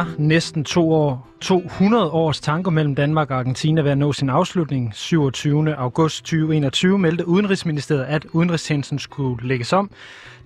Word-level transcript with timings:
er 0.00 0.04
næsten 0.18 0.64
to 0.64 0.92
år, 0.92 1.28
200 1.40 2.10
års 2.10 2.40
tanker 2.40 2.70
mellem 2.70 2.94
Danmark 2.94 3.30
og 3.30 3.38
Argentina 3.38 3.82
ved 3.82 3.90
at 3.90 3.98
nå 3.98 4.12
sin 4.12 4.30
afslutning. 4.30 4.94
27. 4.94 5.74
august 5.76 6.24
2021 6.24 6.98
meldte 6.98 7.28
Udenrigsministeriet, 7.28 8.04
at 8.04 8.24
udenrigstjenesten 8.32 8.98
skulle 8.98 9.48
lægges 9.48 9.72
om. 9.72 9.90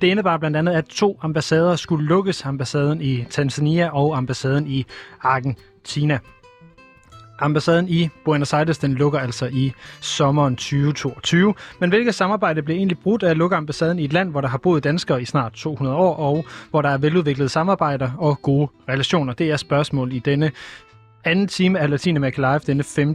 Det 0.01 0.06
indebar 0.06 0.37
blandt 0.37 0.56
andet, 0.56 0.73
at 0.73 0.84
to 0.84 1.19
ambassader 1.23 1.77
skulle 1.77 2.06
lukkes, 2.06 2.45
ambassaden 2.45 3.01
i 3.01 3.25
Tanzania 3.30 3.88
og 3.95 4.16
ambassaden 4.16 4.66
i 4.66 4.87
Argentina. 5.23 6.18
Ambassaden 7.39 7.88
i 7.88 8.09
Buenos 8.24 8.52
Aires 8.52 8.79
den 8.79 8.95
lukker 8.95 9.19
altså 9.19 9.47
i 9.47 9.73
sommeren 10.01 10.56
2022. 10.56 11.55
Men 11.80 11.91
hvilket 11.91 12.15
samarbejde 12.15 12.62
bliver 12.62 12.77
egentlig 12.77 12.98
brudt 12.98 13.23
af 13.23 13.30
at 13.30 13.37
lukke 13.37 13.56
ambassaden 13.56 13.98
i 13.98 14.05
et 14.05 14.12
land, 14.12 14.30
hvor 14.30 14.41
der 14.41 14.48
har 14.48 14.59
boet 14.59 14.84
danskere 14.84 15.23
i 15.23 15.25
snart 15.25 15.52
200 15.52 15.97
år, 15.97 16.16
og 16.16 16.45
hvor 16.70 16.83
der 16.83 16.89
er 16.89 16.98
veludviklede 16.98 17.48
samarbejder 17.48 18.11
og 18.19 18.42
gode 18.42 18.69
relationer? 18.89 19.33
Det 19.33 19.51
er 19.51 19.56
spørgsmål 19.56 20.12
i 20.12 20.19
denne 20.19 20.52
anden 21.25 21.48
time 21.48 21.78
af 21.78 21.91
Latinamerika 21.91 22.41
Live 22.41 22.59
denne 22.59 22.83
5. 22.83 23.15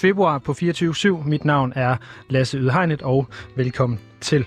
februar 0.00 0.38
på 0.38 0.52
24.7. 0.52 1.08
Mit 1.28 1.44
navn 1.44 1.72
er 1.76 1.96
Lasse 2.28 2.58
Ydhegnet, 2.58 3.02
og 3.02 3.26
velkommen 3.56 3.98
til. 4.20 4.46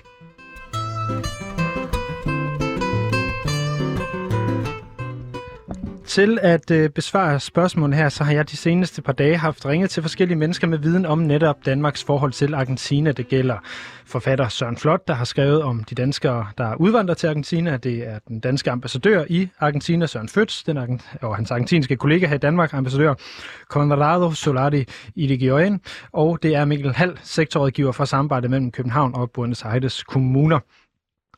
Til 6.12 6.38
at 6.42 6.70
øh, 6.70 6.90
besvare 6.90 7.40
spørgsmålet 7.40 7.96
her, 7.96 8.08
så 8.08 8.24
har 8.24 8.32
jeg 8.32 8.50
de 8.50 8.56
seneste 8.56 9.02
par 9.02 9.12
dage 9.12 9.36
haft 9.36 9.66
ringet 9.66 9.90
til 9.90 10.02
forskellige 10.02 10.38
mennesker 10.38 10.66
med 10.66 10.78
viden 10.78 11.06
om 11.06 11.18
netop 11.18 11.66
Danmarks 11.66 12.04
forhold 12.04 12.32
til 12.32 12.54
Argentina. 12.54 13.12
Det 13.12 13.28
gælder 13.28 13.56
forfatter 14.06 14.48
Søren 14.48 14.76
Flot, 14.76 15.08
der 15.08 15.14
har 15.14 15.24
skrevet 15.24 15.62
om 15.62 15.84
de 15.84 15.94
danskere, 15.94 16.46
der 16.58 16.74
udvandrer 16.74 17.14
til 17.14 17.26
Argentina. 17.26 17.76
Det 17.76 18.08
er 18.08 18.18
den 18.28 18.40
danske 18.40 18.70
ambassadør 18.70 19.24
i 19.28 19.48
Argentina, 19.60 20.06
Søren 20.06 20.28
Føds, 20.28 20.64
den, 20.64 21.00
og 21.22 21.36
hans 21.36 21.50
argentinske 21.50 21.96
kollega 21.96 22.26
her 22.26 22.34
i 22.34 22.38
Danmark, 22.38 22.74
ambassadør 22.74 23.14
Conrado 23.70 24.32
Solari 24.32 24.84
Irigoyen, 25.16 25.80
og 26.12 26.38
det 26.42 26.54
er 26.54 26.64
Mikkel 26.64 26.92
Hall, 26.92 27.18
sektorrådgiver 27.22 27.92
for 27.92 28.04
samarbejde 28.04 28.48
mellem 28.48 28.70
København 28.70 29.14
og 29.14 29.30
Buenos 29.30 29.64
Aires 29.64 30.02
kommuner. 30.02 30.58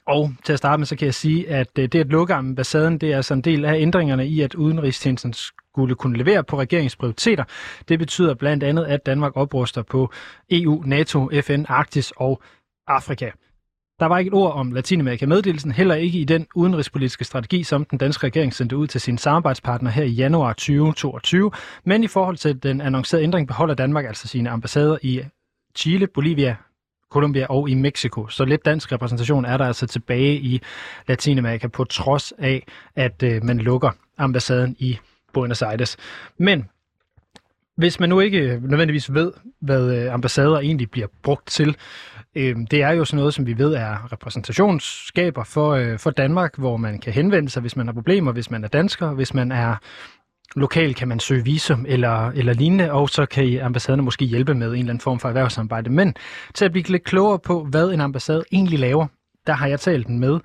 Og 0.06 0.32
til 0.44 0.52
at 0.52 0.58
starte 0.58 0.78
med, 0.78 0.86
så 0.86 0.96
kan 0.96 1.06
jeg 1.06 1.14
sige, 1.14 1.50
at 1.50 1.78
øh, 1.78 1.88
det 1.88 2.00
at 2.00 2.06
lukke 2.06 2.34
ambassaden, 2.34 2.98
det 2.98 3.12
er 3.12 3.16
altså 3.16 3.34
en 3.34 3.40
del 3.40 3.64
af 3.64 3.80
ændringerne 3.80 4.26
i, 4.26 4.40
at 4.40 4.54
udenrigstjenesten 4.54 5.32
skulle 5.32 5.94
kunne 5.94 6.18
levere 6.18 6.44
på 6.44 6.58
regeringsprioriteter. 6.58 7.44
Det 7.88 7.98
betyder 7.98 8.34
blandt 8.34 8.62
andet, 8.64 8.84
at 8.84 9.06
Danmark 9.06 9.32
opruster 9.36 9.82
på 9.82 10.12
EU, 10.50 10.82
NATO, 10.86 11.30
FN, 11.42 11.64
Arktis 11.68 12.12
og 12.16 12.42
Afrika. 12.86 13.30
Der 14.00 14.06
var 14.06 14.18
ikke 14.18 14.28
et 14.28 14.34
ord 14.34 14.52
om 14.52 14.72
Latinamerika-meddelelsen, 14.72 15.72
heller 15.72 15.94
ikke 15.94 16.18
i 16.18 16.24
den 16.24 16.46
udenrigspolitiske 16.54 17.24
strategi, 17.24 17.62
som 17.62 17.84
den 17.84 17.98
danske 17.98 18.26
regering 18.26 18.54
sendte 18.54 18.76
ud 18.76 18.86
til 18.86 19.00
sine 19.00 19.18
samarbejdspartnere 19.18 19.92
her 19.92 20.04
i 20.04 20.10
januar 20.10 20.52
2022. 20.52 21.50
Men 21.84 22.04
i 22.04 22.06
forhold 22.06 22.36
til 22.36 22.62
den 22.62 22.80
annoncerede 22.80 23.24
ændring 23.24 23.46
beholder 23.48 23.74
Danmark 23.74 24.04
altså 24.04 24.28
sine 24.28 24.50
ambassader 24.50 24.98
i 25.02 25.22
Chile, 25.76 26.06
Bolivia, 26.06 26.56
Colombia 27.10 27.46
og 27.48 27.68
i 27.68 27.74
Mexico. 27.74 28.28
Så 28.28 28.44
lidt 28.44 28.64
dansk 28.64 28.92
repræsentation 28.92 29.44
er 29.44 29.56
der 29.56 29.66
altså 29.66 29.86
tilbage 29.86 30.34
i 30.36 30.62
Latinamerika, 31.08 31.66
på 31.66 31.84
trods 31.84 32.32
af, 32.38 32.66
at 32.96 33.22
øh, 33.22 33.44
man 33.44 33.58
lukker 33.58 33.90
ambassaden 34.18 34.76
i 34.78 34.98
Buenos 35.32 35.62
Aires. 35.62 35.96
Men 36.38 36.64
hvis 37.76 38.00
man 38.00 38.08
nu 38.08 38.20
ikke 38.20 38.38
øh, 38.38 38.62
nødvendigvis 38.62 39.14
ved, 39.14 39.32
hvad 39.60 39.96
øh, 39.96 40.14
ambassader 40.14 40.58
egentlig 40.58 40.90
bliver 40.90 41.06
brugt 41.22 41.46
til, 41.46 41.76
øh, 42.34 42.56
det 42.70 42.82
er 42.82 42.90
jo 42.90 43.04
sådan 43.04 43.16
noget, 43.18 43.34
som 43.34 43.46
vi 43.46 43.58
ved 43.58 43.74
er 43.74 44.12
repræsentationsskaber 44.12 45.44
for, 45.44 45.70
øh, 45.72 45.98
for 45.98 46.10
Danmark, 46.10 46.58
hvor 46.58 46.76
man 46.76 46.98
kan 46.98 47.12
henvende 47.12 47.50
sig, 47.50 47.60
hvis 47.60 47.76
man 47.76 47.86
har 47.86 47.92
problemer, 47.92 48.32
hvis 48.32 48.50
man 48.50 48.64
er 48.64 48.68
dansker, 48.68 49.12
hvis 49.12 49.34
man 49.34 49.52
er 49.52 49.76
lokalt 50.56 50.96
kan 50.96 51.08
man 51.08 51.20
søge 51.20 51.44
visum 51.44 51.86
eller, 51.88 52.30
eller 52.30 52.52
lignende, 52.52 52.92
og 52.92 53.08
så 53.08 53.26
kan 53.26 53.60
ambassaderne 53.60 54.02
måske 54.02 54.24
hjælpe 54.24 54.54
med 54.54 54.66
en 54.66 54.72
eller 54.72 54.90
anden 54.90 55.00
form 55.00 55.18
for 55.18 55.28
erhvervssamarbejde. 55.28 55.90
Men 55.90 56.14
til 56.54 56.64
at 56.64 56.72
blive 56.72 56.84
lidt 56.88 57.04
klogere 57.04 57.38
på, 57.38 57.64
hvad 57.64 57.90
en 57.90 58.00
ambassade 58.00 58.44
egentlig 58.52 58.78
laver, 58.78 59.06
der 59.46 59.52
har 59.52 59.66
jeg 59.66 59.80
talt 59.80 60.08
med 60.08 60.40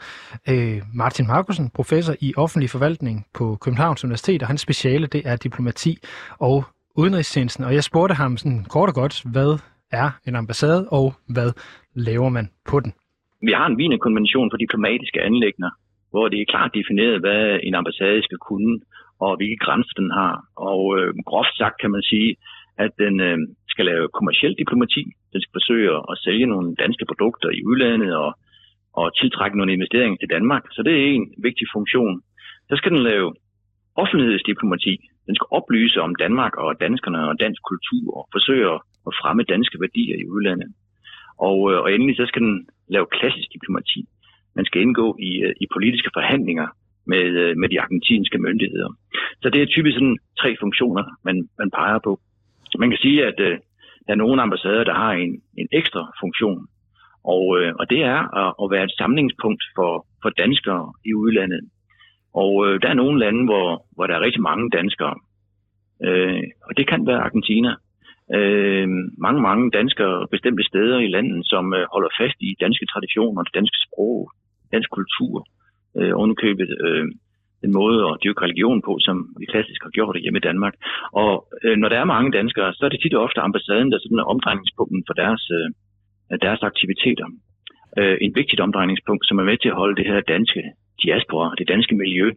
øh, 0.50 0.82
Martin 0.94 1.28
Markusen, 1.28 1.70
professor 1.70 2.14
i 2.22 2.34
offentlig 2.38 2.70
forvaltning 2.70 3.26
på 3.34 3.58
Københavns 3.62 4.04
Universitet, 4.04 4.42
og 4.42 4.48
hans 4.48 4.62
speciale 4.62 5.08
det 5.08 5.22
er 5.26 5.36
diplomati 5.36 5.98
og 6.40 6.64
udenrigstjenesten. 6.96 7.64
Og 7.64 7.74
jeg 7.74 7.84
spurgte 7.84 8.16
ham 8.16 8.38
sådan 8.38 8.66
kort 8.70 8.90
og 8.90 8.96
godt, 8.96 9.24
hvad 9.26 9.60
er 9.92 10.10
en 10.28 10.36
ambassade, 10.36 10.88
og 10.92 11.14
hvad 11.28 11.52
laver 11.94 12.30
man 12.30 12.50
på 12.70 12.80
den? 12.80 12.94
Vi 13.42 13.52
har 13.52 13.66
en 13.68 13.78
Wienerkonvention 13.78 14.52
for 14.52 14.58
diplomatiske 14.58 15.22
anlægner, 15.22 15.70
hvor 16.12 16.28
det 16.28 16.42
er 16.42 16.46
klart 16.54 16.72
defineret, 16.80 17.20
hvad 17.20 17.60
en 17.64 17.76
ambassade 17.76 18.24
skal 18.24 18.38
kunne, 18.38 18.80
og 19.26 19.38
hvilke 19.38 19.64
grænser 19.66 19.96
den 20.02 20.12
har. 20.20 20.34
Og 20.70 20.82
øh, 20.98 21.14
groft 21.30 21.54
sagt 21.58 21.76
kan 21.82 21.92
man 21.96 22.04
sige, 22.12 22.36
at 22.84 22.92
den 23.04 23.16
øh, 23.30 23.38
skal 23.74 23.86
lave 23.86 24.16
kommersiel 24.18 24.54
diplomati. 24.62 25.04
Den 25.34 25.42
skal 25.42 25.58
forsøge 25.60 25.92
at 26.12 26.16
sælge 26.26 26.46
nogle 26.54 26.76
danske 26.84 27.06
produkter 27.10 27.50
i 27.50 27.66
udlandet 27.70 28.12
og, 28.24 28.32
og 29.00 29.06
tiltrække 29.20 29.58
nogle 29.58 29.74
investeringer 29.74 30.18
til 30.20 30.34
Danmark. 30.36 30.64
Så 30.76 30.82
det 30.86 30.94
er 30.94 31.06
en 31.06 31.28
vigtig 31.48 31.68
funktion. 31.76 32.22
Så 32.70 32.74
skal 32.76 32.92
den 32.92 33.04
lave 33.12 33.28
offentlighedsdiplomati. 33.96 34.94
Den 35.28 35.36
skal 35.36 35.48
oplyse 35.58 36.00
om 36.02 36.16
Danmark 36.16 36.54
og 36.64 36.70
danskerne 36.86 37.22
og 37.30 37.40
dansk 37.40 37.62
kultur 37.72 38.18
og 38.18 38.26
forsøge 38.36 38.66
at 39.08 39.14
fremme 39.22 39.44
danske 39.44 39.78
værdier 39.84 40.18
i 40.24 40.30
udlandet. 40.36 40.70
Og, 41.48 41.58
øh, 41.72 41.80
og 41.84 41.88
endelig 41.94 42.16
så 42.18 42.26
skal 42.28 42.42
den 42.42 42.68
lave 42.96 43.08
klassisk 43.18 43.50
diplomati. 43.56 44.02
Man 44.58 44.66
skal 44.66 44.82
indgå 44.82 45.08
i, 45.30 45.32
øh, 45.46 45.54
i 45.64 45.66
politiske 45.76 46.12
forhandlinger 46.18 46.68
med, 47.12 47.26
øh, 47.44 47.58
med 47.62 47.70
de 47.70 47.82
argentinske 47.82 48.38
myndigheder. 48.46 48.90
Så 49.42 49.48
det 49.50 49.62
er 49.62 49.66
typisk 49.76 49.96
sådan 49.96 50.18
tre 50.42 50.50
funktioner, 50.60 51.04
man, 51.28 51.36
man 51.62 51.70
peger 51.72 52.00
på. 52.08 52.20
Man 52.82 52.90
kan 52.90 53.00
sige, 53.06 53.20
at 53.30 53.40
øh, 53.40 53.58
der 54.06 54.14
er 54.14 54.24
nogle 54.24 54.42
ambassader, 54.42 54.84
der 54.84 54.94
har 55.04 55.12
en, 55.12 55.34
en 55.62 55.68
ekstra 55.72 56.04
funktion, 56.22 56.62
og, 57.36 57.44
øh, 57.60 57.72
og 57.80 57.90
det 57.90 58.02
er 58.14 58.20
at, 58.44 58.52
at 58.64 58.72
være 58.74 58.84
et 58.84 58.98
samlingspunkt 59.02 59.64
for, 59.76 59.92
for 60.22 60.30
danskere 60.30 60.94
i 61.10 61.14
udlandet. 61.14 61.62
Og 62.34 62.54
øh, 62.66 62.82
der 62.82 62.90
er 62.90 63.02
nogle 63.02 63.20
lande, 63.20 63.44
hvor, 63.50 63.68
hvor 63.96 64.08
der 64.08 64.16
er 64.16 64.26
rigtig 64.28 64.42
mange 64.42 64.70
danskere, 64.78 65.16
øh, 66.08 66.44
og 66.68 66.78
det 66.78 66.88
kan 66.88 67.08
være 67.08 67.26
Argentina. 67.28 67.72
Øh, 68.38 68.88
mange, 69.26 69.42
mange 69.42 69.72
danskere 69.72 70.28
bestemte 70.32 70.64
steder 70.64 71.00
i 71.00 71.14
landet, 71.16 71.42
som 71.52 71.74
øh, 71.74 71.86
holder 71.94 72.12
fast 72.20 72.38
i 72.40 72.56
danske 72.64 72.86
traditioner, 72.94 73.44
det 73.44 73.54
danske 73.60 73.78
sprog, 73.86 74.32
dansk 74.74 74.90
kultur 74.98 75.46
øh, 75.98 76.12
ovenkøbet 76.20 76.70
øh, 76.88 77.06
en 77.64 77.72
måde 77.72 78.00
at 78.10 78.18
dyrke 78.24 78.42
religion 78.42 78.82
på, 78.82 78.98
som 79.00 79.16
vi 79.40 79.46
klassisk 79.46 79.84
har 79.84 79.90
gjort 79.90 80.16
det 80.16 80.22
hjemme 80.24 80.40
i 80.40 80.48
Danmark. 80.50 80.76
Og 81.12 81.48
øh, 81.64 81.78
når 81.78 81.90
der 81.90 82.00
er 82.00 82.14
mange 82.16 82.32
danskere, 82.32 82.74
så 82.74 82.86
er 82.86 82.90
det 82.90 83.00
tit 83.02 83.14
og 83.14 83.24
ofte 83.24 83.42
ambassaden, 83.42 83.92
der 83.92 84.00
sådan 84.00 84.20
er 84.20 84.32
omdrejningspunkten 84.34 85.04
for 85.08 85.14
deres, 85.14 85.44
øh, 85.58 85.68
deres 86.42 86.62
aktiviteter. 86.64 87.28
Øh, 87.98 88.18
en 88.22 88.36
vigtigt 88.36 88.62
omdrejningspunkt, 88.62 89.28
som 89.28 89.40
er 89.40 89.44
med 89.44 89.58
til 89.58 89.70
at 89.70 89.80
holde 89.82 89.96
det 89.96 90.06
her 90.12 90.22
danske 90.22 90.64
diaspora, 91.04 91.56
det 91.58 91.68
danske 91.68 91.96
miljø 91.96 92.32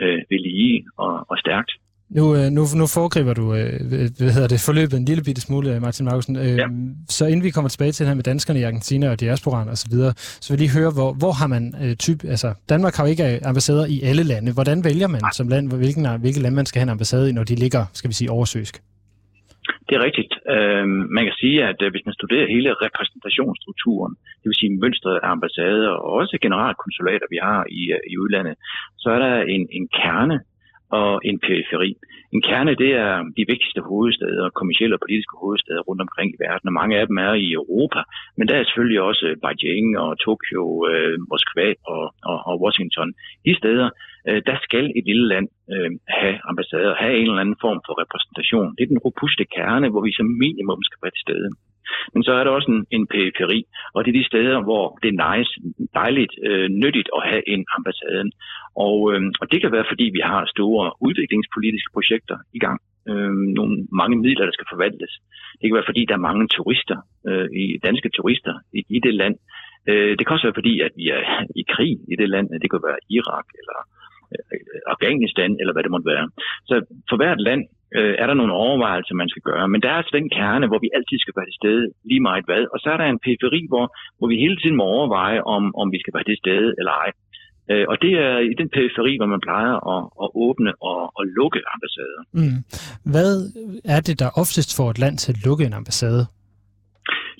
øh, 0.00 0.20
ved 0.30 0.38
lige 0.38 0.84
og, 0.96 1.26
og 1.30 1.38
stærkt. 1.38 1.72
Nu, 2.10 2.24
øh, 2.36 2.46
nu, 2.56 2.62
nu 2.80 2.86
foregriber 2.96 3.34
du 3.34 3.44
øh, 3.58 3.72
hvad 4.18 4.32
hedder 4.36 4.48
det, 4.48 4.66
forløbet 4.68 4.96
en 4.98 5.04
lille 5.10 5.22
bitte 5.26 5.40
smule, 5.40 5.80
Martin 5.80 6.04
Markusen. 6.04 6.36
Øh, 6.36 6.56
ja. 6.62 6.66
Så 7.08 7.26
inden 7.26 7.42
vi 7.46 7.50
kommer 7.50 7.68
tilbage 7.68 7.92
til 7.92 8.02
det 8.02 8.10
her 8.10 8.20
med 8.20 8.28
danskerne 8.32 8.60
i 8.60 8.62
Argentina 8.62 9.10
og 9.10 9.20
diasporaen 9.20 9.68
osv., 9.68 9.76
så, 9.76 9.86
videre, 9.94 10.12
så 10.42 10.46
vil 10.48 10.56
jeg 10.56 10.62
lige 10.64 10.78
høre, 10.78 10.92
hvor, 10.98 11.10
hvor 11.20 11.32
har 11.40 11.48
man 11.54 11.64
øh, 11.82 11.92
typ, 12.06 12.18
altså 12.34 12.48
Danmark 12.72 12.94
har 12.96 13.02
jo 13.04 13.10
ikke 13.14 13.46
ambassader 13.50 13.86
i 13.96 13.96
alle 14.10 14.24
lande. 14.32 14.52
Hvordan 14.58 14.78
vælger 14.88 15.08
man 15.14 15.22
som 15.38 15.48
land, 15.52 15.64
hvilken, 15.82 16.04
hvilket 16.24 16.42
land 16.42 16.54
man 16.60 16.66
skal 16.66 16.78
have 16.80 16.88
en 16.88 16.96
ambassade 16.96 17.26
i, 17.30 17.32
når 17.38 17.44
de 17.50 17.54
ligger, 17.64 17.82
skal 17.98 18.08
vi 18.10 18.14
sige, 18.20 18.30
oversøsk? 18.30 18.74
Det 19.88 19.94
er 19.98 20.02
rigtigt. 20.08 20.32
Øh, 20.54 20.86
man 21.16 21.24
kan 21.26 21.36
sige, 21.42 21.58
at 21.70 21.78
øh, 21.84 21.90
hvis 21.92 22.06
man 22.08 22.18
studerer 22.18 22.52
hele 22.54 22.70
repræsentationsstrukturen, 22.86 24.12
det 24.40 24.46
vil 24.48 24.60
sige 24.60 24.78
mønstret 24.82 25.16
af 25.22 25.28
ambassader 25.34 25.92
og 26.04 26.10
også 26.20 26.34
generalkonsulater, 26.46 27.26
vi 27.34 27.38
har 27.48 27.60
i, 27.80 27.82
øh, 27.96 28.12
i 28.12 28.14
udlandet, 28.22 28.54
så 29.02 29.08
er 29.16 29.20
der 29.26 29.34
en, 29.54 29.62
en 29.78 29.86
kerne 30.00 30.36
og 30.90 31.20
en 31.24 31.38
periferi. 31.38 31.90
En 32.34 32.42
kerne, 32.42 32.74
det 32.82 32.92
er 33.06 33.12
de 33.38 33.44
vigtigste 33.52 33.80
hovedsteder, 33.80 34.50
kommersielle 34.58 34.96
og 34.96 35.02
politiske 35.04 35.36
hovedsteder 35.42 35.82
rundt 35.88 36.02
omkring 36.06 36.28
i 36.32 36.40
verden, 36.46 36.66
og 36.68 36.72
mange 36.80 36.98
af 37.00 37.06
dem 37.06 37.16
er 37.16 37.32
i 37.32 37.52
Europa, 37.52 38.00
men 38.36 38.48
der 38.48 38.56
er 38.56 38.64
selvfølgelig 38.64 39.00
også 39.00 39.26
Beijing 39.42 39.98
og 40.04 40.10
Tokyo, 40.24 40.62
øh, 40.90 41.18
Moskva 41.30 41.68
og, 41.94 42.04
og, 42.30 42.38
og 42.48 42.54
Washington. 42.64 43.08
De 43.46 43.52
steder, 43.60 43.88
øh, 44.28 44.42
der 44.48 44.56
skal 44.66 44.84
et 44.98 45.04
lille 45.10 45.26
land 45.32 45.48
øh, 45.74 45.90
have 46.20 46.36
ambassader, 46.50 46.94
have 47.02 47.14
en 47.16 47.28
eller 47.28 47.44
anden 47.44 47.62
form 47.66 47.80
for 47.86 47.94
repræsentation. 48.02 48.74
Det 48.76 48.82
er 48.82 48.94
den 48.94 49.04
robuste 49.06 49.44
kerne, 49.56 49.88
hvor 49.92 50.02
vi 50.06 50.12
som 50.12 50.26
minimum 50.44 50.80
skal 50.82 50.98
være 51.02 51.14
til 51.16 51.26
stede. 51.26 51.48
Men 52.14 52.22
så 52.26 52.32
er 52.32 52.44
der 52.44 52.50
også 52.50 52.70
en, 52.74 52.82
en 52.96 53.06
periferi, 53.06 53.60
og 53.94 53.98
det 54.04 54.10
er 54.10 54.18
de 54.20 54.30
steder, 54.30 54.56
hvor 54.66 54.84
det 55.02 55.08
er 55.10 55.20
nice, 55.26 55.52
dejligt, 56.00 56.34
øh, 56.48 56.68
nyttigt 56.82 57.08
at 57.16 57.22
have 57.30 57.42
en 57.54 57.62
ambassade. 57.76 58.24
Og, 58.86 58.96
øh, 59.12 59.20
og 59.40 59.46
det 59.52 59.58
kan 59.60 59.72
være, 59.72 59.90
fordi 59.92 60.06
vi 60.16 60.22
har 60.30 60.52
store 60.54 60.84
udviklingspolitiske 61.06 61.90
projekter 61.96 62.36
i 62.58 62.60
gang. 62.66 62.80
Øh, 63.10 63.34
nogle 63.58 63.74
mange 64.00 64.16
midler, 64.24 64.44
der 64.44 64.54
skal 64.56 64.70
forvaltes. 64.72 65.12
Det 65.58 65.64
kan 65.66 65.78
være, 65.78 65.90
fordi 65.90 66.02
der 66.08 66.14
er 66.16 66.28
mange 66.28 66.44
turister, 66.56 66.98
øh, 67.28 67.48
i 67.62 67.64
danske 67.86 68.08
turister 68.16 68.54
i, 68.78 68.80
i 68.96 68.98
det 69.06 69.14
land. 69.14 69.36
Øh, 69.90 70.12
det 70.16 70.22
kan 70.22 70.34
også 70.34 70.46
være, 70.46 70.60
fordi 70.60 70.74
at 70.86 70.92
vi 71.00 71.06
er 71.18 71.22
i 71.60 71.62
krig 71.74 71.94
i 72.12 72.14
det 72.20 72.28
land. 72.34 72.46
Det 72.62 72.70
kan 72.70 72.86
være 72.88 73.04
Irak 73.16 73.46
eller 73.60 73.78
øh, 74.34 74.80
Afghanistan, 74.92 75.50
eller 75.60 75.72
hvad 75.72 75.82
det 75.82 75.94
måtte 75.94 76.10
være. 76.14 76.26
Så 76.68 76.74
for 77.10 77.16
hvert 77.16 77.40
land 77.48 77.62
øh, 77.96 78.14
er 78.22 78.26
der 78.26 78.36
nogle 78.40 78.52
overvejelser, 78.52 79.14
man 79.14 79.28
skal 79.32 79.42
gøre. 79.50 79.68
Men 79.72 79.80
der 79.82 79.88
er 79.90 79.98
altså 80.00 80.14
den 80.18 80.28
kerne, 80.38 80.66
hvor 80.66 80.80
vi 80.84 80.88
altid 80.96 81.18
skal 81.20 81.36
være 81.36 81.48
til 81.48 81.60
stede 81.62 81.84
lige 82.10 82.26
meget 82.28 82.44
hvad. 82.48 82.62
Og 82.72 82.78
så 82.82 82.88
er 82.94 82.98
der 82.98 83.06
en 83.08 83.22
periferi, 83.26 83.62
hvor, 83.72 83.86
hvor 84.18 84.28
vi 84.32 84.36
hele 84.44 84.56
tiden 84.60 84.76
må 84.76 84.84
overveje, 84.96 85.40
om, 85.54 85.62
om 85.80 85.86
vi 85.94 85.98
skal 86.02 86.14
være 86.16 86.28
til 86.28 86.38
stede 86.44 86.68
eller 86.78 86.94
ej. 87.04 87.10
Øh, 87.72 87.84
og 87.90 87.96
det 88.02 88.12
er 88.26 88.36
i 88.52 88.54
den 88.60 88.68
periferi, 88.76 89.12
hvor 89.20 89.30
man 89.34 89.40
plejer 89.48 89.74
at, 89.94 90.02
at 90.24 90.28
åbne 90.44 90.72
og, 90.90 91.00
og 91.18 91.24
lukke 91.38 91.60
ambassader. 91.74 92.22
Mm. 92.40 92.58
Hvad 93.12 93.32
er 93.94 94.00
det, 94.08 94.16
der 94.22 94.38
oftest 94.42 94.70
får 94.78 94.88
et 94.90 94.98
land 95.04 95.16
til 95.18 95.32
at 95.32 95.38
lukke 95.46 95.64
en 95.64 95.72
ambassade? 95.80 96.22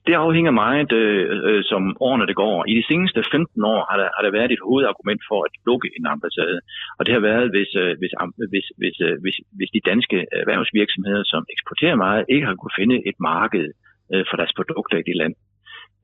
Det 0.06 0.14
afhænger 0.14 0.52
meget, 0.64 0.92
øh, 0.92 1.22
øh 1.48 1.62
som 1.70 1.82
årene 2.06 2.26
det 2.30 2.36
går. 2.42 2.56
I 2.70 2.72
de 2.80 2.88
seneste 2.90 3.20
15 3.32 3.64
år 3.72 3.80
har 3.88 3.96
der, 4.00 4.08
har 4.16 4.22
der 4.24 4.36
været 4.38 4.52
et 4.52 4.64
hovedargument 4.68 5.22
for 5.28 5.38
at 5.46 5.52
lukke 5.68 5.88
en 5.98 6.06
ambassade. 6.14 6.58
Og 6.98 7.02
det 7.06 7.12
har 7.16 7.22
været, 7.30 7.46
hvis, 7.54 7.70
øh, 7.82 7.92
hvis, 8.00 8.12
hvis, 8.52 8.66
hvis, 8.80 8.96
øh, 9.06 9.14
hvis, 9.22 9.36
hvis 9.58 9.70
de 9.76 9.86
danske 9.90 10.18
erhvervsvirksomheder, 10.42 11.24
som 11.32 11.42
eksporterer 11.54 11.96
meget, 12.06 12.24
ikke 12.34 12.46
har 12.46 12.54
kunne 12.54 12.78
finde 12.80 12.96
et 13.10 13.18
marked 13.32 13.66
øh, 14.12 14.24
for 14.28 14.36
deres 14.40 14.52
produkter 14.58 14.96
i 14.98 15.06
det 15.08 15.16
land. 15.22 15.34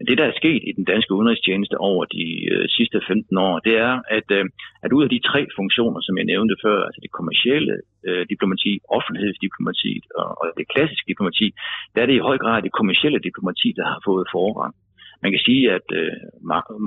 Det, 0.08 0.18
der 0.18 0.26
er 0.26 0.40
sket 0.42 0.62
i 0.68 0.72
den 0.78 0.84
danske 0.92 1.14
udenrigstjeneste 1.14 1.76
over 1.90 2.04
de 2.04 2.26
øh, 2.52 2.64
sidste 2.76 2.98
15 3.08 3.38
år, 3.38 3.58
det 3.66 3.74
er, 3.88 3.94
at, 4.18 4.28
øh, 4.38 4.44
at 4.84 4.92
ud 4.96 5.02
af 5.06 5.10
de 5.14 5.20
tre 5.30 5.40
funktioner, 5.58 6.00
som 6.06 6.18
jeg 6.18 6.26
nævnte 6.32 6.54
før, 6.64 6.78
altså 6.86 7.00
det 7.04 7.16
kommercielle 7.18 7.74
øh, 8.08 8.26
diplomati, 8.32 8.72
offentlighedsdiplomati 8.96 9.94
og, 10.20 10.28
og 10.40 10.46
det 10.58 10.66
klassiske 10.74 11.08
diplomati, 11.10 11.46
der 11.94 12.02
er 12.02 12.06
det 12.06 12.16
i 12.16 12.26
høj 12.28 12.38
grad 12.38 12.62
det 12.62 12.78
kommercielle 12.80 13.20
diplomati, 13.28 13.68
der 13.78 13.84
har 13.92 14.00
fået 14.08 14.26
forrang. 14.34 14.74
Man 15.22 15.32
kan 15.32 15.42
sige, 15.48 15.64
at 15.76 15.86
øh, 16.00 16.12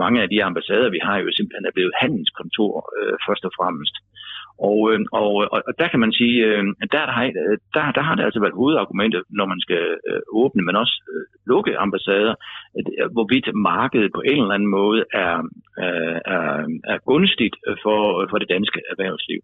mange 0.04 0.22
af 0.24 0.30
de 0.30 0.44
ambassader, 0.44 0.90
vi 0.90 1.00
har, 1.08 1.18
jo 1.18 1.30
simpelthen 1.32 1.66
er 1.66 1.76
blevet 1.78 1.94
handelskontor 2.02 2.74
øh, 2.98 3.16
først 3.28 3.44
og 3.48 3.52
fremmest. 3.58 3.96
Øh, 4.02 4.15
Øh, 4.64 5.00
og, 5.12 5.32
og, 5.54 5.62
og 5.68 5.74
der 5.80 5.88
kan 5.88 6.00
man 6.00 6.12
sige, 6.12 6.38
øh, 6.46 6.64
at 6.84 6.90
der, 6.92 7.06
der, 7.06 7.58
der, 7.74 7.92
der 7.98 8.02
har 8.02 8.16
det 8.16 8.24
altså 8.24 8.40
været 8.40 8.60
hovedargumentet, 8.62 9.24
når 9.30 9.46
man 9.46 9.60
skal 9.60 9.84
øh, 10.10 10.22
åbne, 10.42 10.62
men 10.64 10.76
også 10.76 10.96
lukke 11.48 11.78
ambassader, 11.78 12.36
hvorvidt 13.16 13.48
markedet 13.56 14.12
på 14.16 14.22
en 14.22 14.42
eller 14.42 14.58
anden 14.58 14.76
måde 14.80 15.00
er, 15.14 15.36
er, 16.36 16.46
er 16.94 16.98
gunstigt 17.12 17.56
for, 17.84 18.28
for 18.30 18.38
det 18.38 18.50
danske 18.50 18.80
erhvervsliv. 18.92 19.40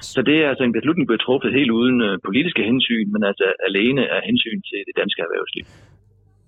Så 0.00 0.22
det 0.22 0.36
er 0.44 0.48
altså 0.48 0.64
en 0.64 0.76
beslutning, 0.78 1.04
der 1.04 1.10
bliver 1.12 1.26
truffet 1.26 1.58
helt 1.58 1.70
uden 1.70 2.20
politiske 2.24 2.62
hensyn, 2.62 3.12
men 3.12 3.22
altså 3.24 3.46
alene 3.68 4.02
af 4.16 4.20
hensyn 4.28 4.60
til 4.70 4.80
det 4.88 4.94
danske 5.00 5.22
erhvervsliv. 5.26 5.64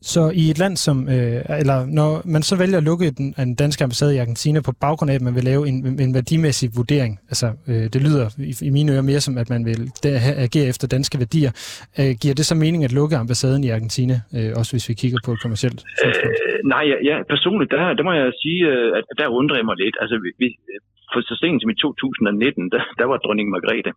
Så 0.01 0.31
i 0.35 0.51
et 0.51 0.59
land 0.59 0.77
som, 0.77 0.97
øh, 1.09 1.61
eller 1.63 1.79
når 1.99 2.11
man 2.35 2.43
så 2.43 2.55
vælger 2.59 2.79
at 2.79 2.85
lukke 2.85 3.11
den, 3.11 3.35
en 3.39 3.55
dansk 3.55 3.81
ambassade 3.81 4.15
i 4.15 4.19
Argentina 4.19 4.61
på 4.61 4.73
baggrund 4.81 5.11
af, 5.11 5.15
at 5.15 5.23
man 5.29 5.35
vil 5.35 5.45
lave 5.45 5.69
en, 5.69 6.01
en 6.01 6.15
værdimæssig 6.15 6.69
vurdering, 6.77 7.19
altså 7.33 7.47
øh, 7.69 7.85
det 7.93 8.01
lyder 8.07 8.27
i, 8.51 8.53
i 8.69 8.71
mine 8.71 8.93
ører 8.93 9.03
mere 9.03 9.21
som, 9.21 9.39
at 9.39 9.51
man 9.51 9.65
vil 9.65 9.81
der, 10.03 10.19
agere 10.47 10.69
efter 10.69 10.87
danske 10.89 11.19
værdier, 11.19 11.53
øh, 12.01 12.13
giver 12.23 12.35
det 12.35 12.47
så 12.47 12.55
mening 12.55 12.85
at 12.85 12.93
lukke 12.93 13.17
ambassaden 13.17 13.65
i 13.65 13.71
Argentina, 13.71 14.17
øh, 14.37 14.51
også 14.59 14.73
hvis 14.73 14.89
vi 14.89 14.95
kigger 14.95 15.19
på 15.25 15.31
et 15.33 15.41
kommersielt 15.43 15.81
øh, 16.05 16.49
Nej, 16.75 16.85
ja, 16.93 16.97
ja, 17.11 17.17
personligt, 17.35 17.71
der, 17.71 17.81
der 17.99 18.05
må 18.09 18.13
jeg 18.13 18.33
sige, 18.43 18.61
øh, 18.73 18.89
at 18.99 19.05
der 19.21 19.29
undrer 19.39 19.57
jeg 19.57 19.67
mig 19.71 19.77
lidt. 19.85 19.97
Altså, 20.03 20.15
vi, 20.25 20.31
vi, 20.43 20.49
for 21.13 21.21
så 21.21 21.35
sent 21.43 21.63
som 21.63 21.71
i 21.75 21.75
2019, 21.75 22.71
der, 22.75 22.83
der 22.99 23.07
var 23.11 23.19
dronning 23.25 23.49
Margrethe. 23.55 23.93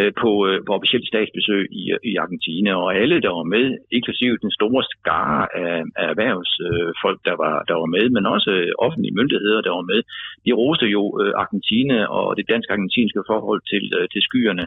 Øh, 0.00 0.12
på, 0.22 0.30
øh, 0.48 0.58
på 0.66 0.70
officielt 0.78 1.06
statsbesøg 1.08 1.62
i, 1.80 1.82
i 2.10 2.12
Argentina, 2.24 2.70
og 2.82 2.88
alle, 3.00 3.16
der 3.26 3.32
var 3.38 3.46
med, 3.54 3.64
inklusive 3.98 4.42
den 4.44 4.52
store 4.58 4.82
skare 4.94 5.40
af, 5.64 5.76
af 6.00 6.06
erhvervsfolk, 6.12 7.18
der, 7.28 7.36
var, 7.42 7.54
der 7.68 7.76
var 7.82 7.88
med, 7.96 8.04
men 8.16 8.24
også 8.34 8.50
øh, 8.50 8.72
offentlige 8.86 9.16
myndigheder, 9.18 9.60
der 9.66 9.72
var 9.78 9.86
med, 9.92 10.00
de 10.46 10.52
roste 10.60 10.86
jo 10.96 11.02
Argentina 11.42 11.98
og 12.18 12.36
det 12.38 12.50
dansk-argentinske 12.52 13.22
forhold 13.30 13.62
til, 13.72 13.84
til 14.12 14.22
skyerne, 14.28 14.64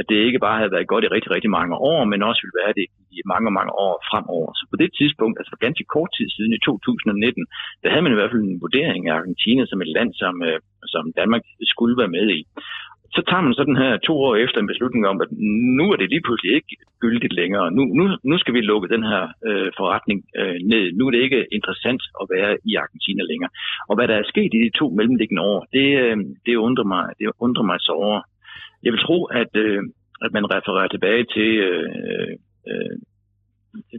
at 0.00 0.04
det 0.10 0.18
ikke 0.26 0.44
bare 0.46 0.58
havde 0.60 0.74
været 0.76 0.92
godt 0.92 1.04
i 1.04 1.12
rigtig, 1.14 1.30
rigtig 1.36 1.50
mange 1.58 1.74
år, 1.90 2.00
men 2.12 2.28
også 2.28 2.40
ville 2.42 2.60
være 2.62 2.74
det 2.78 2.86
i 3.18 3.20
mange, 3.32 3.50
mange 3.58 3.72
år 3.86 3.94
fremover. 4.10 4.50
Så 4.58 4.64
på 4.72 4.76
det 4.82 4.90
tidspunkt, 4.98 5.34
altså 5.38 5.50
for 5.52 5.64
ganske 5.66 5.84
kort 5.94 6.10
tid 6.16 6.28
siden 6.36 6.52
i 6.58 6.60
2019, 6.64 7.46
der 7.82 7.90
havde 7.90 8.04
man 8.04 8.12
i 8.12 8.18
hvert 8.18 8.32
fald 8.32 8.42
en 8.42 8.62
vurdering 8.64 9.02
af 9.08 9.14
Argentina 9.20 9.62
som 9.66 9.82
et 9.84 9.90
land, 9.96 10.10
som, 10.22 10.34
som 10.94 11.04
Danmark 11.20 11.42
skulle 11.72 11.96
være 12.00 12.14
med 12.18 12.26
i 12.38 12.40
så 13.16 13.20
tager 13.28 13.44
man 13.46 13.54
sådan 13.54 13.76
her 13.76 13.92
to 13.96 14.14
år 14.26 14.34
efter 14.36 14.58
en 14.60 14.70
beslutning 14.72 15.06
om, 15.06 15.20
at 15.24 15.30
nu 15.78 15.84
er 15.92 15.96
det 15.96 16.10
lige 16.10 16.26
pludselig 16.26 16.52
ikke 16.54 16.76
gyldigt 17.00 17.34
længere. 17.40 17.70
Nu, 17.76 17.82
nu, 17.98 18.04
nu 18.30 18.38
skal 18.38 18.54
vi 18.54 18.60
lukke 18.60 18.92
den 18.94 19.02
her 19.02 19.22
øh, 19.48 19.70
forretning 19.78 20.18
øh, 20.40 20.56
ned. 20.72 20.92
Nu 20.92 21.06
er 21.06 21.10
det 21.10 21.22
ikke 21.26 21.46
interessant 21.52 22.02
at 22.20 22.26
være 22.34 22.52
i 22.70 22.72
Argentina 22.82 23.22
længere. 23.30 23.50
Og 23.88 23.94
hvad 23.96 24.08
der 24.08 24.16
er 24.16 24.30
sket 24.32 24.50
i 24.54 24.64
de 24.64 24.78
to 24.78 24.86
mellemliggende 24.98 25.42
år, 25.42 25.66
det, 25.72 25.88
øh, 26.04 26.16
det, 26.46 26.54
undrer, 26.56 26.84
mig, 26.94 27.04
det 27.18 27.26
undrer 27.38 27.64
mig 27.70 27.78
så 27.80 27.92
over. 27.92 28.20
Jeg 28.84 28.92
vil 28.92 29.04
tro, 29.06 29.24
at, 29.24 29.52
øh, 29.64 29.82
at 30.24 30.30
man 30.36 30.50
refererer 30.54 30.88
tilbage 30.88 31.24
til 31.34 31.50
øh, 31.68 32.32
øh, 32.70 32.96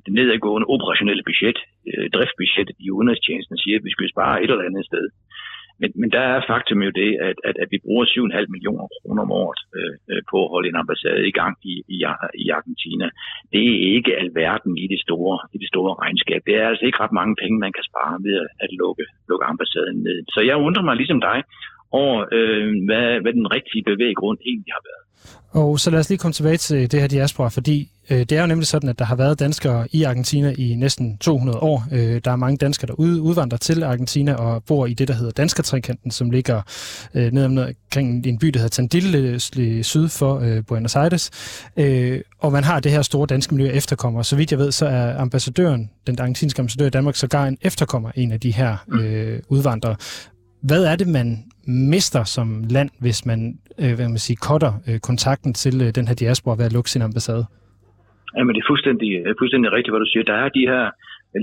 det 0.06 0.14
nedadgående 0.18 0.68
operationelle 0.76 1.24
budget, 1.30 1.58
øh, 1.90 2.10
driftbudget 2.16 2.70
i 2.80 2.92
udenrigstjenesten, 2.92 3.58
siger, 3.58 3.78
at 3.78 3.86
vi 3.88 3.92
skal 3.92 4.10
spare 4.14 4.44
et 4.44 4.52
eller 4.52 4.70
andet 4.70 4.86
sted. 4.86 5.06
Men, 5.82 5.90
men 6.02 6.10
der 6.16 6.24
er 6.34 6.48
faktum 6.52 6.80
jo 6.88 6.92
det, 7.02 7.12
at, 7.30 7.38
at, 7.50 7.56
at 7.64 7.70
vi 7.74 7.78
bruger 7.86 8.06
7,5 8.06 8.56
millioner 8.56 8.86
kroner 8.96 9.22
om 9.26 9.32
året 9.44 9.62
øh, 9.78 9.94
øh, 10.12 10.22
på 10.32 10.38
at 10.44 10.52
holde 10.54 10.70
en 10.70 10.82
ambassade 10.82 11.28
i 11.32 11.36
gang 11.40 11.56
i, 11.72 11.74
i, 11.96 11.98
i 12.44 12.46
Argentina. 12.58 13.08
Det 13.54 13.64
er 13.72 13.80
ikke 13.96 14.14
alverden 14.24 14.74
i 14.84 14.86
det, 14.94 15.00
store, 15.06 15.36
i 15.56 15.58
det 15.64 15.70
store 15.74 15.94
regnskab. 16.04 16.42
Det 16.48 16.56
er 16.62 16.68
altså 16.72 16.86
ikke 16.86 17.02
ret 17.04 17.18
mange 17.20 17.36
penge, 17.42 17.64
man 17.66 17.74
kan 17.78 17.86
spare 17.90 18.16
ved 18.26 18.36
at 18.64 18.70
lukke, 18.82 19.06
lukke 19.30 19.46
ambassaden 19.52 19.98
ned. 20.08 20.18
Så 20.34 20.40
jeg 20.50 20.58
undrer 20.68 20.84
mig 20.88 20.96
ligesom 20.96 21.22
dig 21.30 21.40
over, 22.02 22.18
øh, 22.38 22.68
hvad, 22.88 23.08
hvad 23.24 23.34
den 23.40 23.48
rigtige 23.56 23.84
bevæggrund 23.92 24.38
egentlig 24.50 24.74
har 24.78 24.84
været. 24.90 25.06
Og 25.52 25.80
så 25.80 25.90
lad 25.90 26.00
os 26.00 26.10
lige 26.10 26.18
komme 26.18 26.34
tilbage 26.34 26.58
til 26.58 26.92
det 26.92 27.00
her 27.00 27.08
diaspora, 27.08 27.50
fordi 27.50 27.92
øh, 28.10 28.20
det 28.20 28.32
er 28.32 28.42
jo 28.42 28.48
nemlig 28.48 28.68
sådan, 28.68 28.90
at 28.90 29.00
der 29.00 29.06
har 29.06 29.16
været 29.16 29.40
danskere 29.40 29.88
i 29.92 30.04
Argentina 30.04 30.54
i 30.58 30.76
næsten 30.76 31.18
200 31.18 31.60
år. 31.60 31.88
Øh, 31.92 32.22
der 32.26 32.32
er 32.32 32.36
mange 32.36 32.58
danskere, 32.58 32.88
der 32.88 32.94
ud, 32.94 33.20
udvandrer 33.20 33.58
til 33.58 33.84
Argentina 33.84 34.34
og 34.34 34.64
bor 34.64 34.86
i 34.86 34.94
det, 34.94 35.08
der 35.08 35.14
hedder 35.14 35.32
Danskertrinkanten, 35.32 36.12
som 36.12 36.32
ligger 36.32 36.62
øh, 37.14 37.32
ned 37.32 37.46
omkring 37.46 38.28
en 38.28 38.38
by, 38.38 38.48
der 38.48 38.60
hedder 38.60 38.70
Tandil, 38.70 39.16
øh, 39.16 39.84
syd 39.84 40.08
for 40.08 40.40
øh, 40.40 40.64
Buenos 40.68 40.96
Aires. 40.96 41.32
Øh, 41.78 42.22
og 42.40 42.52
man 42.52 42.64
har 42.64 42.80
det 42.80 42.92
her 42.92 43.02
store 43.02 43.28
danske 43.28 43.56
miljø 43.56 43.72
efterkommer. 43.72 44.22
Så 44.22 44.36
vidt 44.36 44.52
jeg 44.52 44.60
ved, 44.60 44.72
så 44.72 44.86
er 44.86 45.18
ambassadøren, 45.18 45.90
den 46.08 46.20
argentinske 46.20 46.60
ambassadør 46.60 46.86
i 46.86 46.90
Danmark, 46.90 47.16
sågar 47.16 47.46
en 47.46 47.58
efterkommer 47.62 48.12
en 48.16 48.32
af 48.32 48.40
de 48.40 48.52
her 48.52 48.78
øh, 48.92 49.40
udvandrere. 49.50 49.96
Hvad 50.62 50.84
er 50.84 50.96
det, 50.96 51.08
man 51.08 51.44
mister 51.68 52.24
som 52.24 52.64
land, 52.70 52.90
hvis 53.00 53.26
man 53.26 53.60
øh, 53.82 53.94
hvad 53.96 54.08
man 54.16 54.26
sige, 54.28 54.38
cutter 54.48 54.74
øh, 54.88 55.00
kontakten 55.10 55.54
til 55.64 55.76
øh, 55.86 55.90
den 55.98 56.08
her 56.08 56.16
diaspora 56.24 56.56
ved 56.60 56.66
at 56.70 56.74
lukke 56.74 56.90
sin 56.94 57.02
ambassade? 57.08 57.46
Jamen, 58.38 58.56
det 58.56 58.62
er 58.62 58.70
fuldstændig, 58.74 59.10
øh, 59.26 59.36
fuldstændig 59.40 59.70
rigtigt, 59.72 59.92
hvad 59.94 60.04
du 60.06 60.12
siger. 60.12 60.24
Der 60.24 60.38
er 60.44 60.50
de 60.50 60.68
her 60.72 60.84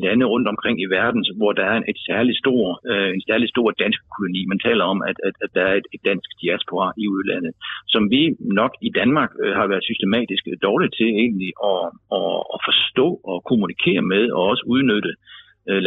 lande 0.05 0.25
rundt 0.33 0.49
omkring 0.53 0.77
i 0.81 0.89
verden, 0.99 1.23
hvor 1.41 1.53
der 1.59 1.65
er 1.71 1.77
en, 1.77 1.85
et 1.93 2.01
særlig 2.11 2.35
stor, 2.43 2.63
øh, 2.91 3.11
en 3.17 3.23
særlig 3.29 3.49
stor 3.55 3.69
dansk 3.83 4.01
koloni. 4.15 4.41
Man 4.53 4.61
taler 4.67 4.85
om, 4.93 4.99
at, 5.11 5.17
at, 5.29 5.35
at 5.45 5.51
der 5.57 5.65
er 5.71 5.75
et, 5.81 5.87
et 5.95 6.03
dansk 6.11 6.29
diaspora 6.43 6.87
i 7.03 7.05
udlandet, 7.15 7.53
som 7.95 8.03
vi 8.15 8.23
nok 8.61 8.73
i 8.89 8.91
Danmark 9.01 9.31
øh, 9.43 9.53
har 9.59 9.67
været 9.67 9.89
systematisk 9.91 10.43
dårligt 10.67 10.95
til 10.99 11.09
egentlig 11.23 11.53
at, 11.71 11.83
at, 12.19 12.37
at 12.55 12.59
forstå 12.69 13.07
og 13.31 13.39
kommunikere 13.51 14.03
med 14.13 14.25
og 14.37 14.43
også 14.53 14.65
udnytte. 14.75 15.09
Øh, 15.09 15.17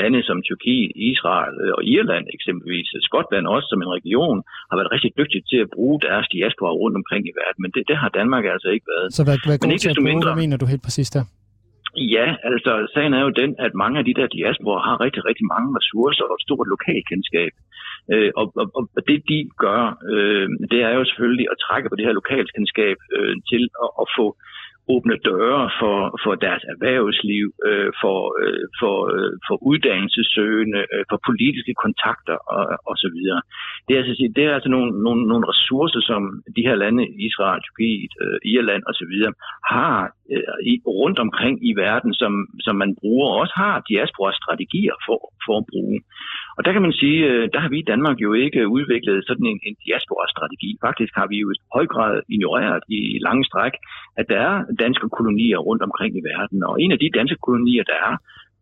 lande 0.02 0.20
som 0.30 0.38
Tyrkiet, 0.48 0.92
Israel 1.12 1.54
øh, 1.64 1.74
og 1.78 1.82
Irland 1.96 2.26
eksempelvis, 2.38 2.88
Skotland 3.08 3.46
også 3.56 3.68
som 3.72 3.82
en 3.86 3.92
region, 3.98 4.38
har 4.70 4.76
været 4.80 4.92
rigtig 4.96 5.12
dygtige 5.20 5.44
til 5.52 5.60
at 5.66 5.70
bruge 5.76 5.98
deres 6.08 6.28
diaspora 6.36 6.72
rundt 6.82 6.96
omkring 7.02 7.24
i 7.32 7.34
verden, 7.42 7.60
men 7.64 7.72
det, 7.76 7.84
det 7.90 7.98
har 8.02 8.10
Danmark 8.20 8.44
altså 8.54 8.70
ikke 8.76 8.88
været. 8.94 9.08
Så 9.18 9.24
hvad, 9.28 9.38
hvad 9.48 9.58
god 9.58 9.78
til 9.84 9.90
at 9.90 9.98
bruge, 10.00 10.12
mindre, 10.12 10.30
mener 10.42 10.58
du 10.62 10.66
helt 10.74 10.84
præcis 10.88 11.10
der? 11.16 11.24
Ja, 12.16 12.28
altså 12.50 12.72
sagen 12.94 13.14
er 13.14 13.22
jo 13.28 13.32
den, 13.42 13.52
at 13.66 13.74
mange 13.84 14.00
af 14.00 14.06
de 14.06 14.14
der 14.20 14.28
diasporer 14.28 14.82
har 14.88 14.96
rigtig, 15.06 15.22
rigtig 15.30 15.46
mange 15.54 15.70
ressourcer 15.78 16.26
og 16.30 16.36
et 16.40 16.46
stort 16.48 16.68
lokalkendskab. 16.76 17.54
Øh, 18.14 18.32
og, 18.40 18.46
og, 18.62 18.84
og 18.98 19.02
det 19.10 19.20
de 19.32 19.40
gør, 19.66 19.82
øh, 20.14 20.48
det 20.72 20.80
er 20.88 20.94
jo 20.98 21.04
selvfølgelig 21.10 21.48
at 21.54 21.62
trække 21.66 21.90
på 21.90 21.96
det 21.96 22.06
her 22.08 22.20
lokalkendskab 22.22 22.98
øh, 23.18 23.36
til 23.52 23.64
at, 23.84 23.90
at 24.02 24.08
få 24.18 24.26
åbne 24.96 25.18
døre 25.30 25.64
for, 25.80 25.98
for 26.24 26.34
deres 26.46 26.64
erhvervsliv, 26.74 27.46
øh, 27.70 27.92
for, 28.02 28.20
øh, 28.44 28.64
for, 28.80 28.96
øh, 29.14 29.34
for 29.48 29.56
uddannelsessøgende, 29.70 30.82
øh, 30.94 31.04
for 31.10 31.18
politiske 31.30 31.74
kontakter 31.84 32.38
og, 32.56 32.64
og 32.90 32.96
så 33.04 33.10
videre. 33.16 33.42
Det 33.86 33.94
er, 33.94 34.00
altså, 34.02 34.14
det 34.36 34.44
er 34.46 34.54
altså 34.58 34.70
nogle, 34.76 34.90
nogle, 35.06 35.22
nogle 35.32 35.46
ressourcer, 35.52 36.02
som 36.12 36.22
de 36.56 36.66
her 36.68 36.76
lande, 36.84 37.04
Israel, 37.28 37.62
Tyrkiet, 37.62 38.14
øh, 38.24 38.38
Irland 38.54 38.84
og 38.90 38.94
så 39.00 39.06
videre, 39.12 39.34
har 39.74 39.98
øh, 40.34 40.58
i, 40.72 40.74
rundt 41.02 41.20
omkring 41.26 41.56
i 41.70 41.72
verden, 41.86 42.14
som, 42.22 42.34
som 42.66 42.76
man 42.84 42.92
bruger, 43.00 43.28
og 43.30 43.38
også 43.44 43.56
har 43.64 43.86
diaspora-strategier 43.92 44.96
for, 45.06 45.20
for 45.46 45.56
at 45.62 45.66
bruge. 45.72 45.98
Og 46.58 46.62
der 46.66 46.72
kan 46.74 46.86
man 46.88 46.94
sige, 47.02 47.20
øh, 47.30 47.44
der 47.54 47.60
har 47.64 47.70
vi 47.74 47.78
i 47.80 47.90
Danmark 47.92 48.18
jo 48.26 48.32
ikke 48.34 48.62
udviklet 48.78 49.18
sådan 49.30 49.48
en, 49.52 49.60
en 49.68 49.76
diaspora-strategi. 49.86 50.70
Faktisk 50.88 51.14
har 51.20 51.28
vi 51.32 51.38
jo 51.44 51.48
i 51.52 51.58
høj 51.76 51.86
grad 51.94 52.14
ignoreret 52.36 52.84
i 52.98 53.00
lange 53.28 53.44
stræk, 53.50 53.74
at 54.20 54.26
der 54.32 54.40
er 54.50 54.56
danske 54.84 55.08
kolonier 55.18 55.60
rundt 55.68 55.84
omkring 55.88 56.12
i 56.20 56.24
verden. 56.32 56.60
Og 56.70 56.74
en 56.84 56.92
af 56.96 57.00
de 57.00 57.10
danske 57.20 57.38
kolonier, 57.48 57.84
der 57.92 57.98
er, 58.08 58.14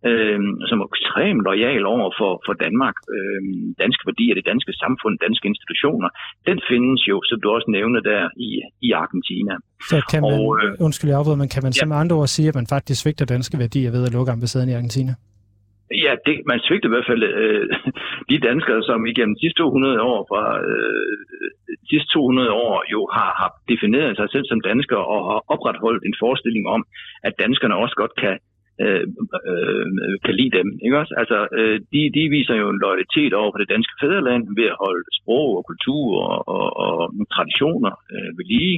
øh, 0.09 0.39
som 0.69 0.77
er 0.81 0.87
ekstremt 0.93 1.41
lojal 1.47 1.83
over 1.93 2.09
for, 2.19 2.31
for 2.45 2.53
Danmark, 2.65 2.97
øh, 3.15 3.41
danske 3.83 4.03
værdier, 4.09 4.33
det 4.39 4.45
danske 4.51 4.73
samfund, 4.83 5.13
danske 5.27 5.45
institutioner, 5.51 6.09
den 6.49 6.57
findes 6.69 7.01
jo, 7.11 7.15
som 7.29 7.37
du 7.41 7.47
også 7.55 7.69
nævner 7.77 8.01
der, 8.11 8.21
i, 8.47 8.49
i 8.87 8.89
Argentina. 9.03 9.53
Så 9.91 9.97
kan 10.11 10.21
man, 10.21 10.33
og, 10.33 10.45
øh, 10.61 10.85
undskyld, 10.87 11.09
jeg 11.09 11.37
men 11.43 11.49
kan 11.55 11.63
man 11.65 11.73
ja. 11.75 11.79
som 11.81 11.91
andre 12.03 12.15
ord 12.21 12.31
sige, 12.35 12.47
at 12.51 12.55
man 12.59 12.67
faktisk 12.75 12.97
svigter 13.01 13.25
danske 13.35 13.55
værdier 13.63 13.91
ved 13.95 14.03
at 14.07 14.13
lukke 14.17 14.31
ambassaden 14.35 14.69
i 14.73 14.77
Argentina? 14.81 15.13
Ja, 15.91 16.15
det, 16.25 16.35
man 16.45 16.59
svigter 16.59 16.89
i 16.89 16.93
hvert 16.93 17.09
fald 17.09 17.23
øh, 17.23 17.69
de 18.31 18.37
danskere, 18.39 18.83
som 18.83 19.05
igennem 19.05 19.35
de 19.35 19.41
sidste 19.41 19.61
200 19.63 20.01
år, 20.01 20.19
fra 20.31 20.43
øh, 20.69 21.17
de 21.81 21.87
sidste 21.89 22.09
200 22.13 22.51
år 22.51 22.83
jo 22.91 23.01
har, 23.15 23.31
har 23.41 23.51
defineret 23.71 24.17
sig 24.17 24.27
selv 24.29 24.45
som 24.47 24.61
danskere 24.61 25.05
og 25.13 25.19
har 25.31 25.41
opretholdt 25.53 26.03
en 26.05 26.15
forestilling 26.19 26.67
om, 26.67 26.81
at 27.23 27.33
danskerne 27.39 27.75
også 27.75 27.95
godt 27.95 28.15
kan 28.23 28.35
øh, 28.83 29.05
øh, 29.49 29.85
kan 30.25 30.35
lide 30.39 30.57
dem. 30.59 30.67
Ikke 30.85 30.99
også? 31.01 31.13
Altså, 31.21 31.37
øh, 31.57 31.77
de, 31.93 32.01
de 32.15 32.23
viser 32.37 32.55
jo 32.61 32.67
en 32.69 32.83
loyalitet 32.85 33.33
over 33.39 33.51
for 33.51 33.59
det 33.61 33.73
danske 33.75 33.93
fædreland 34.01 34.43
ved 34.59 34.67
at 34.73 34.79
holde 34.83 35.03
sprog 35.19 35.49
og 35.57 35.63
kultur 35.71 36.05
og, 36.31 36.39
og, 36.55 36.67
og 36.85 36.95
traditioner 37.35 37.93
øh, 38.13 38.29
ved 38.37 38.45
lige. 38.53 38.75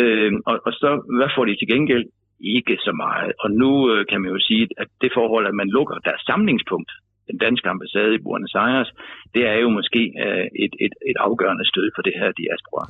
Øh, 0.00 0.32
og, 0.48 0.54
og 0.66 0.72
så, 0.72 0.90
hvad 1.18 1.30
får 1.34 1.44
de 1.44 1.56
til 1.56 1.72
gengæld? 1.74 2.06
Ikke 2.40 2.76
så 2.86 2.92
meget. 2.92 3.32
Og 3.42 3.50
nu 3.50 3.70
øh, 3.92 4.06
kan 4.10 4.20
man 4.20 4.30
jo 4.30 4.38
sige, 4.38 4.68
at 4.78 4.88
det 5.00 5.10
forhold, 5.14 5.46
at 5.46 5.54
man 5.54 5.68
lukker 5.68 5.94
deres 5.94 6.22
samlingspunkt, 6.30 6.90
den 7.30 7.38
danske 7.38 7.68
ambassade 7.68 8.14
i 8.14 8.22
Buenos 8.24 8.54
Aires, 8.54 8.90
det 9.34 9.42
er 9.46 9.58
jo 9.64 9.68
måske 9.68 10.02
øh, 10.24 10.46
et, 10.64 10.74
et, 10.84 10.94
et 11.10 11.16
afgørende 11.16 11.68
stød 11.72 11.90
for 11.94 12.02
det 12.02 12.14
her 12.20 12.32
diaspora. 12.42 12.84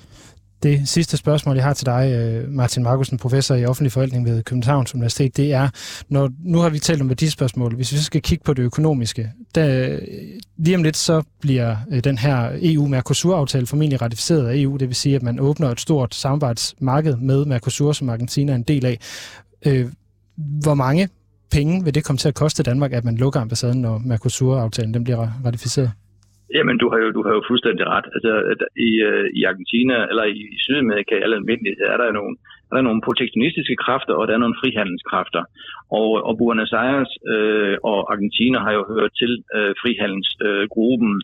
Det 0.65 0.89
sidste 0.89 1.17
spørgsmål, 1.17 1.57
jeg 1.57 1.65
har 1.65 1.75
til 1.75 1.87
dig, 1.87 2.13
øh, 2.13 2.51
Martin 2.51 2.83
Markusen, 2.83 3.19
professor 3.19 3.55
i 3.55 3.65
offentlig 3.65 3.93
forvaltning 3.93 4.25
ved 4.25 4.43
Københavns 4.43 4.95
Universitet, 4.95 5.37
det 5.37 5.53
er, 5.53 5.69
når, 6.09 6.31
nu 6.45 6.59
har 6.59 6.69
vi 6.69 6.79
talt 6.79 7.01
om 7.01 7.09
værdispørgsmål, 7.09 7.75
hvis 7.75 7.93
vi 7.93 7.97
så 7.97 8.05
skal 8.05 8.23
kigge 8.23 8.45
på 8.45 8.55
det 8.55 8.63
økonomiske, 8.63 9.33
der, 9.55 9.89
øh, 9.89 9.99
lige 10.57 10.77
om 10.77 10.83
lidt 10.83 10.97
så 10.97 11.23
bliver 11.41 11.77
øh, 11.91 12.05
den 12.05 12.19
her 12.19 12.51
EU-Mercosur-aftale 12.63 13.67
formentlig 13.67 14.03
ratificeret 14.03 14.49
af 14.49 14.57
EU, 14.57 14.77
det 14.77 14.89
vil 14.89 14.97
sige, 14.97 15.17
at 15.17 15.23
man 15.23 15.41
åbner 15.41 15.71
et 15.71 15.81
stort 15.81 16.15
samarbejdsmarked 16.15 17.17
med 17.17 17.45
Mercosur, 17.45 17.93
som 17.93 18.09
Argentina 18.09 18.53
er 18.53 18.57
en 18.57 18.63
del 18.63 18.87
af. 18.87 18.99
Hvor 20.37 20.75
mange 20.75 21.09
penge 21.51 21.85
vil 21.85 21.95
det 21.95 22.05
komme 22.05 22.19
til 22.19 22.29
at 22.29 22.35
koste 22.35 22.63
Danmark, 22.63 22.93
at 22.93 23.05
man 23.05 23.17
lukker 23.17 23.41
ambassaden, 23.41 23.81
når 23.81 23.99
Mercosur-aftalen 23.99 24.95
den 24.95 25.05
bliver 25.05 25.29
ratificeret? 25.45 25.91
Jamen, 26.57 26.77
du 26.83 26.87
har 26.93 26.99
jo, 27.05 27.09
du 27.17 27.21
har 27.27 27.33
jo 27.37 27.43
fuldstændig 27.51 27.85
ret. 27.95 28.07
Altså, 28.15 28.33
i, 28.89 28.91
øh, 29.09 29.27
i 29.39 29.41
Argentina, 29.51 29.97
eller 30.11 30.25
i 30.25 30.43
Sydamerika, 30.65 31.15
eller 31.23 31.37
almindeligt, 31.37 31.81
er 31.93 31.97
der 31.97 32.13
nogle, 32.19 32.35
er 32.71 32.75
der 32.77 32.85
nogle 32.89 33.07
protektionistiske 33.07 33.77
kræfter, 33.85 34.15
og 34.15 34.25
der 34.27 34.35
er 34.35 34.45
nogle 34.45 34.61
frihandelskræfter. 34.61 35.43
Og, 36.01 36.09
og 36.29 36.33
Buenos 36.39 36.73
Aires 36.73 37.13
øh, 37.35 37.77
og 37.91 37.99
Argentina 38.13 38.59
har 38.67 38.73
jo 38.79 38.83
hørt 38.95 39.13
til 39.21 39.33
øh, 39.57 39.73
frihandelsgruppen, 39.83 41.15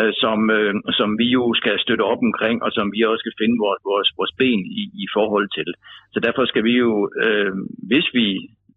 øh, 0.00 0.12
som, 0.22 0.38
øh, 0.58 0.74
som 0.98 1.08
vi 1.20 1.26
jo 1.38 1.44
skal 1.60 1.76
støtte 1.84 2.04
op 2.12 2.22
omkring, 2.28 2.56
og 2.64 2.70
som 2.76 2.86
vi 2.94 3.00
også 3.02 3.22
skal 3.22 3.38
finde 3.40 3.56
vores, 3.64 3.80
vores, 3.90 4.08
vores 4.18 4.32
ben 4.40 4.60
i, 4.80 4.82
i 5.04 5.06
forhold 5.16 5.48
til. 5.58 5.68
Så 6.14 6.18
derfor 6.26 6.44
skal 6.44 6.64
vi 6.68 6.74
jo, 6.84 7.10
øh, 7.24 7.52
hvis 7.90 8.06
vi 8.18 8.28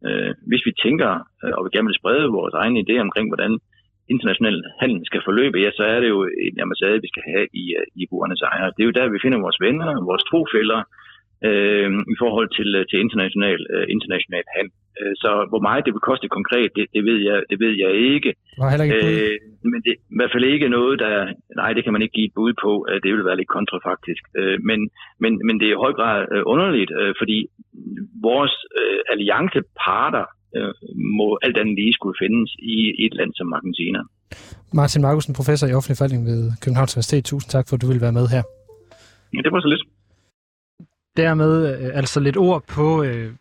øh, 0.08 0.32
hvis 0.50 0.64
vi 0.68 0.74
tænker 0.86 1.12
øh, 1.44 1.54
og 1.58 1.62
vi 1.66 1.70
gerne 1.74 1.90
vil 1.90 2.02
sprede 2.02 2.36
vores 2.40 2.56
egne 2.62 2.80
idéer 2.84 3.06
omkring, 3.08 3.28
hvordan 3.30 3.54
international 4.14 4.58
handel 4.82 5.02
skal 5.10 5.22
forløbe, 5.28 5.58
ja, 5.64 5.70
så 5.80 5.84
er 5.94 6.00
det 6.04 6.10
jo 6.16 6.20
en 6.48 6.58
ambassade, 6.66 7.04
vi 7.06 7.12
skal 7.14 7.24
have 7.32 7.46
i, 7.62 7.66
øh, 7.80 7.86
i 8.02 8.04
Buenos 8.12 8.44
Aires. 8.50 8.74
Det 8.76 8.82
er 8.82 8.90
jo 8.90 8.98
der, 9.00 9.14
vi 9.16 9.24
finder 9.26 9.46
vores 9.46 9.60
venner, 9.66 9.90
vores 10.10 10.24
trofælder 10.30 10.82
øh, 11.48 11.90
i 12.14 12.16
forhold 12.22 12.50
til, 12.58 12.70
øh, 12.80 12.86
til 12.90 12.98
international, 13.06 13.62
øh, 13.74 13.86
international 13.96 14.46
handel. 14.56 14.76
Øh, 15.00 15.14
så 15.24 15.32
hvor 15.52 15.62
meget 15.68 15.86
det 15.86 15.94
vil 15.94 16.08
koste 16.10 16.28
konkret, 16.38 16.70
det, 16.78 16.86
det, 16.96 17.04
ved, 17.10 17.18
jeg, 17.30 17.38
det 17.50 17.58
ved 17.64 17.74
jeg 17.84 17.92
ikke. 18.14 18.32
ikke 18.86 18.98
øh, 18.98 19.36
men 19.72 19.80
det 19.86 19.92
er 19.94 20.00
i 20.14 20.18
hvert 20.18 20.34
fald 20.34 20.46
ikke 20.54 20.76
noget, 20.78 20.96
der... 21.04 21.14
Nej, 21.62 21.74
det 21.74 21.84
kan 21.84 21.94
man 21.94 22.02
ikke 22.02 22.18
give 22.18 22.30
et 22.30 22.38
bud 22.40 22.54
på. 22.64 22.72
Det 23.04 23.10
vil 23.14 23.26
være 23.26 23.40
lidt 23.40 23.56
kontrafaktisk. 23.58 24.24
Øh, 24.40 24.58
men, 24.70 24.80
men, 25.24 25.32
men 25.48 25.56
det 25.60 25.68
er 25.68 25.76
i 25.76 25.84
høj 25.86 25.94
grad 26.00 26.20
underligt, 26.54 26.92
fordi 27.20 27.38
vores 28.28 28.56
allianceparter 29.14 30.26
øh, 30.58 30.74
må 31.20 31.28
alt 31.46 31.58
andet 31.58 31.76
lige 31.76 31.94
skulle 31.94 32.18
findes 32.24 32.50
i 32.76 33.06
et 33.06 33.14
land 33.20 33.32
som 33.36 33.54
Argentina. 33.54 34.00
Martin 34.74 35.02
Markusen, 35.02 35.34
professor 35.34 35.68
i 35.68 35.74
offentlig 35.74 35.98
forvaltning 35.98 36.26
ved 36.26 36.52
Københavns 36.62 36.94
Universitet. 36.96 37.26
Tusind 37.26 37.50
tak 37.50 37.66
for, 37.68 37.76
at 37.76 37.82
du 37.82 37.88
vil 37.88 38.02
være 38.02 38.18
med 38.20 38.28
her. 38.28 38.44
Ja, 39.34 39.40
det 39.46 39.52
var 39.52 39.62
så 39.62 39.68
lidt. 39.68 39.84
Dermed 41.18 41.54
øh, 41.72 41.98
altså 41.98 42.20
lidt 42.20 42.38
ord 42.38 42.64
på, 42.68 43.04
øh, 43.04 43.32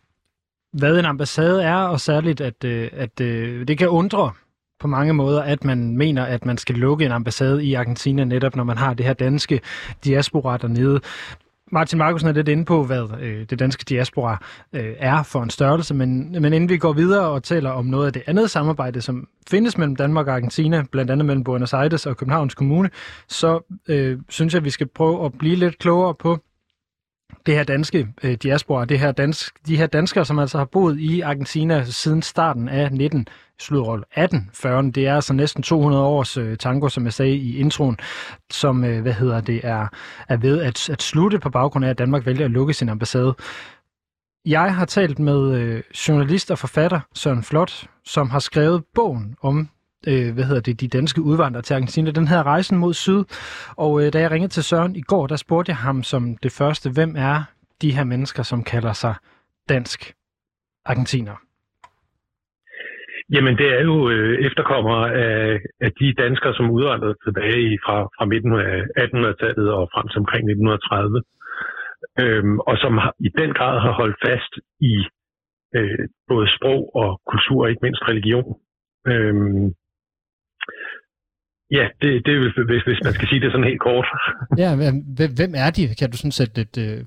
hvad 0.73 0.99
en 0.99 1.05
ambassade 1.05 1.63
er, 1.63 1.75
og 1.75 1.99
særligt, 1.99 2.41
at, 2.41 2.63
øh, 2.65 2.89
at 2.93 3.21
øh, 3.21 3.67
det 3.67 3.77
kan 3.77 3.89
undre 3.89 4.31
på 4.79 4.87
mange 4.87 5.13
måder, 5.13 5.41
at 5.41 5.63
man 5.63 5.97
mener, 5.97 6.23
at 6.25 6.45
man 6.45 6.57
skal 6.57 6.75
lukke 6.75 7.05
en 7.05 7.11
ambassade 7.11 7.65
i 7.65 7.73
Argentina, 7.73 8.23
netop 8.23 8.55
når 8.55 8.63
man 8.63 8.77
har 8.77 8.93
det 8.93 9.05
her 9.05 9.13
danske 9.13 9.61
diaspora 10.03 10.57
dernede. 10.57 10.99
Martin 11.73 11.97
Markusen 11.97 12.27
er 12.27 12.31
lidt 12.31 12.47
inde 12.47 12.65
på, 12.65 12.83
hvad 12.83 13.09
øh, 13.21 13.45
det 13.49 13.59
danske 13.59 13.83
diaspora 13.89 14.37
øh, 14.73 14.93
er 14.99 15.23
for 15.23 15.43
en 15.43 15.49
størrelse, 15.49 15.93
men, 15.93 16.31
men 16.31 16.53
inden 16.53 16.69
vi 16.69 16.77
går 16.77 16.93
videre 16.93 17.29
og 17.29 17.43
taler 17.43 17.69
om 17.69 17.85
noget 17.85 18.05
af 18.07 18.13
det 18.13 18.23
andet 18.27 18.51
samarbejde, 18.51 19.01
som 19.01 19.27
findes 19.49 19.77
mellem 19.77 19.95
Danmark 19.95 20.27
og 20.27 20.33
Argentina, 20.33 20.83
blandt 20.91 21.11
andet 21.11 21.25
mellem 21.25 21.43
Buenos 21.43 21.73
Aires 21.73 22.05
og 22.05 22.17
Københavns 22.17 22.55
Kommune, 22.55 22.89
så 23.27 23.79
øh, 23.87 24.19
synes 24.29 24.53
jeg, 24.53 24.59
at 24.59 24.65
vi 24.65 24.69
skal 24.69 24.87
prøve 24.87 25.25
at 25.25 25.33
blive 25.39 25.55
lidt 25.55 25.79
klogere 25.79 26.15
på 26.15 26.39
det 27.45 27.53
her 27.53 27.63
danske 27.63 28.07
øh, 28.23 28.33
diaspora, 28.33 28.85
det 28.85 28.99
her 28.99 29.11
dansk, 29.11 29.67
de 29.67 29.77
her 29.77 29.87
danskere, 29.87 30.25
som 30.25 30.39
altså 30.39 30.57
har 30.57 30.65
boet 30.65 30.99
i 30.99 31.21
Argentina 31.21 31.83
siden 31.83 32.21
starten 32.21 32.69
af 32.69 32.91
19 32.91 33.27
slutrol 33.59 34.05
1840'erne. 34.17 34.91
Det 34.91 35.07
er 35.07 35.15
altså 35.15 35.33
næsten 35.33 35.63
200 35.63 36.03
års 36.03 36.37
øh, 36.37 36.57
tango, 36.57 36.89
som 36.89 37.05
jeg 37.05 37.13
sagde 37.13 37.35
i 37.35 37.57
introen, 37.57 37.97
som 38.51 38.83
øh, 38.83 39.01
hvad 39.01 39.13
hedder 39.13 39.41
det 39.41 39.61
er, 39.63 39.87
er 40.29 40.37
ved 40.37 40.61
at, 40.61 40.89
at 40.89 41.01
slutte 41.01 41.39
på 41.39 41.49
baggrund 41.49 41.85
af, 41.85 41.89
at 41.89 41.97
Danmark 41.97 42.25
vælger 42.25 42.45
at 42.45 42.51
lukke 42.51 42.73
sin 42.73 42.89
ambassade. 42.89 43.35
Jeg 44.45 44.75
har 44.75 44.85
talt 44.85 45.19
med 45.19 45.55
øh, 45.55 45.83
journalist 46.07 46.51
og 46.51 46.59
forfatter 46.59 46.99
Søren 47.13 47.43
Flot, 47.43 47.87
som 48.05 48.29
har 48.29 48.39
skrevet 48.39 48.83
bogen 48.95 49.35
om 49.41 49.69
øh, 50.07 50.33
hvad 50.33 50.43
hedder 50.43 50.61
det, 50.61 50.81
de 50.81 50.87
danske 50.87 51.21
udvandrere 51.21 51.63
til 51.63 51.73
Argentina. 51.73 52.11
Den 52.11 52.27
her 52.27 52.43
Rejsen 52.43 52.77
mod 52.77 52.93
Syd. 52.93 53.23
Og 53.75 54.03
øh, 54.03 54.13
da 54.13 54.19
jeg 54.19 54.31
ringede 54.31 54.53
til 54.53 54.63
Søren 54.63 54.95
i 54.95 55.01
går, 55.01 55.27
der 55.27 55.35
spurgte 55.35 55.69
jeg 55.69 55.77
ham 55.77 56.03
som 56.03 56.37
det 56.37 56.51
første, 56.51 56.89
hvem 56.89 57.15
er 57.17 57.43
de 57.81 57.91
her 57.91 58.03
mennesker, 58.03 58.43
som 58.43 58.63
kalder 58.63 58.93
sig 58.93 59.15
dansk 59.69 60.13
argentiner? 60.85 61.35
Jamen, 63.31 63.57
det 63.57 63.67
er 63.77 63.81
jo 63.81 64.09
øh, 64.09 64.45
efterkommere 64.47 65.13
af, 65.13 65.59
af 65.81 65.91
de 65.99 66.13
danskere, 66.13 66.53
som 66.55 66.71
udvandrede 66.71 67.15
tilbage 67.25 67.59
i, 67.73 67.77
fra, 67.85 67.97
fra 68.17 68.25
midten 68.25 68.53
af 68.53 68.75
1800-tallet 69.03 69.69
og 69.71 69.89
frem 69.93 70.07
til 70.07 70.19
omkring 70.23 70.43
1930, 70.43 71.21
øhm, 72.23 72.59
og 72.59 72.75
som 72.77 72.93
har, 72.97 73.13
i 73.19 73.29
den 73.39 73.53
grad 73.53 73.75
har 73.85 73.93
holdt 74.01 74.17
fast 74.25 74.53
i 74.91 74.95
øh, 75.75 76.05
både 76.27 76.47
sprog 76.55 76.95
og 76.95 77.21
kultur, 77.31 77.59
og 77.63 77.69
ikke 77.69 77.85
mindst 77.85 78.03
religion. 78.09 78.49
Øhm, 79.07 79.65
ja, 81.77 81.85
det, 82.01 82.09
det 82.25 82.31
er 82.33 82.39
hvis, 82.71 82.83
hvis 82.83 83.03
man 83.03 83.13
skal 83.13 83.27
sige 83.27 83.41
det 83.41 83.51
sådan 83.51 83.69
helt 83.71 83.83
kort. 83.89 84.07
ja, 84.63 84.69
hvem 85.39 85.53
er 85.63 85.69
de? 85.77 85.83
Kan 85.99 86.11
du 86.11 86.17
sådan 86.17 86.39
sætte 86.39 86.55
lidt, 86.59 86.75
øh, 86.85 86.99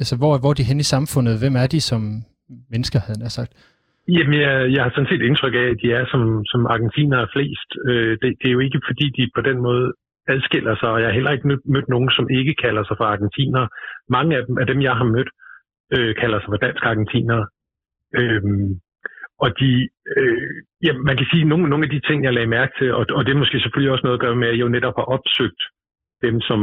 altså 0.00 0.14
hvor, 0.16 0.38
hvor 0.38 0.50
er 0.50 0.58
de 0.58 0.70
hen 0.70 0.80
i 0.80 0.92
samfundet? 0.94 1.38
Hvem 1.42 1.56
er 1.56 1.66
de 1.66 1.80
som 1.80 2.02
mennesker, 2.70 2.98
havde 3.06 3.22
jeg 3.22 3.30
sagt? 3.30 3.52
Jamen, 4.08 4.40
jeg, 4.40 4.72
jeg 4.74 4.82
har 4.82 4.90
sådan 4.90 5.10
set 5.10 5.22
indtryk 5.22 5.54
af, 5.54 5.66
at 5.70 5.80
de 5.82 5.92
er 5.92 6.04
som, 6.12 6.44
som 6.44 6.66
argentinere 6.66 7.28
flest. 7.32 7.70
Øh, 7.88 8.12
det, 8.22 8.28
det 8.40 8.46
er 8.48 8.56
jo 8.56 8.64
ikke, 8.66 8.80
fordi 8.88 9.06
de 9.16 9.30
på 9.34 9.40
den 9.40 9.58
måde 9.62 9.92
adskiller 10.28 10.74
sig, 10.76 10.88
og 10.88 11.00
jeg 11.00 11.08
har 11.08 11.14
heller 11.14 11.30
ikke 11.30 11.48
mødt, 11.48 11.64
mødt 11.74 11.88
nogen, 11.88 12.10
som 12.10 12.30
ikke 12.30 12.54
kalder 12.54 12.84
sig 12.84 12.96
for 12.96 13.04
argentinere. 13.04 13.68
Mange 14.08 14.36
af 14.36 14.42
dem, 14.46 14.58
af 14.58 14.66
dem 14.66 14.82
jeg 14.82 14.94
har 14.96 15.04
mødt, 15.04 15.30
øh, 15.94 16.14
kalder 16.22 16.38
sig 16.40 16.50
for 16.52 16.56
dansk 16.66 16.84
argentinere. 16.84 17.46
Øh, 18.18 18.42
og 19.44 19.48
de, 19.60 19.88
øh, 20.16 20.50
ja, 20.86 20.92
man 21.08 21.16
kan 21.16 21.26
sige, 21.30 21.42
at 21.42 21.48
nogle, 21.48 21.68
nogle 21.68 21.84
af 21.86 21.90
de 21.90 22.00
ting, 22.08 22.24
jeg 22.24 22.34
lagde 22.34 22.54
mærke 22.58 22.72
til, 22.78 22.94
og, 22.94 23.06
og 23.16 23.20
det 23.24 23.32
er 23.32 23.42
måske 23.42 23.60
selvfølgelig 23.60 23.92
også 23.92 24.06
noget 24.06 24.18
at 24.18 24.24
gøre 24.24 24.36
med, 24.36 24.48
at 24.48 24.54
jeg 24.54 24.64
jo 24.66 24.68
netop 24.76 24.96
har 24.96 25.06
opsøgt 25.16 25.62
dem, 26.26 26.36
som, 26.48 26.58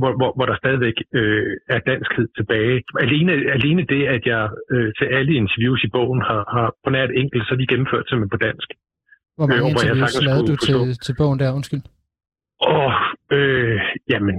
hvor, 0.00 0.12
hvor, 0.18 0.30
hvor 0.36 0.46
der 0.50 0.56
stadigvæk 0.62 0.96
øh, 1.18 1.52
er 1.74 1.80
danskhed 1.92 2.26
tilbage. 2.38 2.76
Alene, 3.06 3.32
alene 3.58 3.82
det, 3.94 4.02
at 4.16 4.22
jeg 4.32 4.44
øh, 4.74 4.88
til 4.98 5.06
alle 5.16 5.32
interviews 5.42 5.80
i 5.84 5.90
bogen 5.96 6.20
har, 6.28 6.42
har 6.56 6.68
på 6.84 6.90
nært 6.96 7.10
enkelt, 7.22 7.42
så 7.46 7.50
er 7.54 7.58
de 7.60 7.70
gennemført 7.72 8.04
simpelthen 8.06 8.34
på 8.36 8.42
dansk. 8.48 8.68
Hvor 9.36 9.46
mange 9.46 9.64
øh, 9.64 9.70
interviews 9.70 10.14
lavede 10.28 10.46
du 10.50 10.56
til, 10.66 10.78
til 11.06 11.14
bogen 11.20 11.38
der, 11.42 11.56
undskyld? 11.58 11.82
Åh, 12.72 12.92
øh, 13.36 13.80
jamen, 14.12 14.34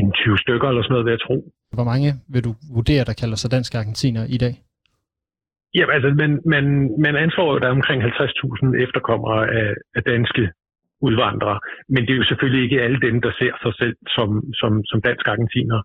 en 0.00 0.12
20 0.12 0.38
stykker 0.44 0.68
eller 0.68 0.82
sådan 0.82 0.92
noget, 0.94 1.06
vil 1.06 1.16
jeg 1.16 1.24
tro. 1.26 1.36
Hvor 1.76 1.86
mange 1.92 2.08
vil 2.32 2.44
du 2.48 2.52
vurdere, 2.76 3.04
der 3.08 3.14
kalder 3.22 3.36
sig 3.36 3.50
dansk 3.50 3.74
argentiner 3.74 4.24
i 4.36 4.38
dag? 4.44 4.54
Ja, 5.78 5.84
altså, 5.96 6.08
man, 6.22 6.30
man, 6.54 6.64
man 7.06 7.14
anslår, 7.24 7.48
at 7.54 7.62
der 7.62 7.68
er 7.68 7.78
omkring 7.80 8.00
50.000 8.02 8.82
efterkommere 8.84 9.40
af, 9.60 9.70
af 9.96 10.02
danske 10.12 10.42
udvandrere. 11.08 11.58
Men 11.92 12.00
det 12.02 12.12
er 12.12 12.20
jo 12.22 12.30
selvfølgelig 12.30 12.62
ikke 12.64 12.82
alle 12.84 13.00
dem, 13.06 13.16
der 13.26 13.32
ser 13.40 13.54
sig 13.64 13.74
selv 13.80 13.96
som, 14.16 14.28
som, 14.60 14.72
som 14.90 14.98
dansk 15.08 15.26
argentiner. 15.34 15.78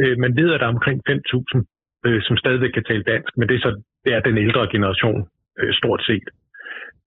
Øh, 0.00 0.14
man 0.24 0.32
ved, 0.40 0.52
at 0.52 0.60
der 0.60 0.66
er 0.66 0.76
omkring 0.76 0.98
5.000, 1.10 2.06
øh, 2.06 2.20
som 2.26 2.36
stadigvæk 2.42 2.72
kan 2.74 2.84
tale 2.84 3.04
dansk, 3.12 3.30
men 3.36 3.48
det 3.48 3.54
er 3.56 3.62
så 3.66 3.72
det 4.04 4.12
er 4.14 4.20
den 4.20 4.38
ældre 4.38 4.68
generation 4.74 5.20
øh, 5.60 5.72
stort 5.80 6.02
set. 6.08 6.26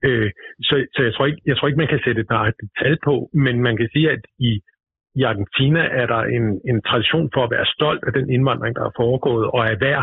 Øh, 0.05 0.31
så 0.67 0.75
så 0.95 1.03
jeg, 1.03 1.13
tror 1.13 1.25
ikke, 1.25 1.41
jeg 1.45 1.57
tror 1.57 1.67
ikke, 1.67 1.83
man 1.83 1.93
kan 1.93 2.01
sætte 2.05 2.21
et 2.21 2.29
nøjagtigt 2.29 2.71
tal 2.81 2.97
på, 3.07 3.29
men 3.33 3.55
man 3.67 3.77
kan 3.77 3.89
sige, 3.93 4.11
at 4.11 4.23
i, 4.39 4.51
i 5.19 5.21
Argentina 5.23 5.81
er 6.01 6.05
der 6.13 6.21
en, 6.37 6.45
en 6.69 6.81
tradition 6.89 7.29
for 7.33 7.43
at 7.43 7.51
være 7.51 7.65
stolt 7.75 8.03
af 8.07 8.13
den 8.13 8.29
indvandring, 8.35 8.75
der 8.75 8.83
er 8.85 8.97
foregået, 9.01 9.45
og 9.55 9.71
at 9.71 9.77
hver 9.77 9.99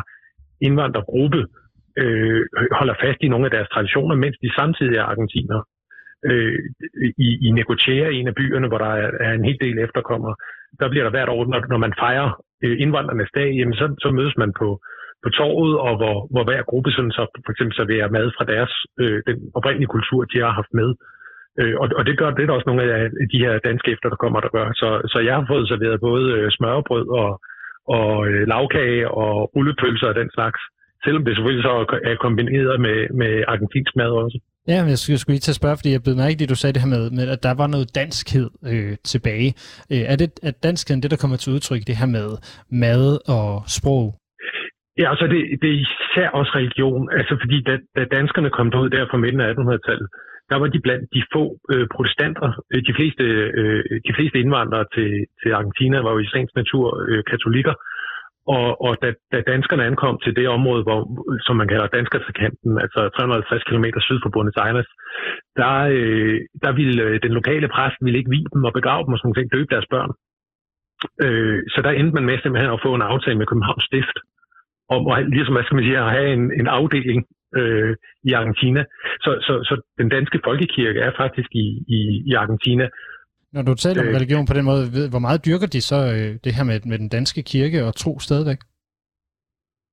indvandrergruppe 0.61 1.41
øh, 2.03 2.43
holder 2.79 2.95
fast 3.05 3.19
i 3.23 3.29
nogle 3.29 3.47
af 3.47 3.51
deres 3.51 3.69
traditioner, 3.75 4.15
mens 4.15 4.37
de 4.43 4.55
samtidig 4.61 4.97
er 4.97 5.07
argentiner. 5.13 5.61
Øh, 6.29 6.59
i, 7.27 7.29
I 7.47 7.51
Necochea, 7.51 8.09
en 8.11 8.29
af 8.29 8.35
byerne, 8.35 8.69
hvor 8.69 8.79
der 8.79 8.93
er, 9.03 9.11
er 9.21 9.33
en 9.33 9.45
hel 9.45 9.59
del 9.61 9.79
efterkommere, 9.79 10.35
der 10.81 10.89
bliver 10.89 11.05
der 11.05 11.11
hvert 11.11 11.29
år, 11.29 11.47
når, 11.47 11.61
når 11.69 11.79
man 11.79 11.95
fejrer 11.99 12.29
øh, 12.65 12.77
indvandrernes 12.81 13.31
dag, 13.35 13.49
jamen 13.59 13.75
så, 13.75 13.87
så 14.03 14.09
mødes 14.11 14.37
man 14.37 14.53
på, 14.61 14.69
på 15.25 15.29
torvet, 15.39 15.79
og 15.87 15.93
hvor, 16.01 16.17
hvor 16.33 16.45
hver 16.45 16.63
gruppe 16.63 16.91
sådan 16.91 17.17
så 17.19 17.23
for 17.45 17.51
eksempel 17.53 17.75
serverer 17.77 18.15
mad 18.17 18.27
fra 18.37 18.45
deres, 18.53 18.73
øh, 19.01 19.23
den 19.29 19.37
oprindelige 19.55 19.95
kultur, 19.97 20.25
de 20.25 20.39
har 20.45 20.51
haft 20.61 20.73
med. 20.81 20.91
Øh, 21.61 21.75
og, 21.83 21.87
og 21.99 22.03
det 22.07 22.19
gør 22.19 22.31
det 22.31 22.43
er 22.43 22.47
der 22.47 22.59
også 22.59 22.71
nogle 22.71 22.83
af 22.83 23.11
de 23.33 23.39
her 23.45 23.59
danske 23.59 23.91
efter, 23.95 24.09
der 24.09 24.23
kommer, 24.23 24.41
der 24.41 24.49
gør. 24.57 24.67
Så, 24.81 24.89
så 25.13 25.19
jeg 25.27 25.35
har 25.35 25.47
fået 25.49 25.69
serveret 25.69 26.01
både 26.01 26.25
øh, 26.37 26.51
smørbrød 26.51 27.07
og, 27.23 27.31
og 27.97 28.29
øh, 28.29 28.43
lavkage 28.53 29.11
og 29.11 29.33
rullepølser 29.57 30.09
og 30.09 30.15
den 30.15 30.31
slags. 30.37 30.61
Selvom 31.05 31.25
det 31.25 31.37
selvfølgelig 31.37 31.65
så 31.65 32.01
er 32.11 32.15
kombineret 32.15 32.81
med, 32.81 32.99
med 33.21 33.45
argentinsk 33.49 33.97
mad 33.97 34.11
også. 34.25 34.39
Ja, 34.69 34.79
jeg 34.93 34.99
skulle, 34.99 35.15
jeg 35.15 35.23
skulle 35.23 35.35
lige 35.35 35.47
til 35.47 35.57
at 35.57 35.61
spørge, 35.63 35.77
fordi 35.79 35.91
jeg 35.93 36.03
blev 36.05 36.17
mærke 36.17 36.39
det 36.39 36.53
du 36.53 36.59
sagde 36.61 36.75
det 36.75 36.83
her 36.83 36.95
med, 36.97 37.05
med 37.19 37.27
at 37.35 37.43
der 37.47 37.55
var 37.61 37.69
noget 37.75 37.95
danskhed 38.01 38.49
øh, 38.73 38.97
tilbage. 39.13 39.51
Øh, 39.93 40.05
er, 40.13 40.17
det, 40.17 40.31
at 40.49 40.57
danskheden 40.69 41.03
det, 41.03 41.11
der 41.11 41.23
kommer 41.23 41.37
til 41.37 41.53
udtryk, 41.53 41.83
det 41.87 42.01
her 42.01 42.11
med 42.19 42.29
mad 42.85 43.05
og 43.37 43.49
sprog? 43.79 44.05
Ja, 45.01 45.07
altså 45.13 45.27
det, 45.33 45.41
det 45.63 45.69
er 45.75 45.79
især 45.87 46.29
også 46.39 46.53
religion. 46.61 47.03
Altså 47.19 47.35
fordi 47.43 47.57
da, 47.69 47.75
da 47.97 48.03
danskerne 48.19 48.51
kom 48.51 48.67
ud 48.83 48.91
der 48.91 49.07
fra 49.11 49.23
midten 49.25 49.41
af 49.41 49.53
1800-tallet, 49.53 50.09
der 50.51 50.57
var 50.61 50.69
de 50.75 50.81
blandt 50.87 51.05
de 51.15 51.23
få 51.35 51.45
øh, 51.73 51.87
protestanter. 51.95 52.49
Øh, 52.73 52.83
de 52.89 52.95
fleste, 52.99 53.25
øh, 53.61 53.83
øh, 53.91 54.01
de 54.09 54.13
fleste 54.17 54.37
indvandrere 54.43 54.87
til, 54.95 55.11
til 55.41 55.51
Argentina 55.59 55.97
var 56.07 56.13
jo 56.13 56.19
i 56.19 56.31
sagens 56.33 56.55
natur 56.61 56.87
øh, 57.09 57.23
katolikker. 57.31 57.75
Og, 58.47 58.81
og 58.87 58.93
da, 59.03 59.09
da 59.33 59.41
danskerne 59.53 59.85
ankom 59.85 60.19
til 60.25 60.37
det 60.37 60.49
område, 60.49 60.83
hvor, 60.83 61.01
som 61.47 61.57
man 61.57 61.69
kalder 61.69 61.87
danskertrakanten, 61.87 62.79
altså 62.85 63.01
350 63.17 63.65
km 63.65 63.85
syd 64.01 64.19
for 64.23 64.31
Buenos 64.31 64.57
Aires, 64.57 64.91
der, 65.57 65.75
øh, 65.99 66.41
der 66.63 66.73
ville 66.73 67.03
øh, 67.03 67.21
den 67.23 67.33
lokale 67.33 67.69
præst 67.69 67.97
ville 68.01 68.19
ikke 68.19 68.31
vide 68.31 68.53
dem 68.55 68.65
og 68.65 68.73
begrave 68.73 69.05
dem 69.05 69.13
og 69.13 69.19
sådan 69.19 69.33
noget, 69.37 69.53
døbe 69.53 69.73
deres 69.75 69.91
børn. 69.95 70.13
Øh, 71.25 71.61
så 71.73 71.79
der 71.85 71.91
endte 71.91 72.15
man 72.15 72.25
med 72.29 72.39
simpelthen 72.39 72.73
at 72.73 72.83
få 72.87 72.95
en 72.95 73.09
aftale 73.13 73.39
med 73.39 73.47
Københavns 73.47 73.85
Stift, 73.85 74.17
om 74.95 75.01
at, 75.13 75.29
ligesom, 75.37 75.55
hvad 75.55 75.65
skal 75.65 75.77
man 75.77 75.85
sige, 75.85 75.99
at 75.99 76.15
have 76.17 76.29
en, 76.37 76.45
en 76.61 76.69
afdeling 76.79 77.21
øh, 77.59 77.97
i 78.29 78.33
Argentina. 78.33 78.85
Så, 79.25 79.31
så, 79.47 79.53
så 79.69 79.75
den 79.99 80.09
danske 80.09 80.41
folkekirke 80.45 81.01
er 81.01 81.13
faktisk 81.23 81.51
i, 81.65 81.67
i, 81.97 82.01
i 82.31 82.33
Argentina. 82.43 82.89
Når 83.55 83.63
du 83.63 83.75
taler 83.75 84.01
om 84.03 84.09
øh, 84.09 84.17
religion 84.19 84.47
på 84.47 84.55
den 84.59 84.65
måde, 84.71 84.83
hvor 85.13 85.25
meget 85.27 85.45
dyrker 85.47 85.69
de 85.75 85.81
så 85.91 85.99
øh, 86.15 86.31
det 86.45 86.53
her 86.57 86.65
med, 86.71 86.77
med 86.91 86.99
den 87.03 87.09
danske 87.17 87.43
kirke 87.53 87.79
og 87.89 87.93
tro 88.03 88.13
stadigvæk? 88.27 88.61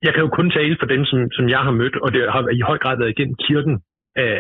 Jeg 0.06 0.14
kan 0.14 0.24
jo 0.26 0.30
kun 0.40 0.50
tale 0.52 0.76
for 0.80 0.88
dem, 0.94 1.02
som, 1.10 1.20
som 1.38 1.46
jeg 1.50 1.62
har 1.68 1.72
mødt, 1.82 1.96
og 2.04 2.10
det 2.14 2.22
har 2.34 2.42
i 2.60 2.62
høj 2.70 2.78
grad 2.84 2.98
været 2.98 3.14
igennem 3.16 3.38
kirken, 3.48 3.76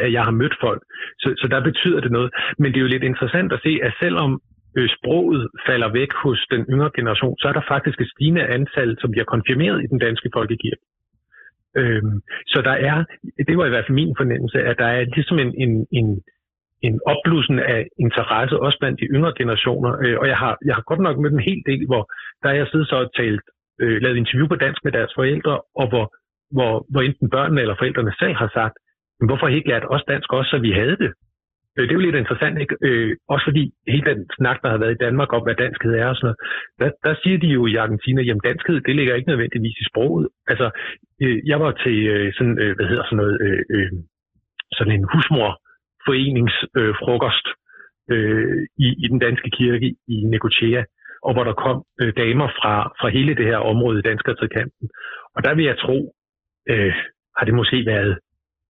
at 0.05 0.11
jeg 0.17 0.23
har 0.27 0.35
mødt 0.41 0.55
folk. 0.65 0.81
Så, 1.21 1.27
så 1.41 1.47
der 1.53 1.61
betyder 1.69 1.99
det 2.01 2.11
noget. 2.11 2.29
Men 2.59 2.67
det 2.71 2.77
er 2.77 2.85
jo 2.85 2.93
lidt 2.95 3.09
interessant 3.11 3.53
at 3.53 3.59
se, 3.65 3.79
at 3.83 3.93
selvom 4.03 4.41
øh, 4.77 4.89
sproget 4.97 5.47
falder 5.67 5.89
væk 5.99 6.11
hos 6.23 6.39
den 6.51 6.61
yngre 6.73 6.91
generation, 6.95 7.37
så 7.39 7.47
er 7.47 7.53
der 7.53 7.69
faktisk 7.73 8.01
et 8.01 8.11
stigende 8.13 8.43
antal, 8.57 8.97
som 9.01 9.11
bliver 9.11 9.25
konfirmeret 9.33 9.83
i 9.83 9.87
den 9.93 9.99
danske 9.99 10.29
folkekirke. 10.33 10.83
Øhm, 11.79 12.15
så 12.53 12.61
der 12.69 12.75
er, 12.89 12.97
det 13.47 13.57
var 13.57 13.65
i 13.65 13.69
hvert 13.69 13.85
fald 13.85 14.01
min 14.01 14.13
fornemmelse, 14.17 14.57
at 14.69 14.75
der 14.81 14.89
er 14.97 15.03
ligesom 15.17 15.39
en, 15.39 15.51
en, 15.63 15.87
en, 15.99 16.07
en 16.81 16.99
opblussen 17.11 17.59
af 17.59 17.87
interesse 17.99 18.59
også 18.59 18.77
blandt 18.79 18.99
de 18.99 19.05
yngre 19.15 19.33
generationer. 19.37 19.91
Øh, 20.03 20.17
og 20.21 20.27
jeg 20.27 20.37
har, 20.37 20.57
jeg 20.65 20.75
har 20.75 20.81
godt 20.81 20.99
nok 20.99 21.17
mødt 21.17 21.33
en 21.33 21.49
hel 21.49 21.61
del, 21.69 21.85
hvor 21.85 22.03
der 22.43 22.49
er 22.49 22.53
jeg 22.53 22.67
siddet 22.67 22.87
så 22.87 22.95
og 22.95 23.13
talt, 23.15 23.45
øh, 23.81 24.01
lavet 24.01 24.17
interview 24.17 24.47
på 24.47 24.55
dansk 24.55 24.83
med 24.83 24.91
deres 24.91 25.11
forældre, 25.15 25.61
og 25.81 25.87
hvor, 25.89 26.05
hvor, 26.55 26.85
hvor 26.91 27.01
enten 27.01 27.29
børnene 27.29 27.61
eller 27.61 27.75
forældrene 27.77 28.13
selv 28.19 28.35
har 28.35 28.49
sagt, 28.53 28.75
men 29.19 29.29
hvorfor 29.29 29.47
ikke 29.47 29.69
lært 29.69 29.85
os 29.89 30.03
dansk 30.07 30.33
også, 30.33 30.49
så 30.49 30.57
vi 30.57 30.71
havde 30.71 30.97
det? 31.03 31.11
Øh, 31.77 31.83
det 31.83 31.91
er 31.91 31.99
jo 31.99 32.05
lidt 32.05 32.21
interessant, 32.23 32.55
ikke? 32.63 32.75
Øh, 32.87 33.15
også 33.33 33.45
fordi 33.49 33.63
hele 33.87 34.05
den 34.11 34.19
snak, 34.37 34.57
der 34.63 34.69
har 34.69 34.77
været 34.77 34.95
i 34.95 35.03
Danmark 35.05 35.33
om, 35.33 35.43
hvad 35.43 35.55
danskhed 35.55 35.93
er 35.93 36.07
og 36.11 36.15
sådan 36.15 36.25
noget, 36.27 36.39
der, 36.79 36.89
der 37.05 37.13
siger 37.23 37.37
de 37.37 37.47
jo 37.57 37.61
i 37.65 37.75
Argentina, 37.75 38.21
jamen 38.21 38.47
danskhed, 38.49 38.81
det 38.81 38.95
ligger 38.95 39.15
ikke 39.15 39.29
nødvendigvis 39.29 39.77
i 39.81 39.89
sproget. 39.91 40.27
Altså, 40.51 40.67
øh, 41.23 41.37
jeg 41.51 41.59
var 41.59 41.71
til 41.71 41.97
øh, 42.13 42.33
sådan, 42.37 42.57
øh, 42.63 42.75
hvad 42.75 42.87
hedder 42.91 43.05
sådan 43.05 43.17
noget, 43.21 43.37
øh, 43.45 43.63
øh, 43.75 43.91
sådan 44.77 44.93
en 44.97 45.05
foreningsfrokost 46.07 47.47
øh, 48.13 48.57
i, 48.85 48.87
i 49.03 49.05
den 49.11 49.19
danske 49.19 49.49
kirke 49.59 49.87
i 50.07 50.15
Necochea, 50.31 50.83
og 51.25 51.31
hvor 51.33 51.43
der 51.43 51.53
kom 51.65 51.77
øh, 52.01 52.13
damer 52.17 52.47
fra, 52.59 52.73
fra 52.99 53.09
hele 53.09 53.35
det 53.35 53.45
her 53.45 53.57
område 53.57 53.99
i 53.99 54.01
Danskertrikanten. 54.01 54.89
Og 55.35 55.43
der 55.45 55.53
vil 55.55 55.65
jeg 55.65 55.77
tro, 55.77 55.97
øh, 56.69 56.93
har 57.37 57.45
det 57.45 57.53
måske 57.53 57.85
været 57.85 58.19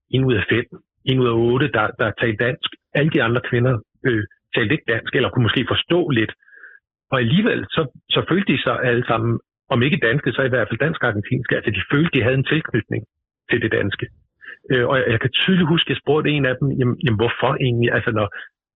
en 0.10 0.26
ud 0.26 0.36
af 0.36 0.45
fem, 0.50 0.65
en 1.06 1.19
ud 1.19 1.28
af 1.28 1.38
otte, 1.50 1.67
der, 1.71 1.88
der 2.00 2.12
talte 2.21 2.43
dansk. 2.45 2.69
Alle 2.93 3.12
de 3.12 3.23
andre 3.23 3.41
kvinder 3.50 3.73
øh, 4.08 4.23
talte 4.56 4.73
ikke 4.73 4.91
dansk, 4.93 5.15
eller 5.15 5.30
kunne 5.30 5.47
måske 5.47 5.65
forstå 5.67 6.10
lidt. 6.10 6.34
Og 7.12 7.19
alligevel, 7.19 7.65
så, 7.76 7.82
så 8.10 8.26
følte 8.30 8.54
de 8.54 8.62
sig 8.62 8.76
alle 8.84 9.06
sammen, 9.08 9.39
om 9.69 9.84
ikke 9.84 10.06
danske, 10.08 10.32
så 10.32 10.41
i 10.41 10.50
hvert 10.50 10.67
fald 10.67 10.80
dansk-argentinske. 10.80 11.56
Altså, 11.56 11.71
de 11.71 11.82
følte, 11.91 12.12
de 12.13 12.23
havde 12.23 12.39
en 12.41 12.52
tilknytning 12.54 13.04
til 13.50 13.62
det 13.62 13.71
danske. 13.71 14.06
Øh, 14.72 14.86
og 14.90 14.96
jeg, 15.00 15.06
jeg 15.14 15.20
kan 15.22 15.32
tydeligt 15.32 15.72
huske, 15.74 15.88
at 15.88 15.90
jeg 15.90 16.02
spurgte 16.04 16.30
en 16.30 16.46
af 16.46 16.56
dem, 16.60 16.68
jamen, 16.80 16.98
jamen 17.04 17.20
hvorfor 17.22 17.52
egentlig? 17.68 17.90
Altså, 17.98 18.12
når, 18.18 18.28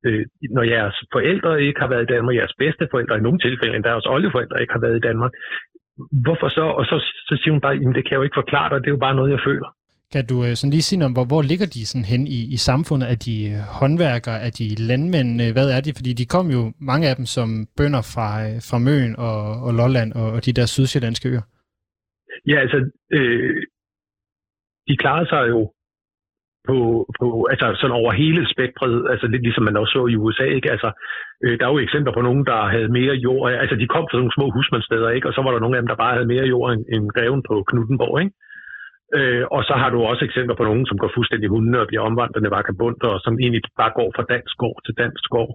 øh, 0.06 0.26
når 0.56 0.64
jeres 0.74 0.98
forældre 1.16 1.64
ikke 1.68 1.80
har 1.84 1.90
været 1.94 2.06
i 2.06 2.14
Danmark, 2.14 2.36
jeres 2.36 2.56
bedste 2.64 2.88
forældre 2.92 3.18
i 3.18 3.26
nogle 3.26 3.40
tilfælde, 3.46 3.76
endda 3.76 3.98
også 4.00 4.10
oldeforældre 4.16 4.62
ikke 4.62 4.76
har 4.78 4.86
været 4.86 4.98
i 4.98 5.06
Danmark, 5.10 5.34
hvorfor 6.26 6.50
så? 6.58 6.66
Og 6.80 6.86
så, 6.86 6.96
så 7.28 7.34
siger 7.40 7.52
hun 7.56 7.66
bare, 7.66 7.80
jamen 7.82 7.96
det 7.96 8.04
kan 8.04 8.12
jeg 8.12 8.20
jo 8.22 8.28
ikke 8.28 8.42
forklare 8.42 8.70
dig, 8.70 8.78
det 8.82 8.88
er 8.88 8.98
jo 8.98 9.06
bare 9.08 9.20
noget, 9.20 9.32
jeg 9.32 9.46
føler. 9.50 9.70
Kan 10.14 10.26
du 10.32 10.38
øh, 10.46 10.54
sådan 10.56 10.74
lige 10.76 10.88
sige 10.88 11.00
noget 11.00 11.10
om, 11.10 11.16
hvor, 11.18 11.28
hvor 11.32 11.42
ligger 11.52 11.68
de 11.76 11.86
sådan 11.86 12.10
hen 12.14 12.24
i, 12.38 12.40
i 12.56 12.58
samfundet? 12.70 13.06
Er 13.14 13.20
de 13.28 13.36
øh, 13.52 13.60
håndværkere? 13.80 14.38
Er 14.48 14.52
de 14.60 14.68
landmænd? 14.90 15.32
Øh, 15.44 15.52
hvad 15.56 15.68
er 15.76 15.82
de? 15.82 15.92
Fordi 16.00 16.12
de 16.14 16.26
kom 16.26 16.48
jo, 16.58 16.62
mange 16.92 17.10
af 17.10 17.16
dem, 17.16 17.26
som 17.26 17.48
bønder 17.78 18.04
fra, 18.14 18.28
fra 18.70 18.78
Møn 18.88 19.16
og, 19.28 19.40
og 19.66 19.72
Lolland 19.80 20.10
og, 20.14 20.28
og 20.36 20.46
de 20.46 20.54
der 20.54 20.66
sydsjællandske 20.66 21.30
øer. 21.30 21.46
Ja, 22.48 22.58
altså, 22.64 22.78
øh, 23.18 23.56
de 24.92 24.98
klarede 25.04 25.30
sig 25.34 25.44
jo 25.54 25.62
på, 26.68 26.78
på, 27.20 27.28
altså 27.54 27.68
sådan 27.82 28.00
over 28.02 28.12
hele 28.12 28.42
spektret, 28.54 28.96
altså 29.12 29.26
lidt 29.28 29.44
ligesom 29.44 29.64
man 29.64 29.78
også 29.82 29.94
så 29.98 30.04
i 30.14 30.16
USA, 30.24 30.48
ikke? 30.58 30.72
Altså, 30.76 30.90
øh, 31.44 31.54
der 31.58 31.66
er 31.66 31.72
jo 31.74 31.86
eksempler 31.86 32.14
på 32.14 32.22
nogen, 32.28 32.44
der 32.52 32.60
havde 32.74 32.96
mere 33.00 33.16
jord, 33.26 33.52
altså 33.64 33.76
de 33.82 33.88
kom 33.94 34.06
fra 34.08 34.18
nogle 34.18 34.36
små 34.38 34.46
husmandssteder, 34.56 35.10
ikke? 35.10 35.28
Og 35.28 35.34
så 35.34 35.42
var 35.42 35.52
der 35.52 35.60
nogle 35.60 35.78
af 35.78 35.82
dem, 35.82 35.90
der 35.92 36.04
bare 36.04 36.16
havde 36.16 36.32
mere 36.34 36.46
jord 36.54 36.74
end, 36.74 36.84
end 36.94 37.04
greven 37.18 37.42
på 37.50 37.54
Knuttenborg, 37.70 38.16
ikke? 38.24 38.36
Øh, 39.20 39.44
og 39.56 39.62
så 39.64 39.74
har 39.82 39.90
du 39.90 40.00
også 40.02 40.24
eksempler 40.26 40.56
på 40.56 40.64
nogen, 40.64 40.86
som 40.86 40.98
går 40.98 41.12
fuldstændig 41.16 41.50
hundene 41.50 41.82
og 41.82 41.88
bliver 41.88 42.04
omvandrende 42.10 42.52
vagabunder, 42.56 43.08
og 43.16 43.20
som 43.26 43.34
egentlig 43.44 43.62
bare 43.82 43.94
går 44.00 44.10
fra 44.16 44.28
dansk 44.34 44.54
gård 44.58 44.80
til 44.86 44.94
dansk 45.04 45.24
gård. 45.36 45.54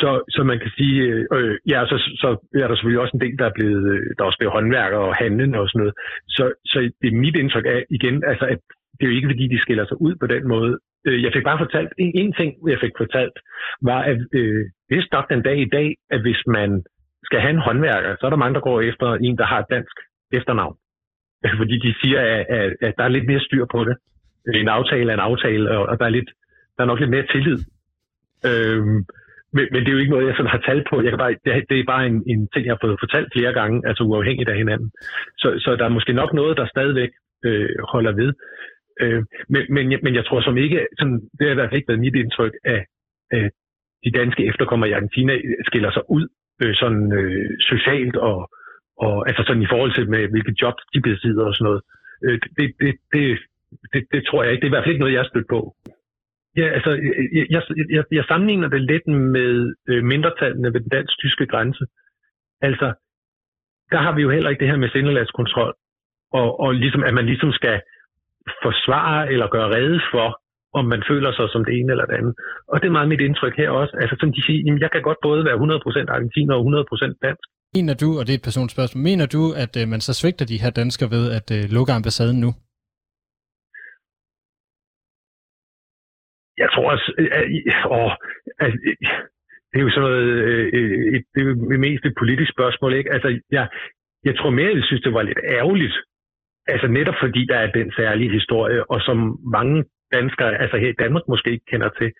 Så, 0.00 0.10
så 0.34 0.40
man 0.50 0.58
kan 0.62 0.70
sige, 0.78 0.96
øh, 1.02 1.24
øh 1.36 1.56
ja, 1.72 1.78
så, 1.90 1.96
så 2.22 2.28
er 2.62 2.66
der 2.68 2.74
selvfølgelig 2.74 3.02
også 3.04 3.16
en 3.16 3.24
del, 3.24 3.38
der 3.38 3.46
er 3.46 3.56
blevet, 3.58 3.84
øh, 3.94 4.06
der 4.14 4.20
er 4.22 4.30
også 4.30 4.40
blevet 4.40 4.56
håndværker 4.56 5.00
og 5.08 5.14
handlende 5.22 5.58
og 5.62 5.68
sådan 5.68 5.80
noget. 5.82 5.94
Så, 6.36 6.44
så 6.70 6.78
det 7.00 7.08
er 7.08 7.22
mit 7.24 7.36
indtryk 7.36 7.66
af, 7.76 7.80
igen, 7.96 8.16
altså, 8.30 8.46
at 8.54 8.60
det 8.96 9.02
er 9.02 9.10
jo 9.10 9.16
ikke, 9.16 9.30
fordi 9.32 9.46
de 9.48 9.64
skiller 9.64 9.86
sig 9.86 10.00
ud 10.06 10.14
på 10.20 10.26
den 10.26 10.48
måde. 10.48 10.72
Øh, 11.06 11.22
jeg 11.24 11.32
fik 11.34 11.44
bare 11.44 11.62
fortalt, 11.64 11.92
en, 11.98 12.12
en 12.14 12.32
ting, 12.38 12.50
jeg 12.72 12.78
fik 12.84 12.94
fortalt, 13.02 13.36
var, 13.82 14.00
at 14.12 14.20
øh, 14.40 14.62
det 14.88 14.94
er 14.98 15.16
nok 15.16 15.30
den 15.30 15.42
dag 15.42 15.58
i 15.66 15.70
dag, 15.76 15.88
at 16.10 16.20
hvis 16.20 16.40
man 16.46 16.70
skal 17.28 17.40
have 17.40 17.54
en 17.56 17.66
håndværker, 17.68 18.16
så 18.16 18.26
er 18.26 18.30
der 18.30 18.42
mange, 18.42 18.54
der 18.54 18.68
går 18.68 18.80
efter 18.80 19.08
en, 19.26 19.38
der 19.38 19.46
har 19.52 19.58
et 19.60 19.70
dansk 19.70 19.96
efternavn. 20.32 20.76
fordi 21.60 21.78
de 21.78 21.94
siger, 22.02 22.20
at, 22.20 22.46
at, 22.58 22.72
at 22.80 22.94
der 22.98 23.04
er 23.04 23.08
lidt 23.16 23.26
mere 23.26 23.40
styr 23.40 23.64
på 23.74 23.84
det. 23.84 23.96
En 24.54 24.68
aftale 24.68 25.10
er 25.10 25.14
en 25.14 25.28
aftale, 25.30 25.78
og 25.78 25.98
der 25.98 26.04
er, 26.04 26.16
lidt, 26.18 26.30
der 26.76 26.82
er 26.82 26.86
nok 26.86 27.00
lidt 27.00 27.10
mere 27.10 27.26
tillid. 27.32 27.58
Øhm, 28.48 28.98
men, 29.56 29.64
men 29.72 29.80
det 29.80 29.88
er 29.88 29.96
jo 29.96 30.02
ikke 30.02 30.14
noget, 30.14 30.26
jeg 30.26 30.36
sådan 30.36 30.54
har 30.56 30.62
talt 30.68 30.86
på. 30.90 31.02
Jeg 31.02 31.10
kan 31.10 31.18
bare, 31.18 31.36
det, 31.44 31.64
det 31.70 31.76
er 31.78 31.92
bare 31.94 32.06
en, 32.06 32.22
en 32.32 32.48
ting, 32.52 32.66
jeg 32.66 32.74
har 32.74 32.84
fået 32.84 33.02
fortalt 33.04 33.28
flere 33.36 33.52
gange, 33.52 33.88
altså 33.88 34.02
uafhængigt 34.04 34.48
af 34.48 34.56
hinanden. 34.56 34.90
Så, 35.38 35.48
så 35.64 35.76
der 35.76 35.84
er 35.84 35.96
måske 35.96 36.12
nok 36.12 36.32
noget, 36.34 36.56
der 36.56 36.66
stadigvæk 36.66 37.10
øh, 37.44 37.68
holder 37.92 38.12
ved. 38.12 38.32
Øh, 39.00 39.22
men, 39.48 39.62
men, 39.68 39.92
jeg, 39.92 40.00
men 40.02 40.14
jeg 40.14 40.24
tror 40.26 40.40
som 40.40 40.56
ikke, 40.56 40.86
sådan, 40.98 41.20
det 41.38 41.46
har 41.46 41.50
i 41.52 41.54
hvert 41.54 41.70
fald 41.70 41.80
ikke 41.80 41.88
været 41.88 42.04
mit 42.06 42.14
indtryk, 42.14 42.52
at, 42.64 42.84
at 43.30 43.50
de 44.04 44.10
danske 44.10 44.46
efterkommere 44.46 44.90
i 44.90 44.92
Argentina 44.92 45.32
skiller 45.66 45.90
sig 45.92 46.02
ud 46.10 46.28
øh, 46.62 46.74
sådan 46.74 47.12
øh, 47.12 47.50
socialt 47.60 48.16
og, 48.16 48.50
og 48.98 49.28
altså 49.28 49.42
sådan 49.46 49.62
i 49.62 49.72
forhold 49.72 49.92
til, 49.94 50.10
med, 50.10 50.28
hvilke 50.28 50.54
jobs 50.62 50.82
de 50.94 51.00
besidder 51.00 51.44
og 51.44 51.54
sådan 51.54 51.64
noget. 51.68 51.82
Øh, 52.24 52.38
det, 52.56 52.68
det, 52.80 52.94
det, 53.12 53.38
det, 53.92 54.02
det 54.12 54.22
tror 54.26 54.42
jeg 54.42 54.52
ikke. 54.52 54.60
Det 54.60 54.66
er 54.66 54.72
i 54.72 54.74
hvert 54.74 54.84
fald 54.84 54.94
ikke 54.94 55.04
noget, 55.04 55.14
jeg 55.14 55.22
har 55.24 55.32
stødt 55.32 55.48
på. 55.50 55.60
Ja, 56.56 56.66
altså, 56.76 56.90
jeg, 57.38 57.46
jeg, 57.50 57.62
jeg, 57.90 58.04
jeg 58.10 58.24
sammenligner 58.28 58.68
det 58.68 58.82
lidt 58.82 59.06
med 59.36 59.74
øh, 59.88 60.04
mindretallene 60.04 60.72
ved 60.72 60.80
den 60.80 60.88
dansk-tyske 60.88 61.46
grænse. 61.46 61.84
Altså, 62.60 62.92
der 63.92 63.98
har 63.98 64.12
vi 64.14 64.22
jo 64.22 64.30
heller 64.30 64.50
ikke 64.50 64.60
det 64.60 64.68
her 64.68 64.76
med 64.76 64.88
sindelagskontrol, 64.88 65.74
og, 66.32 66.60
og 66.60 66.74
ligesom, 66.74 67.02
at 67.04 67.14
man 67.14 67.26
ligesom 67.26 67.52
skal 67.52 67.80
forsvare 68.62 69.32
eller 69.32 69.48
gøre 69.48 69.74
rede 69.76 70.00
for, 70.12 70.40
om 70.78 70.84
man 70.84 71.02
føler 71.10 71.32
sig 71.32 71.46
som 71.50 71.64
det 71.64 71.74
ene 71.78 71.90
eller 71.92 72.06
det 72.06 72.16
andet. 72.20 72.34
Og 72.68 72.80
det 72.80 72.86
er 72.86 72.96
meget 72.98 73.08
mit 73.08 73.20
indtryk 73.20 73.56
her 73.56 73.70
også. 73.70 73.96
Altså 74.02 74.16
som 74.20 74.32
de 74.32 74.42
siger, 74.46 74.62
jamen, 74.66 74.80
jeg 74.80 74.90
kan 74.90 75.02
godt 75.02 75.18
både 75.22 75.44
være 75.44 75.58
100% 76.08 76.14
argentiner 76.16 76.54
og 76.54 76.62
100% 76.66 77.18
dansk. 77.26 77.48
Mener 77.76 77.94
du, 78.02 78.08
og 78.18 78.22
det 78.24 78.32
er 78.32 78.38
et 78.40 78.48
personligt 78.48 78.76
spørgsmål, 78.76 79.02
mener 79.10 79.26
du, 79.36 79.42
at 79.64 79.72
øh, 79.80 79.84
man 79.92 80.00
så 80.00 80.12
svigter 80.20 80.46
de 80.46 80.62
her 80.62 80.70
danskere 80.80 81.10
ved 81.16 81.24
at 81.38 81.46
øh, 81.56 81.62
lukke 81.76 81.92
ambassaden 81.98 82.38
nu? 82.44 82.50
Jeg 86.62 86.68
tror 86.72 86.86
også, 86.94 87.06
at, 87.38 87.44
åh, 87.98 88.12
at, 88.64 88.72
det 89.70 89.76
er 89.78 89.86
jo 89.86 89.90
sådan 89.90 90.08
noget, 90.08 90.26
øh, 90.76 91.12
det 91.32 91.38
er 91.42 91.46
jo 91.48 91.78
mest 91.88 92.04
et 92.04 92.14
politisk 92.22 92.50
spørgsmål, 92.56 92.94
ikke? 92.94 93.12
Altså, 93.12 93.28
jeg, 93.56 93.68
jeg 94.24 94.34
tror 94.36 94.50
mere, 94.50 94.76
jeg 94.78 94.84
synes, 94.84 95.02
det 95.02 95.14
var 95.14 95.22
lidt 95.22 95.42
ærgerligt, 95.58 95.96
altså 96.66 96.86
netop 96.88 97.14
fordi 97.20 97.46
der 97.50 97.58
er 97.64 97.70
den 97.70 97.92
særlige 97.98 98.32
historie, 98.38 98.90
og 98.90 99.00
som 99.00 99.18
mange 99.56 99.84
danskere, 100.12 100.54
altså 100.62 100.76
her 100.76 100.90
i 100.92 101.00
Danmark 101.02 101.24
måske 101.28 101.50
ikke 101.50 101.70
kender 101.72 101.90
til. 101.98 102.12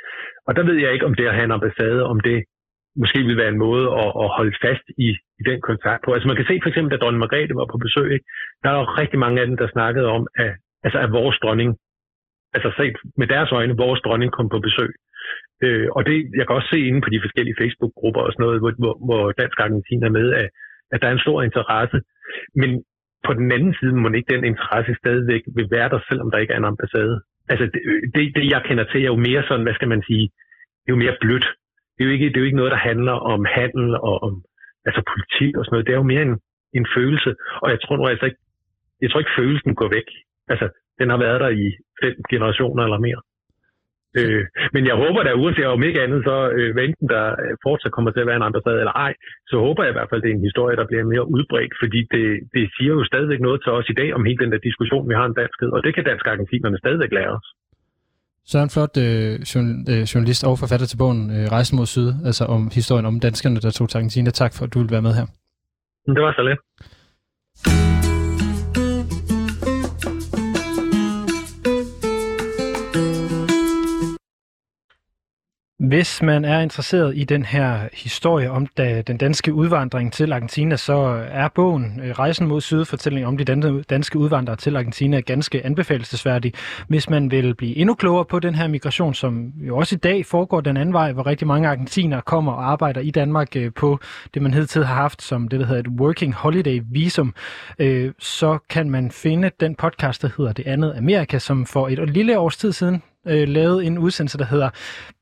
Og 0.47 0.57
der 0.57 0.64
ved 0.69 0.77
jeg 0.81 0.93
ikke, 0.93 1.07
om 1.07 1.14
det 1.14 1.27
at 1.27 1.35
have 1.35 1.45
en 1.45 1.59
ambassade, 1.59 2.03
om 2.12 2.21
det 2.21 2.45
måske 3.03 3.19
vil 3.29 3.37
være 3.37 3.53
en 3.55 3.65
måde 3.67 3.87
at, 4.03 4.11
at 4.23 4.29
holde 4.37 4.57
fast 4.65 4.87
i, 5.07 5.09
i 5.41 5.43
den 5.51 5.61
kontakt 5.61 6.03
på. 6.05 6.11
Altså 6.13 6.29
man 6.29 6.37
kan 6.37 6.49
se 6.49 6.61
for 6.63 6.69
eksempel, 6.69 6.91
da 6.91 6.97
dronning 7.01 7.23
Margrethe 7.25 7.61
var 7.61 7.69
på 7.73 7.79
besøg, 7.87 8.09
ikke? 8.17 8.27
der 8.63 8.69
er 8.71 8.79
jo 8.79 8.85
rigtig 9.01 9.19
mange 9.25 9.41
af 9.41 9.47
dem, 9.47 9.57
der 9.57 9.75
snakkede 9.77 10.07
om, 10.17 10.23
at, 10.45 10.53
altså 10.87 10.99
at 11.05 11.13
vores 11.13 11.37
dronning, 11.43 11.71
altså 12.57 12.69
set 12.79 12.97
med 13.21 13.27
deres 13.27 13.51
øjne, 13.53 13.83
vores 13.85 14.01
dronning 14.01 14.33
kom 14.33 14.49
på 14.49 14.59
besøg. 14.67 14.93
Øh, 15.65 15.89
og 15.97 16.07
det, 16.07 16.17
jeg 16.39 16.45
kan 16.47 16.57
også 16.57 16.71
se 16.73 16.81
inde 16.89 17.01
på 17.01 17.11
de 17.11 17.23
forskellige 17.25 17.59
Facebook-grupper 17.61 18.21
og 18.21 18.33
sådan 18.33 18.45
noget, 18.47 18.61
hvor, 18.61 18.73
hvor, 18.83 18.95
hvor 19.07 19.23
Dansk 19.33 19.59
Argentin 19.61 20.03
er 20.09 20.13
med, 20.19 20.27
at, 20.41 20.49
at 20.93 21.01
der 21.01 21.09
er 21.09 21.13
en 21.13 21.27
stor 21.27 21.43
interesse. 21.43 21.99
Men 22.61 22.71
på 23.27 23.33
den 23.41 23.53
anden 23.57 23.75
side 23.79 23.93
må 23.93 24.09
ikke 24.09 24.35
den 24.35 24.45
interesse 24.45 24.93
stadigvæk 25.03 25.43
vil 25.57 25.69
være 25.77 25.89
der, 25.89 26.01
selvom 26.09 26.31
der 26.31 26.39
ikke 26.39 26.53
er 26.53 26.61
en 26.61 26.73
ambassade. 26.73 27.17
Altså 27.49 27.65
det, 27.75 27.83
det, 28.15 28.23
det 28.37 28.45
jeg 28.55 28.63
kender 28.69 28.85
til, 28.85 29.01
er 29.03 29.13
jo 29.15 29.25
mere 29.29 29.43
sådan, 29.49 29.65
hvad 29.67 29.75
skal 29.75 29.89
man 29.95 30.03
sige, 30.09 30.25
det 30.83 30.89
er 30.89 30.97
jo 30.97 31.05
mere 31.05 31.17
blødt. 31.21 31.47
Det 31.95 32.01
er 32.03 32.09
jo 32.09 32.15
ikke, 32.17 32.29
det 32.29 32.37
er 32.37 32.41
jo 32.41 32.51
ikke 32.51 32.61
noget, 32.63 32.75
der 32.77 32.87
handler 32.91 33.17
om 33.33 33.41
handel 33.59 33.89
og 34.09 34.23
om 34.27 34.35
altså 34.89 35.03
politik 35.13 35.53
og 35.57 35.65
sådan 35.65 35.75
noget. 35.75 35.87
Det 35.87 35.93
er 35.93 36.03
jo 36.03 36.13
mere 36.13 36.23
en, 36.29 36.37
en 36.79 36.87
følelse. 36.97 37.31
Og 37.63 37.69
jeg 37.73 37.79
tror 37.81 37.97
nu 37.97 38.07
altså 38.07 38.27
ikke, 38.27 38.41
jeg 39.03 39.11
tror 39.11 39.21
ikke 39.21 39.39
følelsen 39.39 39.75
går 39.75 39.89
væk. 39.99 40.09
Altså, 40.53 40.67
den 40.99 41.11
har 41.11 41.19
været 41.27 41.41
der 41.41 41.49
i 41.49 41.67
fem 42.03 42.15
generationer 42.33 42.83
eller 42.85 42.99
mere. 43.07 43.21
Øh, 44.19 44.45
men 44.75 44.83
jeg 44.91 44.97
håber 45.03 45.21
da, 45.23 45.33
uanset 45.43 45.67
om 45.67 45.83
ikke 45.83 46.03
andet, 46.05 46.21
så 46.29 46.37
øh, 46.59 46.85
enten 46.87 47.09
der 47.15 47.25
øh, 47.45 47.55
fortsat 47.67 47.93
kommer 47.93 48.11
til 48.11 48.21
at 48.21 48.29
være 48.31 48.41
en 48.41 48.49
ambassade 48.49 48.79
eller 48.83 48.97
ej, 49.07 49.13
så 49.51 49.57
håber 49.67 49.83
jeg 49.83 49.93
i 49.93 49.97
hvert 49.99 50.11
fald, 50.11 50.21
at 50.21 50.25
det 50.25 50.31
er 50.31 50.39
en 50.39 50.49
historie, 50.49 50.77
der 50.81 50.87
bliver 50.91 51.05
mere 51.13 51.29
udbredt, 51.37 51.75
fordi 51.83 52.01
det, 52.15 52.27
det 52.55 52.65
siger 52.77 52.93
jo 52.99 53.05
stadigvæk 53.05 53.41
noget 53.41 53.59
til 53.63 53.73
os 53.79 53.89
i 53.91 53.99
dag 54.01 54.09
om 54.17 54.25
hele 54.25 54.43
den 54.43 54.53
der 54.53 54.67
diskussion, 54.69 55.09
vi 55.09 55.15
har 55.15 55.27
om 55.31 55.39
danskhed, 55.43 55.71
og 55.77 55.81
det 55.85 55.95
kan 55.95 56.05
dansk 56.05 56.27
argentinerne 56.27 56.79
stadigvæk 56.79 57.13
lære 57.19 57.33
os. 57.39 57.49
Søren 58.47 58.71
Flot, 58.71 58.97
øh, 58.97 59.33
øh, 59.89 60.03
journalist 60.03 60.45
og 60.45 60.59
forfatter 60.59 60.87
til 60.87 60.97
bogen 60.97 61.31
øh, 61.31 61.53
Rejsen 61.53 61.77
mod 61.77 61.87
Syd, 61.87 62.13
altså 62.25 62.45
om 62.45 62.71
historien 62.75 63.07
om 63.07 63.21
danskerne, 63.21 63.61
der 63.61 63.71
tog 63.71 63.89
til 63.89 63.99
Argentina. 63.99 64.31
Tak 64.31 64.55
for, 64.55 64.65
at 64.65 64.75
du 64.75 64.79
ville 64.79 64.93
være 64.93 65.03
med 65.03 65.15
her. 65.15 65.27
Det 66.07 66.23
var 66.23 66.33
så 66.33 66.43
lidt. 66.43 66.61
Hvis 75.79 76.23
man 76.23 76.45
er 76.45 76.61
interesseret 76.61 77.17
i 77.17 77.25
den 77.25 77.45
her 77.45 77.89
historie 77.93 78.51
om 78.51 78.67
da, 78.67 79.03
den 79.03 79.17
danske 79.17 79.55
udvandring 79.55 80.13
til 80.13 80.33
Argentina, 80.33 80.77
så 80.77 81.27
er 81.31 81.49
bogen 81.49 82.01
øh, 82.05 82.11
Rejsen 82.11 82.47
mod 82.47 82.61
Syd, 82.61 82.85
fortælling 82.85 83.27
om 83.27 83.37
de 83.37 83.45
danske 83.91 84.19
udvandrere 84.19 84.57
til 84.57 84.77
Argentina, 84.77 85.21
ganske 85.21 85.67
anbefalesværdig. 85.67 86.53
Hvis 86.89 87.11
man 87.11 87.31
vil 87.31 87.55
blive 87.55 87.77
endnu 87.77 87.95
klogere 87.95 88.25
på 88.25 88.39
den 88.39 88.55
her 88.55 88.69
migration, 88.69 89.15
som 89.15 89.53
jo 89.57 89.77
også 89.77 89.95
i 89.95 89.99
dag 89.99 90.27
foregår 90.27 90.61
den 90.61 90.77
anden 90.77 90.93
vej, 90.93 91.13
hvor 91.13 91.27
rigtig 91.27 91.47
mange 91.47 91.69
argentinere 91.69 92.23
kommer 92.23 92.53
og 92.53 92.71
arbejder 92.71 93.01
i 93.01 93.11
Danmark 93.11 93.57
øh, 93.57 93.73
på 93.73 93.99
det, 94.35 94.43
man 94.43 94.55
hidtil 94.55 94.85
har 94.85 94.95
haft 94.95 95.23
som 95.23 95.49
det, 95.49 95.61
der 95.61 95.67
hedder 95.67 95.81
et 95.81 96.01
Working 96.01 96.35
Holiday 96.35 96.81
Visum, 96.93 97.35
øh, 97.79 98.13
så 98.19 98.59
kan 98.71 98.91
man 98.91 99.11
finde 99.11 99.51
den 99.61 99.75
podcast, 99.75 100.23
der 100.23 100.29
hedder 100.37 100.53
Det 100.53 100.67
andet 100.67 100.95
Amerika, 100.97 101.39
som 101.39 101.67
for 101.67 101.89
et 101.89 102.11
lille 102.11 102.39
års 102.39 102.57
tid 102.57 102.73
siden 102.73 103.03
øh, 103.27 103.49
lavet 103.49 103.87
en 103.87 103.99
udsendelse, 103.99 104.39
der 104.39 104.45
hedder 104.45 104.71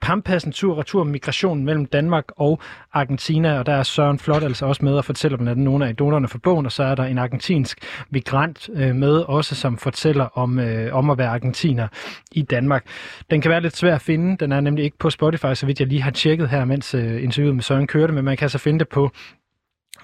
Pampassen 0.00 0.52
tur 0.52 0.78
retur 0.78 1.04
migration 1.04 1.64
mellem 1.64 1.86
Danmark 1.86 2.24
og 2.36 2.60
Argentina, 2.92 3.58
og 3.58 3.66
der 3.66 3.72
er 3.72 3.82
Søren 3.82 4.18
Flot 4.18 4.42
altså 4.42 4.66
også 4.66 4.84
med 4.84 4.94
og 4.94 5.04
fortæller 5.04 5.38
blandt 5.38 5.50
andet 5.50 5.64
nogle 5.64 5.88
af 5.88 5.96
donorerne 5.96 6.28
for 6.28 6.38
bogen, 6.38 6.66
og 6.66 6.72
så 6.72 6.82
er 6.82 6.94
der 6.94 7.04
en 7.04 7.18
argentinsk 7.18 7.78
migrant 8.10 8.70
øh, 8.74 8.94
med 8.94 9.12
også, 9.12 9.54
som 9.54 9.78
fortæller 9.78 10.24
om, 10.24 10.58
øh, 10.58 10.94
om 10.94 11.10
at 11.10 11.18
være 11.18 11.28
argentiner 11.28 11.88
i 12.32 12.42
Danmark. 12.42 12.86
Den 13.30 13.40
kan 13.40 13.50
være 13.50 13.60
lidt 13.60 13.76
svær 13.76 13.94
at 13.94 14.02
finde, 14.02 14.36
den 14.36 14.52
er 14.52 14.60
nemlig 14.60 14.84
ikke 14.84 14.98
på 14.98 15.10
Spotify, 15.10 15.54
så 15.54 15.66
vidt 15.66 15.80
jeg 15.80 15.88
lige 15.88 16.02
har 16.02 16.10
tjekket 16.10 16.48
her, 16.48 16.64
mens 16.64 16.94
øh, 16.94 17.22
interviewet 17.22 17.54
med 17.54 17.62
Søren 17.62 17.86
kørte, 17.86 18.12
men 18.12 18.24
man 18.24 18.36
kan 18.36 18.44
altså 18.44 18.58
finde 18.58 18.78
det 18.78 18.88
på 18.88 19.10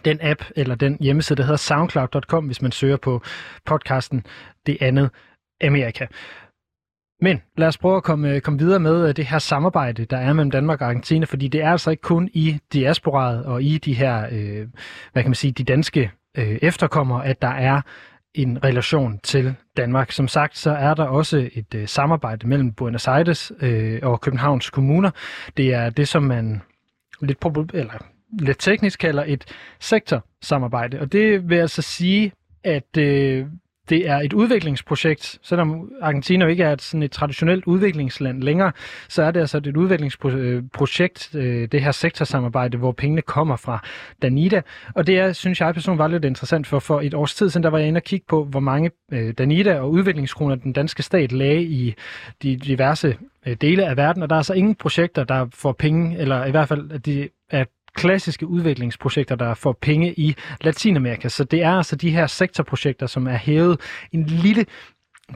den 0.04 0.18
app 0.22 0.44
eller 0.56 0.74
den 0.74 0.96
hjemmeside, 1.00 1.36
der 1.36 1.42
hedder 1.42 1.56
soundcloud.com, 1.56 2.46
hvis 2.46 2.62
man 2.62 2.72
søger 2.72 2.96
på 2.96 3.22
podcasten 3.66 4.26
Det 4.66 4.78
andet 4.80 5.10
Amerika. 5.64 6.06
Men 7.20 7.42
lad 7.56 7.68
os 7.68 7.78
prøve 7.78 7.96
at 7.96 8.02
komme, 8.02 8.34
øh, 8.34 8.40
komme 8.40 8.58
videre 8.58 8.80
med 8.80 9.08
øh, 9.08 9.16
det 9.16 9.26
her 9.26 9.38
samarbejde, 9.38 10.04
der 10.04 10.16
er 10.16 10.32
mellem 10.32 10.50
Danmark 10.50 10.80
og 10.80 10.86
Argentina, 10.86 11.24
fordi 11.24 11.48
det 11.48 11.62
er 11.62 11.70
altså 11.70 11.90
ikke 11.90 12.00
kun 12.00 12.28
i 12.32 12.58
diasporaet 12.72 13.44
og 13.44 13.62
i 13.62 13.78
de 13.78 13.94
her, 13.94 14.26
øh, 14.32 14.68
hvad 15.12 15.22
kan 15.22 15.30
man 15.30 15.34
sige, 15.34 15.52
de 15.52 15.64
danske 15.64 16.10
øh, 16.38 16.58
efterkommere, 16.62 17.26
at 17.26 17.42
der 17.42 17.48
er 17.48 17.80
en 18.34 18.64
relation 18.64 19.18
til 19.18 19.54
Danmark. 19.76 20.12
Som 20.12 20.28
sagt, 20.28 20.58
så 20.58 20.70
er 20.70 20.94
der 20.94 21.04
også 21.04 21.50
et 21.52 21.74
øh, 21.74 21.88
samarbejde 21.88 22.48
mellem 22.48 22.72
Buenos 22.72 23.08
Aires 23.08 23.52
øh, 23.60 24.00
og 24.02 24.20
Københavns 24.20 24.70
kommuner. 24.70 25.10
Det 25.56 25.74
er 25.74 25.90
det, 25.90 26.08
som 26.08 26.22
man 26.22 26.62
lidt, 27.20 27.38
eller 27.74 28.04
lidt 28.38 28.58
teknisk 28.58 28.98
kalder 28.98 29.24
et 29.26 29.44
sektorsamarbejde. 29.80 31.00
Og 31.00 31.12
det 31.12 31.48
vil 31.48 31.56
altså 31.56 31.82
sige, 31.82 32.32
at 32.64 32.96
øh, 32.98 33.46
det 33.88 34.08
er 34.08 34.16
et 34.16 34.32
udviklingsprojekt. 34.32 35.38
Selvom 35.42 35.92
Argentina 36.02 36.46
ikke 36.46 36.62
er 36.62 36.72
et, 36.72 36.82
sådan 36.82 37.02
et 37.02 37.10
traditionelt 37.10 37.64
udviklingsland 37.64 38.42
længere, 38.42 38.72
så 39.08 39.22
er 39.22 39.30
det 39.30 39.40
altså 39.40 39.58
et 39.58 39.76
udviklingsprojekt, 39.76 41.34
øh, 41.34 41.68
det 41.72 41.82
her 41.82 41.92
sektorsamarbejde, 41.92 42.78
hvor 42.78 42.92
pengene 42.92 43.22
kommer 43.22 43.56
fra 43.56 43.84
Danida. 44.22 44.62
Og 44.94 45.06
det 45.06 45.18
er, 45.18 45.32
synes 45.32 45.60
jeg 45.60 45.74
personligt 45.74 45.98
var 45.98 46.08
lidt 46.08 46.24
interessant, 46.24 46.66
for 46.66 46.78
for 46.78 47.00
et 47.00 47.14
års 47.14 47.34
tid 47.34 47.50
siden, 47.50 47.62
der 47.64 47.70
var 47.70 47.78
jeg 47.78 47.88
inde 47.88 47.98
og 47.98 48.02
kigge 48.02 48.26
på, 48.28 48.44
hvor 48.44 48.60
mange 48.60 48.90
øh, 49.12 49.34
Danida 49.38 49.80
og 49.80 49.90
udviklingskroner 49.90 50.54
den 50.54 50.72
danske 50.72 51.02
stat 51.02 51.32
lagde 51.32 51.62
i 51.62 51.94
de 52.42 52.56
diverse 52.56 53.16
øh, 53.46 53.56
dele 53.60 53.86
af 53.86 53.96
verden, 53.96 54.22
og 54.22 54.30
der 54.30 54.36
er 54.36 54.42
så 54.42 54.54
ingen 54.54 54.74
projekter, 54.74 55.24
der 55.24 55.46
får 55.54 55.72
penge, 55.72 56.18
eller 56.18 56.44
i 56.44 56.50
hvert 56.50 56.68
fald, 56.68 56.92
at 56.92 57.06
de 57.06 57.28
er 57.50 57.64
klassiske 57.94 58.46
udviklingsprojekter, 58.46 59.36
der 59.36 59.54
får 59.54 59.78
penge 59.82 60.14
i 60.14 60.34
Latinamerika. 60.60 61.28
Så 61.28 61.44
det 61.44 61.62
er 61.62 61.72
altså 61.72 61.96
de 61.96 62.10
her 62.10 62.26
sektorprojekter, 62.26 63.06
som 63.06 63.26
er 63.26 63.36
hævet 63.36 63.80
en 64.12 64.24
lille 64.24 64.66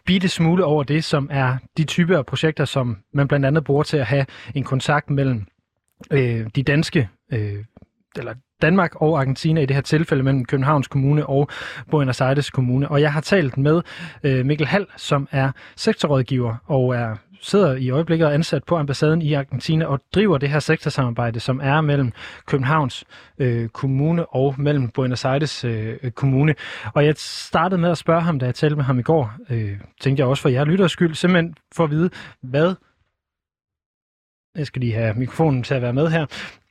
bitte 0.07 0.29
smule 0.29 0.65
over 0.65 0.83
det, 0.83 1.05
som 1.05 1.29
er 1.31 1.57
de 1.77 1.85
typer 1.85 2.19
af 2.19 2.27
projekter, 2.27 2.65
som 2.65 2.97
man 3.15 3.29
blandt 3.29 3.47
andet 3.47 3.65
bruger 3.65 3.83
til 3.83 3.97
at 3.97 4.07
have 4.07 4.27
en 4.55 4.65
kontakt 4.65 5.11
mellem 5.11 5.47
øh, 6.11 6.47
de 6.55 6.63
danske, 6.63 7.09
øh, 7.33 7.65
eller 8.17 8.35
Danmark 8.63 8.95
og 8.95 9.21
Argentina 9.21 9.61
i 9.61 9.67
det 9.67 9.77
her 9.77 9.81
tilfælde 9.81 10.23
mellem 10.23 10.45
Københavns 10.45 10.89
Kommune 10.89 11.27
og 11.27 11.49
Buenos 11.91 12.21
Aires 12.21 12.51
Kommune. 12.51 12.89
Og 12.89 13.01
jeg 13.01 13.13
har 13.13 13.21
talt 13.21 13.57
med 13.57 13.83
øh, 14.23 14.47
Mikkel 14.47 14.67
Hall, 14.67 14.87
som 14.97 15.29
er 15.31 15.53
sektorrådgiver 15.77 16.57
og 16.67 16.97
er 16.97 17.17
sidder 17.43 17.75
i 17.75 17.91
øjeblikket 17.91 18.27
ansat 18.27 18.65
på 18.65 18.77
ambassaden 18.77 19.23
i 19.23 19.33
Argentina 19.33 19.85
og 19.85 20.01
driver 20.15 20.39
det 20.39 20.49
her 20.49 20.59
sektorsamarbejde, 20.59 21.41
som 21.41 21.61
er 21.63 21.81
mellem 21.81 22.13
Københavns 22.47 23.05
øh, 23.39 23.69
Kommune 23.69 24.27
og 24.27 24.55
mellem 24.59 24.89
Buenos 24.89 25.25
Aires 25.25 25.65
øh, 25.65 26.11
Kommune. 26.11 26.55
Og 26.95 27.05
jeg 27.05 27.15
startede 27.17 27.81
med 27.81 27.91
at 27.91 27.99
spørge 27.99 28.21
ham, 28.21 28.39
da 28.39 28.47
jeg 28.47 28.55
talte 28.55 28.77
med 28.77 28.85
ham 28.85 28.99
i 28.99 29.03
går, 29.03 29.33
øh, 29.51 29.81
tænkte 30.01 30.21
jeg 30.21 30.29
også 30.29 30.43
for 30.43 30.49
jer 30.49 30.65
lytters 30.65 30.93
skyld, 30.93 31.15
simpelthen 31.15 31.55
for 31.75 31.85
at 31.85 31.91
vide, 31.91 32.11
hvad 32.43 32.75
jeg 34.57 34.67
skal 34.67 34.81
lige 34.81 34.95
have 34.95 35.15
mikrofonen 35.15 35.63
til 35.63 35.75
at 35.75 35.83
være 35.83 35.93
med 35.93 36.09
her. 36.09 36.27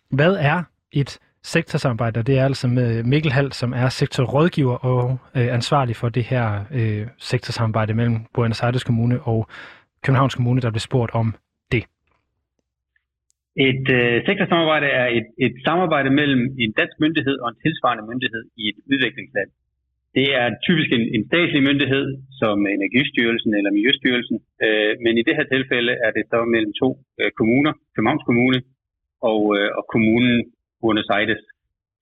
Hvad 0.10 0.36
er 0.39 0.63
et 0.91 1.19
sektorsamarbejde? 1.43 2.23
Det 2.23 2.39
er 2.39 2.45
altså 2.45 2.67
med 2.67 3.03
Mikkel 3.03 3.31
Hall, 3.31 3.53
som 3.53 3.73
er 3.73 3.89
sektorrådgiver 3.89 4.75
og 4.75 5.17
øh, 5.36 5.53
ansvarlig 5.53 5.95
for 5.95 6.10
det 6.10 6.23
her 6.23 6.63
øh, 6.71 7.07
sektorsamarbejde 7.17 7.93
mellem 7.93 8.25
Buenos 8.34 8.62
Aires 8.62 8.84
Kommune 8.84 9.21
og 9.21 9.47
Københavns 10.03 10.35
Kommune, 10.35 10.61
der 10.61 10.71
blev 10.71 10.85
spurgt 10.89 11.11
om 11.21 11.27
det. 11.73 11.83
Et 13.69 13.85
øh, 13.99 14.15
sektorsamarbejde 14.27 14.87
er 15.01 15.07
et, 15.17 15.27
et 15.45 15.55
samarbejde 15.67 16.09
mellem 16.19 16.41
en 16.63 16.71
dansk 16.79 16.95
myndighed 17.03 17.35
og 17.43 17.47
en 17.49 17.59
tilsvarende 17.63 18.05
myndighed 18.11 18.43
i 18.61 18.63
et 18.71 18.77
udviklingsland. 18.91 19.49
Det 20.17 20.27
er 20.41 20.47
typisk 20.67 20.89
en, 20.97 21.03
en 21.15 21.23
statslig 21.29 21.63
myndighed, 21.69 22.05
som 22.41 22.57
Energistyrelsen 22.77 23.51
eller 23.57 23.71
Miljøstyrelsen, 23.77 24.37
øh, 24.65 24.93
men 25.03 25.13
i 25.17 25.23
det 25.27 25.35
her 25.37 25.47
tilfælde 25.55 25.93
er 26.05 26.11
det 26.17 26.23
så 26.31 26.39
mellem 26.53 26.73
to 26.81 26.89
øh, 27.19 27.31
kommuner, 27.39 27.73
Københavns 27.95 28.27
Kommune 28.29 28.59
og, 29.31 29.41
øh, 29.57 29.69
og 29.77 29.83
kommunen 29.93 30.35
Buenos 30.81 31.09
Aires, 31.17 31.43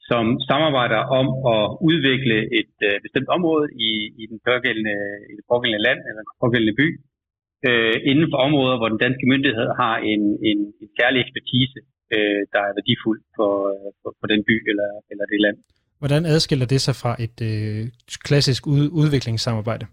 som 0.09 0.25
samarbejder 0.49 1.01
om 1.19 1.27
at 1.53 1.63
udvikle 1.89 2.38
et 2.59 2.75
øh, 2.89 2.95
bestemt 3.05 3.29
område 3.38 3.65
i, 3.88 3.91
i, 4.21 4.23
den 4.31 4.39
pågældende, 4.49 4.97
i 5.31 5.33
det 5.38 5.45
pågældende 5.51 5.85
land 5.88 5.99
eller 6.07 6.21
den 6.27 6.35
pågældende 6.43 6.75
by, 6.81 6.88
øh, 7.67 7.95
inden 8.10 8.28
for 8.32 8.38
områder, 8.48 8.78
hvor 8.78 8.89
den 8.93 9.02
danske 9.06 9.26
myndighed 9.34 9.67
har 9.82 9.95
en, 10.12 10.22
en, 10.50 10.60
en 10.82 10.89
særlig 11.00 11.19
ekspertise, 11.24 11.80
øh, 12.15 12.41
der 12.54 12.62
er 12.67 12.74
værdifuld 12.78 13.22
for, 13.36 13.54
for, 14.02 14.12
for 14.19 14.28
den 14.34 14.41
by 14.50 14.56
eller, 14.72 14.89
eller 15.12 15.26
det 15.32 15.39
land. 15.45 15.58
Hvordan 16.02 16.26
adskiller 16.34 16.67
det 16.74 16.82
sig 16.82 16.95
fra 17.02 17.12
et 17.26 17.38
øh, 17.52 17.82
klassisk 18.28 18.62
ud, 18.67 18.86
udviklingssamarbejde? 19.02 19.86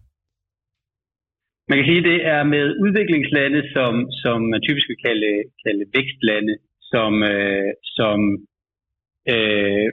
Man 1.69 1.79
kan 1.79 1.87
sige, 1.89 2.03
at 2.03 2.11
det 2.13 2.21
er 2.35 2.43
med 2.55 2.65
udviklingslande, 2.85 3.61
som, 3.75 3.93
som 4.23 4.37
man 4.53 4.61
typisk 4.67 4.87
vil 4.89 5.01
kalde, 5.07 5.33
kalde 5.65 5.85
vækstlande, 5.97 6.55
som, 6.93 7.13
øh, 7.33 7.71
som 7.99 8.19
øh, 9.33 9.89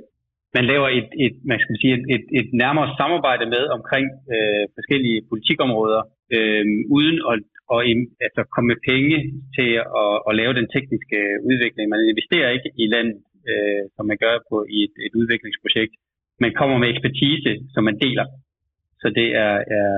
man 0.58 0.66
laver 0.72 0.88
et, 1.00 1.10
et, 1.26 1.36
man 1.52 1.60
skal 1.64 1.76
sige, 1.82 1.94
et, 1.98 2.06
et, 2.16 2.26
et 2.40 2.50
nærmere 2.64 2.90
samarbejde 3.00 3.46
med 3.56 3.64
omkring 3.78 4.08
øh, 4.36 4.64
forskellige 4.78 5.20
politikområder, 5.32 6.02
øh, 6.36 6.66
uden 6.98 7.18
at, 7.32 7.44
at 7.76 7.82
altså 8.26 8.42
komme 8.54 8.68
med 8.74 8.80
penge 8.92 9.18
til 9.58 9.70
at, 10.04 10.16
at 10.28 10.34
lave 10.40 10.54
den 10.60 10.68
tekniske 10.76 11.20
udvikling. 11.50 11.86
Man 11.88 12.12
investerer 12.12 12.50
ikke 12.56 12.70
i 12.84 12.86
land, 12.96 13.10
øh, 13.52 13.82
som 13.96 14.04
man 14.12 14.18
gør 14.26 14.36
på 14.50 14.58
i 14.76 14.78
et, 14.88 14.96
et 15.08 15.14
udviklingsprojekt. 15.22 15.94
Man 16.46 16.54
kommer 16.60 16.78
med 16.78 16.90
ekspertise, 16.94 17.52
som 17.74 17.84
man 17.90 17.98
deler. 18.06 18.26
Så 19.02 19.08
det 19.20 19.28
er, 19.46 19.56
er, 19.80 19.92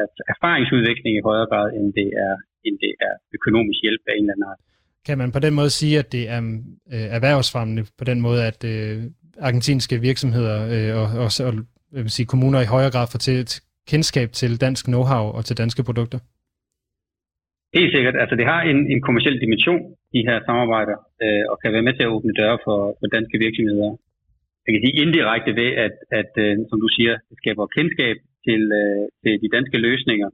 er 0.00 0.06
erfaringsudvikling 0.34 1.12
i 1.16 1.26
højere 1.28 1.48
grad, 1.52 1.66
end 1.76 1.86
det 1.98 2.08
er, 2.26 2.34
end 2.66 2.76
det 2.84 2.92
er 3.06 3.14
økonomisk 3.38 3.78
hjælp 3.84 4.02
af 4.08 4.12
en 4.14 4.24
eller 4.24 4.34
anden 4.34 4.50
art. 4.50 4.60
Kan 5.06 5.18
man 5.18 5.32
på 5.32 5.40
den 5.46 5.54
måde 5.54 5.70
sige, 5.70 5.98
at 5.98 6.12
det 6.12 6.24
er 6.34 6.40
øh, 6.94 7.06
erhvervsfremmende 7.16 7.82
på 7.98 8.04
den 8.10 8.20
måde, 8.20 8.40
at 8.50 8.60
øh, 8.74 8.96
argentinske 9.40 10.00
virksomheder 10.00 10.56
øh, 10.74 10.90
og, 11.00 11.06
og, 11.24 11.30
og 11.46 11.52
jeg 11.96 12.02
vil 12.04 12.10
sige, 12.10 12.26
kommuner 12.26 12.60
i 12.60 12.72
højere 12.74 12.90
grad 12.90 13.06
får 13.12 13.18
til 13.18 13.36
et 13.44 13.52
kendskab 13.88 14.28
til 14.32 14.60
dansk 14.60 14.88
know-how 14.88 15.24
og 15.36 15.44
til 15.44 15.56
danske 15.56 15.82
produkter? 15.88 16.18
Helt 17.78 17.92
sikkert. 17.94 18.16
Altså 18.22 18.34
det 18.40 18.46
har 18.52 18.60
en, 18.72 18.78
en 18.92 19.00
kommersiel 19.06 19.36
dimension, 19.44 19.82
de 20.14 20.26
her 20.28 20.38
samarbejder, 20.48 20.96
øh, 21.24 21.44
og 21.50 21.56
kan 21.62 21.72
være 21.74 21.86
med 21.86 21.94
til 21.94 22.06
at 22.06 22.14
åbne 22.16 22.38
døre 22.40 22.58
for, 22.66 22.78
for 22.98 23.06
danske 23.16 23.36
virksomheder. 23.44 23.90
Jeg 24.64 24.72
kan 24.72 24.82
sige 24.84 25.00
indirekte 25.04 25.52
ved, 25.60 25.70
at, 25.86 25.94
at 26.20 26.32
øh, 26.44 26.52
som 26.70 26.78
du 26.84 26.88
siger, 26.96 27.14
det 27.28 27.36
skaber 27.42 27.74
kendskab 27.76 28.16
til, 28.46 28.62
øh, 28.80 29.04
til 29.22 29.32
de 29.42 29.48
danske 29.56 29.78
løsninger, 29.86 30.30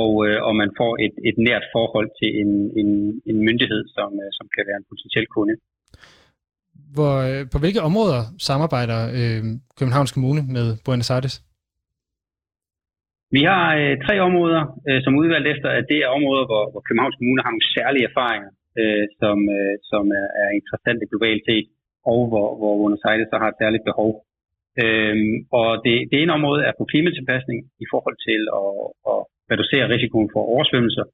og, 0.00 0.10
øh, 0.26 0.38
og 0.46 0.52
man 0.62 0.70
får 0.80 0.92
et, 1.06 1.14
et 1.28 1.38
nært 1.48 1.64
forhold 1.76 2.08
til 2.20 2.30
en, 2.42 2.50
en, 2.80 2.90
en 3.30 3.38
myndighed, 3.46 3.82
som, 3.96 4.10
øh, 4.22 4.30
som 4.38 4.46
kan 4.54 4.64
være 4.68 4.78
en 4.80 4.88
potentiel 4.90 5.26
kunde. 5.36 5.54
Hvor, 6.94 7.14
øh, 7.28 7.42
på 7.52 7.58
hvilke 7.62 7.80
områder 7.88 8.22
samarbejder 8.48 9.00
øh, 9.18 9.42
Københavns 9.78 10.12
Kommune 10.12 10.42
med 10.56 10.66
Buenos 10.84 11.10
Aires? 11.10 11.36
Vi 13.36 13.42
har 13.52 13.66
øh, 13.80 13.94
tre 14.06 14.14
områder, 14.28 14.62
øh, 14.88 15.00
som 15.04 15.18
udvalgt 15.20 15.48
efter, 15.54 15.68
at 15.78 15.84
det 15.90 15.98
er 16.00 16.16
områder, 16.18 16.44
hvor, 16.50 16.64
hvor 16.72 16.82
Københavns 16.86 17.18
Kommune 17.18 17.44
har 17.44 17.52
nogle 17.52 17.72
særlige 17.76 18.08
erfaringer, 18.10 18.50
øh, 18.80 19.04
som, 19.20 19.38
øh, 19.56 19.74
som 19.90 20.04
er, 20.20 20.28
er 20.42 20.48
interessante 20.58 21.04
globalt 21.10 21.42
set, 21.48 21.66
og 22.12 22.20
hvor, 22.30 22.46
hvor 22.58 22.72
Buenos 22.78 23.06
Aires 23.10 23.30
så 23.32 23.36
har 23.42 23.48
et 23.50 23.60
særligt 23.62 23.88
behov. 23.90 24.10
Øh, 24.82 25.16
og 25.58 25.68
det, 25.84 25.94
det 26.10 26.16
ene 26.18 26.36
område 26.38 26.62
er 26.68 26.74
på 26.78 26.84
klimatilpasning 26.90 27.58
i 27.84 27.86
forhold 27.92 28.18
til 28.28 28.40
at, 28.62 28.72
at 29.12 29.18
reducere 29.52 29.90
risikoen 29.94 30.28
for 30.34 30.42
oversvømmelser, 30.54 31.06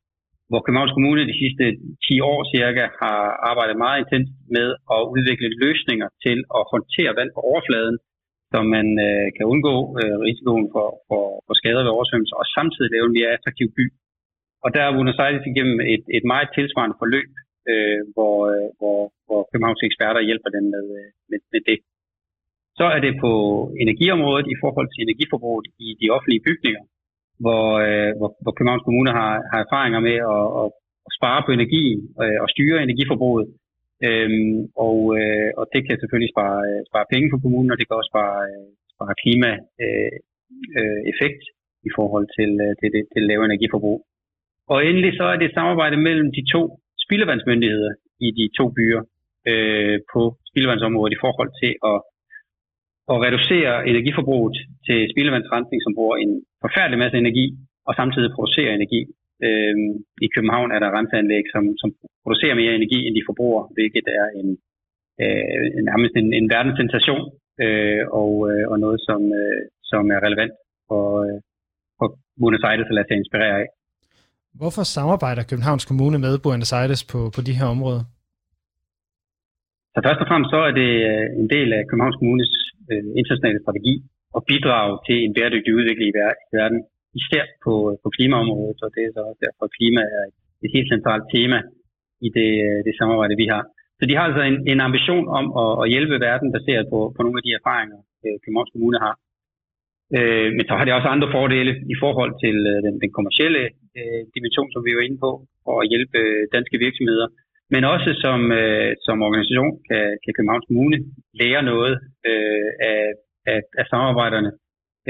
hvor 0.50 0.60
Københavns 0.62 0.96
Kommune 0.96 1.30
de 1.30 1.40
sidste 1.42 1.64
10 2.08 2.20
år 2.32 2.38
cirka 2.54 2.84
har 3.02 3.18
arbejdet 3.50 3.76
meget 3.84 3.98
intens 4.00 4.28
med 4.56 4.68
at 4.96 5.00
udvikle 5.14 5.48
løsninger 5.64 6.08
til 6.24 6.38
at 6.58 6.62
håndtere 6.72 7.12
vand 7.18 7.30
på 7.34 7.40
overfladen, 7.50 7.96
så 8.52 8.58
man 8.76 8.86
øh, 9.06 9.26
kan 9.36 9.46
undgå 9.52 9.74
øh, 10.00 10.16
risikoen 10.26 10.66
for, 10.74 10.88
for, 11.08 11.24
for 11.46 11.54
skader 11.60 11.82
ved 11.84 11.96
oversvømmelse, 11.96 12.34
og 12.40 12.46
samtidig 12.56 12.90
lave 12.90 13.06
en 13.08 13.16
mere 13.18 13.34
attraktiv 13.36 13.68
by. 13.78 13.84
Og 14.64 14.68
der 14.74 14.82
er 14.82 14.94
Buenos 14.94 15.22
Aires 15.24 15.46
igennem 15.52 15.78
et, 15.94 16.04
et 16.18 16.24
meget 16.32 16.48
tilsvarende 16.56 16.96
forløb, 17.00 17.30
øh, 17.70 18.00
hvor, 18.14 18.36
øh, 18.52 18.68
hvor, 18.78 18.98
hvor 19.26 19.40
Københavns 19.50 19.86
eksperter 19.88 20.28
hjælper 20.28 20.50
dem 20.56 20.64
med, 20.74 20.86
øh, 20.98 21.08
med, 21.30 21.38
med 21.52 21.62
det. 21.70 21.78
Så 22.78 22.84
er 22.96 23.00
det 23.06 23.14
på 23.24 23.32
energiområdet 23.84 24.46
i 24.54 24.56
forhold 24.62 24.88
til 24.90 25.02
energiforbruget 25.02 25.66
i 25.86 25.88
de 26.00 26.06
offentlige 26.16 26.44
bygninger, 26.48 26.82
hvor, 27.44 27.66
øh, 27.86 28.12
hvor, 28.18 28.30
hvor 28.42 28.52
Københavns 28.54 28.86
Kommune 28.86 29.10
har, 29.20 29.34
har 29.50 29.60
erfaringer 29.66 30.00
med 30.08 30.18
at, 30.34 30.46
at, 30.60 30.66
spare 31.18 31.42
på 31.46 31.50
energi 31.58 31.84
øh, 32.22 32.38
og 32.44 32.48
styre 32.54 32.82
energiforbruget. 32.86 33.46
Øhm, 34.08 34.58
og, 34.86 34.98
øh, 35.18 35.50
og 35.60 35.64
det 35.72 35.80
kan 35.86 35.96
selvfølgelig 35.98 36.32
spare, 36.34 36.58
øh, 36.68 36.80
spare 36.90 37.10
penge 37.12 37.30
for 37.30 37.38
kommunen, 37.44 37.70
og 37.72 37.78
det 37.78 37.86
kan 37.86 37.98
også 38.00 38.12
spare, 38.14 38.38
øh, 38.50 38.68
spare 38.94 39.14
klimaeffekt 39.22 41.42
øh, 41.44 41.54
øh, 41.54 41.88
i 41.88 41.90
forhold 41.98 42.26
til, 42.36 42.50
øh, 42.64 42.72
til, 42.80 42.88
det, 42.94 43.02
til 43.12 43.22
lave 43.30 43.42
energiforbrug. 43.44 44.00
Og 44.72 44.78
endelig 44.88 45.12
så 45.20 45.24
er 45.32 45.36
det 45.36 45.46
et 45.46 45.56
samarbejde 45.58 45.96
mellem 46.08 46.28
de 46.36 46.42
to 46.54 46.62
spildevandsmyndigheder 47.04 47.92
i 48.26 48.28
de 48.38 48.44
to 48.58 48.64
byer 48.78 49.02
øh, 49.50 49.96
på 50.12 50.20
spildevandsområdet 50.50 51.12
i 51.14 51.22
forhold 51.24 51.50
til 51.62 51.72
at, 51.90 51.98
at 53.12 53.16
reducere 53.26 53.72
energiforbruget 53.92 54.56
til 54.86 54.98
spildevandsrensning, 55.12 55.80
som 55.82 55.94
bruger 55.98 56.16
en 56.16 56.32
forfærdelig 56.64 56.98
masse 57.02 57.16
energi, 57.24 57.46
og 57.88 57.92
samtidig 58.00 58.30
producere 58.36 58.74
energi. 58.78 59.00
Øh, 59.46 59.76
I 60.26 60.28
København 60.34 60.70
er 60.74 60.80
der 60.82 60.96
renseanlæg, 60.98 61.44
som, 61.54 61.64
som 61.80 61.88
producerer 62.22 62.60
mere 62.60 62.76
energi, 62.78 62.98
end 63.06 63.14
de 63.18 63.28
forbruger, 63.30 63.62
hvilket 63.76 64.06
er 64.20 64.26
en, 64.40 64.48
øh, 65.22 65.54
nærmest 65.88 66.14
en, 66.20 66.28
en 66.38 66.46
verdenssensation, 66.54 67.24
øh, 67.64 68.02
og, 68.22 68.32
øh, 68.50 68.64
og 68.70 68.76
noget, 68.84 69.00
som, 69.08 69.20
øh, 69.40 69.60
som 69.90 70.02
er 70.14 70.20
relevant 70.26 70.54
for, 70.88 71.04
øh, 71.24 71.38
for 71.98 72.06
Buenos 72.40 72.64
Aires 72.68 72.90
at 72.90 72.96
lade 72.96 73.08
sig 73.08 73.16
inspirere 73.22 73.56
af. 73.62 73.68
Hvorfor 74.60 74.82
samarbejder 74.96 75.42
Københavns 75.50 75.84
Kommune 75.90 76.18
med 76.24 76.34
Buenos 76.44 76.72
Aires 76.78 77.04
på, 77.12 77.20
på 77.36 77.40
de 77.48 77.58
her 77.58 77.68
områder? 77.74 78.02
Så 79.94 79.98
først 80.06 80.22
og 80.22 80.28
fremmest 80.30 80.50
så 80.54 80.60
er 80.68 80.74
det 80.80 80.90
øh, 81.10 81.26
en 81.42 81.48
del 81.54 81.68
af 81.78 81.82
Københavns 81.88 82.18
Kommunes 82.20 82.52
øh, 82.90 83.04
internationale 83.20 83.60
strategi 83.64 83.94
og 84.36 84.40
bidrage 84.50 84.92
til 85.06 85.18
en 85.26 85.34
bæredygtig 85.36 85.72
udvikling 85.78 86.08
i 86.10 86.16
verden, 86.58 86.80
især 87.20 87.44
på, 87.64 87.74
på 88.02 88.08
klimaområdet, 88.16 88.78
og 88.84 88.90
det 88.94 89.02
er 89.04 89.12
så 89.18 89.24
derfor, 89.44 89.64
at 89.66 89.76
klima 89.78 90.02
er 90.18 90.24
et, 90.64 90.70
helt 90.76 90.88
centralt 90.94 91.26
tema 91.34 91.58
i 92.26 92.28
det, 92.36 92.50
det 92.86 92.94
samarbejde, 93.00 93.40
vi 93.42 93.46
har. 93.54 93.62
Så 93.98 94.04
de 94.08 94.16
har 94.16 94.24
altså 94.28 94.42
en, 94.50 94.56
en 94.72 94.80
ambition 94.88 95.26
om 95.38 95.46
at, 95.62 95.72
at 95.82 95.90
hjælpe 95.92 96.16
verden 96.28 96.48
baseret 96.56 96.84
på, 96.92 96.98
på 97.16 97.20
nogle 97.22 97.38
af 97.40 97.44
de 97.46 97.56
erfaringer, 97.60 97.98
øh, 98.24 98.36
Københavns 98.42 98.72
Kommune 98.74 98.98
har. 99.06 99.14
Øh, 100.18 100.48
men 100.56 100.64
så 100.68 100.72
har 100.76 100.84
det 100.84 100.94
også 100.94 101.08
andre 101.14 101.32
fordele 101.36 101.72
i 101.94 101.96
forhold 102.02 102.32
til 102.44 102.56
øh, 102.72 102.78
den, 102.86 102.94
den 103.02 103.10
kommercielle 103.16 103.62
øh, 103.98 104.22
dimension, 104.36 104.68
som 104.72 104.82
vi 104.86 104.92
var 104.96 105.04
inde 105.06 105.18
på, 105.26 105.30
for 105.64 105.74
at 105.82 105.88
hjælpe 105.92 106.18
øh, 106.24 106.42
danske 106.56 106.76
virksomheder. 106.84 107.28
Men 107.74 107.82
også 107.94 108.10
som, 108.24 108.40
øh, 108.60 108.90
som 109.06 109.16
organisation 109.26 109.72
kan, 109.88 110.04
kan 110.22 110.34
Københavns 110.36 110.68
Kommune 110.68 110.98
lære 111.40 111.62
noget 111.72 111.94
øh, 112.30 112.68
af, 112.90 113.02
af, 113.52 113.60
af 113.80 113.84
samarbejderne, 113.92 114.50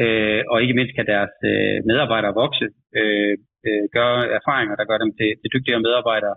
øh, 0.03 0.40
og 0.50 0.57
ikke 0.62 0.76
mindst 0.79 0.94
kan 0.96 1.07
deres 1.14 1.35
øh, 1.53 1.76
medarbejdere 1.90 2.38
vokse, 2.42 2.66
øh, 3.00 3.35
øh, 3.66 3.85
gøre 3.96 4.18
erfaringer, 4.38 4.74
der 4.76 4.88
gør 4.90 4.98
dem 5.05 5.12
til, 5.18 5.31
til 5.40 5.53
dygtigere 5.55 5.85
medarbejdere, 5.87 6.37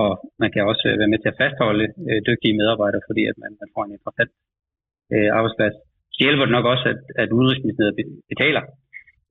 og 0.00 0.10
man 0.42 0.50
kan 0.52 0.62
også 0.70 0.84
øh, 0.90 0.98
være 1.00 1.12
med 1.12 1.20
til 1.20 1.32
at 1.32 1.40
fastholde 1.42 1.86
øh, 2.08 2.20
dygtige 2.28 2.58
medarbejdere, 2.60 3.02
fordi 3.08 3.22
at 3.30 3.36
man, 3.42 3.52
man 3.62 3.72
får 3.74 3.82
en 3.84 3.96
interessant 3.96 4.32
øh, 5.14 5.30
arbejdsplads. 5.38 5.76
Så 6.14 6.18
hjælper 6.24 6.44
det 6.44 6.56
nok 6.56 6.66
også, 6.72 6.86
at, 6.94 7.00
at 7.22 7.28
udenrigsministeriet 7.36 7.96
betaler, 8.32 8.62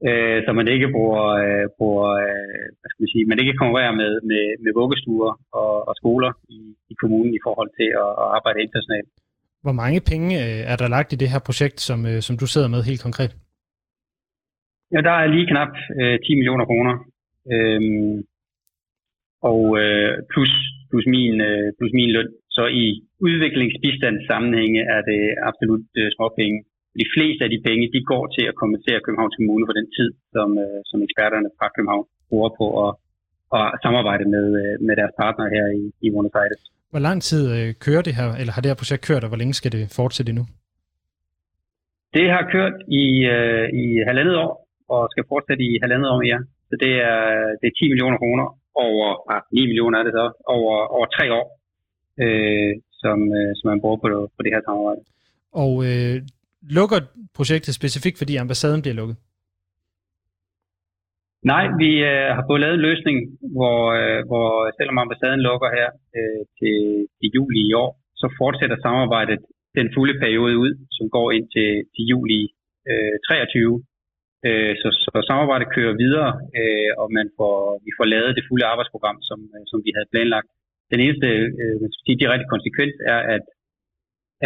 øh, 0.08 0.38
så 0.46 0.50
man 0.60 0.68
ikke 0.76 0.88
bruger, 0.96 1.26
øh, 1.46 1.66
bruger 1.78 2.10
øh, 2.26 2.66
hvad 2.80 2.90
skal 2.90 3.04
man 3.04 3.14
sige, 3.14 3.30
man 3.32 3.40
ikke 3.42 3.60
konkurrerer 3.62 3.94
med, 4.02 4.12
med, 4.30 4.44
med 4.64 4.72
vuggestuer 4.80 5.34
og, 5.62 5.74
og 5.90 5.94
skoler 6.02 6.32
i, 6.58 6.60
i 6.92 6.94
kommunen 7.02 7.34
i 7.36 7.44
forhold 7.46 7.70
til 7.80 7.90
at, 8.04 8.12
at 8.22 8.28
arbejde 8.38 8.64
internationalt. 8.66 9.10
Hvor 9.66 9.76
mange 9.82 10.00
penge 10.12 10.30
øh, 10.44 10.72
er 10.72 10.76
der 10.82 10.88
lagt 10.96 11.14
i 11.14 11.22
det 11.22 11.30
her 11.34 11.42
projekt, 11.50 11.80
som, 11.90 12.00
øh, 12.12 12.20
som 12.28 12.36
du 12.42 12.48
sidder 12.54 12.70
med 12.76 12.82
helt 12.90 13.04
konkret? 13.08 13.32
Ja, 14.94 15.00
der 15.08 15.16
er 15.22 15.28
lige 15.36 15.50
knap 15.52 15.74
øh, 16.02 16.20
10 16.20 16.36
millioner 16.40 16.66
kroner. 16.66 16.94
Øhm, 17.54 18.16
og 19.52 19.62
øh, 19.82 20.12
plus, 20.32 20.52
plus, 20.90 21.06
min, 21.16 21.34
øh, 21.50 21.68
plus 21.78 21.92
min 22.00 22.12
løn. 22.16 22.30
Så 22.56 22.64
i 22.84 22.86
udviklingsbistandssammenhænge 23.28 24.82
er 24.96 25.02
det 25.10 25.22
absolut 25.50 25.88
øh, 26.02 26.10
småpenge. 26.16 26.58
De 27.02 27.06
fleste 27.16 27.42
af 27.46 27.50
de 27.54 27.64
penge, 27.68 27.86
de 27.96 28.02
går 28.12 28.24
til 28.36 28.46
at 28.50 28.56
kompensere 28.62 29.04
Københavns 29.06 29.38
Kommune 29.40 29.68
for 29.68 29.76
den 29.80 29.88
tid, 29.98 30.10
som, 30.36 30.50
øh, 30.64 30.80
som 30.90 31.00
eksperterne 31.06 31.50
fra 31.58 31.68
København 31.76 32.06
bruger 32.30 32.52
på 32.60 32.66
at, 32.86 32.92
at 33.58 33.66
samarbejde 33.86 34.26
med, 34.36 34.46
øh, 34.62 34.74
med 34.88 34.96
deres 35.00 35.14
partnere 35.22 35.50
her 35.56 35.66
i, 35.82 35.84
i 36.06 36.08
Buenos 36.14 36.36
Aires. 36.42 36.64
Hvor 36.92 37.04
lang 37.08 37.20
tid 37.30 37.44
øh, 37.58 37.68
kører 37.86 38.04
det 38.08 38.14
her, 38.20 38.28
eller 38.40 38.54
har 38.54 38.62
det 38.62 38.72
her 38.72 38.82
projekt 38.82 39.08
kørt, 39.10 39.24
og 39.24 39.30
hvor 39.30 39.42
længe 39.42 39.54
skal 39.60 39.72
det 39.72 39.84
fortsætte 40.00 40.30
endnu? 40.34 40.46
Det 42.14 42.26
har 42.36 42.44
kørt 42.56 42.76
i, 43.02 43.06
øh, 43.36 43.66
i 43.84 43.86
halvandet 44.08 44.36
år, 44.46 44.67
og 44.94 45.02
skal 45.12 45.24
fortsætte 45.32 45.64
i 45.70 45.80
halvandet 45.84 46.10
år 46.14 46.20
mere. 46.26 46.42
Så 46.70 46.76
det 46.84 46.94
er, 47.12 47.20
det 47.60 47.66
er 47.68 47.76
10 47.80 47.88
millioner 47.92 48.18
kroner 48.22 48.46
over, 48.86 49.08
ah, 49.34 49.42
9 49.52 49.66
millioner 49.72 49.98
er 50.00 50.04
det 50.08 50.14
så, 50.20 50.26
over, 50.56 50.76
over 50.96 51.08
tre 51.16 51.26
år, 51.40 51.46
øh, 52.24 52.72
som, 53.02 53.18
øh, 53.38 53.52
som 53.58 53.66
man 53.72 53.82
bruger 53.82 54.00
på, 54.04 54.08
på 54.36 54.42
det 54.44 54.52
her 54.54 54.62
samarbejde. 54.68 55.02
Og 55.64 55.74
øh, 55.88 56.16
lukker 56.78 57.00
projektet 57.38 57.74
specifikt, 57.80 58.18
fordi 58.18 58.34
ambassaden 58.36 58.82
bliver 58.82 59.00
lukket? 59.02 59.18
Nej, 61.54 61.66
vi 61.82 61.92
øh, 62.12 62.30
har 62.36 62.44
fået 62.50 62.62
lavet 62.62 62.78
en 62.78 62.88
løsning, 62.90 63.18
hvor, 63.56 63.80
øh, 64.00 64.22
hvor 64.30 64.48
selvom 64.78 64.98
ambassaden 65.04 65.42
lukker 65.50 65.70
her 65.78 65.90
øh, 66.18 66.42
til, 66.60 66.78
til 67.18 67.28
juli 67.36 67.62
i 67.70 67.74
år, 67.84 67.92
så 68.22 68.28
fortsætter 68.40 68.78
samarbejdet 68.86 69.40
den 69.78 69.88
fulde 69.96 70.16
periode 70.24 70.56
ud, 70.66 70.72
som 70.98 71.06
går 71.16 71.28
ind 71.38 71.46
til, 71.56 71.70
til 71.94 72.04
juli 72.12 72.42
øh, 72.90 73.16
23. 73.28 73.84
Øh, 74.46 74.74
så, 74.82 74.88
så 75.04 75.10
samarbejdet 75.30 75.74
kører 75.76 76.00
videre, 76.04 76.32
øh, 76.60 76.92
og 77.02 77.08
man 77.18 77.28
får, 77.38 77.56
vi 77.86 77.92
får 77.98 78.08
lavet 78.14 78.36
det 78.38 78.48
fulde 78.48 78.70
arbejdsprogram, 78.72 79.18
som, 79.30 79.40
øh, 79.56 79.64
som 79.72 79.80
vi 79.86 79.92
havde 79.96 80.12
planlagt. 80.14 80.50
Den 80.92 81.00
eneste 81.06 81.28
øh, 81.64 81.76
direkte 82.24 82.48
konsekvens 82.54 82.96
er, 83.14 83.20
at, 83.36 83.46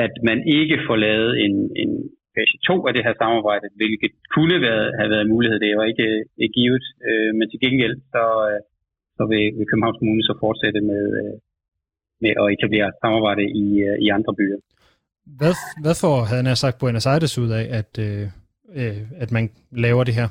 at 0.05 0.13
man 0.29 0.39
ikke 0.57 0.77
får 0.87 0.97
lavet 1.07 1.31
en, 1.45 1.55
en 1.83 1.91
fase 2.35 2.57
2 2.67 2.87
af 2.87 2.93
det 2.93 3.05
her 3.05 3.15
samarbejde, 3.21 3.65
hvilket 3.79 4.11
kunne 4.35 4.57
være, 4.65 4.83
have 4.99 5.11
været 5.13 5.23
en 5.25 5.33
mulighed. 5.35 5.57
Det 5.59 5.69
er 5.69 5.91
ikke, 5.93 6.07
øh, 6.11 6.21
ikke 6.43 6.55
givet, 6.59 6.85
øh, 7.07 7.31
men 7.37 7.45
til 7.51 7.59
gengæld 7.65 7.95
så, 8.13 8.25
øh, 8.49 8.59
så 9.17 9.23
vil, 9.31 9.43
vil 9.57 9.69
Københavns 9.69 9.99
Kommune 9.99 10.23
så 10.29 10.35
fortsætte 10.43 10.81
med, 10.91 11.03
øh, 11.21 11.35
med 12.23 12.33
at 12.41 12.45
etablere 12.55 12.89
samarbejde 13.03 13.43
i, 13.63 13.67
øh, 13.87 13.95
i 14.05 14.07
andre 14.17 14.33
byer. 14.39 14.59
Hvad, 15.39 15.55
hvad 15.83 15.95
får, 16.03 16.17
havde 16.29 16.43
han 16.43 16.63
sagt, 16.63 16.79
Buenos 16.79 17.07
Aires 17.11 17.37
ud 17.43 17.51
af, 17.59 17.65
at, 17.79 17.91
øh, 18.07 18.23
øh, 18.79 18.99
at 19.23 19.29
man 19.31 19.45
laver 19.85 20.03
det 20.03 20.15
her? 20.19 20.27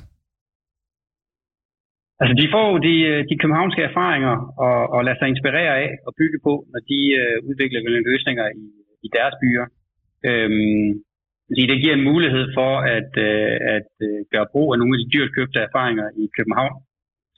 Altså, 2.20 2.35
de 2.42 2.46
får 2.55 2.68
de, 2.88 2.94
øh, 3.11 3.20
de 3.31 3.40
københavnske 3.42 3.83
erfaringer 3.90 4.35
og, 4.66 4.79
og 4.94 4.98
lader 5.05 5.18
sig 5.18 5.29
inspirere 5.29 5.74
af 5.85 5.90
og 6.07 6.12
bygge 6.20 6.38
på, 6.46 6.53
når 6.72 6.81
de 6.90 7.00
øh, 7.20 7.37
udvikler 7.48 7.81
løsninger 8.11 8.46
i, 8.62 8.66
i 9.07 9.09
deres 9.16 9.35
byer. 9.42 9.66
Øhm, 10.29 10.88
det 11.70 11.83
giver 11.83 11.94
en 11.96 12.09
mulighed 12.11 12.46
for 12.59 12.72
at, 12.96 13.12
øh, 13.29 13.57
at 13.76 13.90
øh, 14.09 14.18
gøre 14.33 14.50
brug 14.53 14.68
af 14.72 14.79
nogle 14.79 14.94
af 14.94 15.00
de 15.00 15.12
dyrt 15.14 15.31
købte 15.38 15.59
erfaringer 15.68 16.07
i 16.22 16.24
København, 16.37 16.76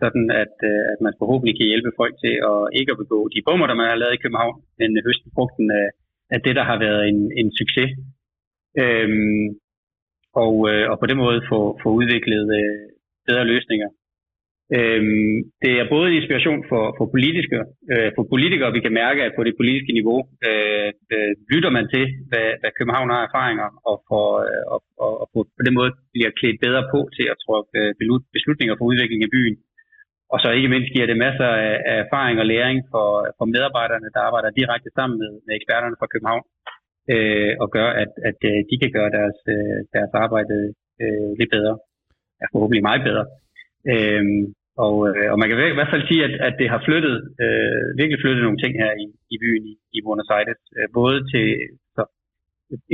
sådan 0.02 0.26
at, 0.42 0.56
øh, 0.70 0.82
at 0.92 0.98
man 1.06 1.14
forhåbentlig 1.20 1.54
kan 1.56 1.70
hjælpe 1.70 1.92
folk 2.00 2.14
til 2.24 2.34
at 2.50 2.58
ikke 2.78 2.92
at 2.92 3.00
begå 3.02 3.18
de 3.34 3.44
bummer, 3.46 3.66
der 3.66 3.76
man 3.80 3.90
har 3.90 3.98
lavet 4.00 4.14
i 4.16 4.22
København, 4.24 4.56
men 4.78 4.90
høste 5.06 5.28
frugten 5.36 5.68
af, 5.80 5.88
af 6.34 6.38
det, 6.46 6.54
der 6.58 6.64
har 6.70 6.78
været 6.86 7.02
en, 7.10 7.20
en 7.40 7.48
succes. 7.60 7.90
Øhm, 8.82 9.46
og, 10.44 10.54
øh, 10.70 10.84
og 10.90 10.96
på 10.98 11.06
den 11.06 11.18
måde 11.24 11.38
få, 11.50 11.58
få 11.82 11.88
udviklet 11.98 12.46
øh, 12.60 12.86
bedre 13.28 13.44
løsninger. 13.52 13.88
Øhm, 14.78 15.36
det 15.62 15.72
er 15.80 15.92
både 15.94 16.06
en 16.08 16.18
inspiration 16.20 16.60
for, 16.70 16.84
for, 16.98 17.06
politiske, 17.14 17.58
øh, 17.92 18.10
for 18.16 18.24
politikere, 18.32 18.74
vi 18.76 18.84
kan 18.84 18.94
mærke, 19.02 19.20
at 19.24 19.36
på 19.36 19.42
det 19.48 19.54
politiske 19.60 19.92
niveau 19.98 20.18
øh, 20.48 20.90
øh, 21.14 21.32
lytter 21.52 21.70
man 21.76 21.86
til, 21.94 22.04
hvad, 22.30 22.48
hvad 22.60 22.72
København 22.78 23.12
har 23.14 23.22
erfaringer, 23.28 23.68
og, 23.90 23.96
for, 24.08 24.24
øh, 24.46 24.64
og, 24.74 24.80
og, 25.04 25.12
og 25.22 25.26
på, 25.34 25.38
på 25.56 25.62
den 25.66 25.74
måde 25.78 25.90
bliver 26.14 26.30
klædt 26.38 26.58
bedre 26.66 26.82
på 26.92 27.00
til 27.16 27.26
at 27.32 27.40
træffe 27.44 27.78
øh, 27.80 27.90
beslutninger 28.36 28.74
for 28.76 28.84
udvikling 28.90 29.20
af 29.22 29.32
byen. 29.36 29.56
Og 30.32 30.38
så 30.42 30.48
ikke 30.50 30.72
mindst 30.74 30.90
giver 30.94 31.06
det 31.10 31.22
masser 31.26 31.50
af, 31.66 31.74
af 31.90 31.96
erfaring 32.04 32.36
og 32.42 32.46
læring 32.52 32.78
for, 32.92 33.08
for 33.38 33.46
medarbejderne, 33.54 34.08
der 34.14 34.20
arbejder 34.28 34.58
direkte 34.60 34.90
sammen 34.98 35.16
med, 35.22 35.32
med 35.46 35.52
eksperterne 35.58 35.96
fra 36.00 36.10
København, 36.12 36.44
øh, 37.14 37.52
og 37.62 37.68
gør, 37.76 37.88
at, 38.02 38.12
at 38.28 38.38
øh, 38.50 38.58
de 38.70 38.76
kan 38.82 38.92
gøre 38.96 39.10
deres, 39.18 39.38
øh, 39.54 39.78
deres 39.94 40.12
arbejde 40.24 40.56
øh, 41.02 41.30
lidt 41.40 41.50
bedre. 41.56 41.74
Ja, 42.40 42.46
forhåbentlig 42.54 42.88
meget 42.88 43.02
bedre. 43.08 43.24
Øh, 43.92 44.24
og, 44.86 44.96
øh, 45.08 45.28
og 45.32 45.36
man 45.38 45.48
kan 45.48 45.56
i 45.74 45.78
hvert 45.78 45.92
fald 45.94 46.08
sige, 46.10 46.22
at, 46.28 46.34
at 46.48 46.54
det 46.60 46.68
har 46.72 46.80
flyttet, 46.86 47.16
øh, 47.44 47.84
virkelig 48.00 48.20
flyttet 48.22 48.42
nogle 48.44 48.62
ting 48.62 48.72
her 48.82 48.92
i, 49.04 49.06
i 49.34 49.36
byen 49.42 49.64
i, 49.72 49.74
i 49.96 49.98
Buenos 50.04 50.32
Aires. 50.36 50.62
Øh, 50.78 50.88
både 50.98 51.18
til 51.32 51.46
så, 51.96 52.02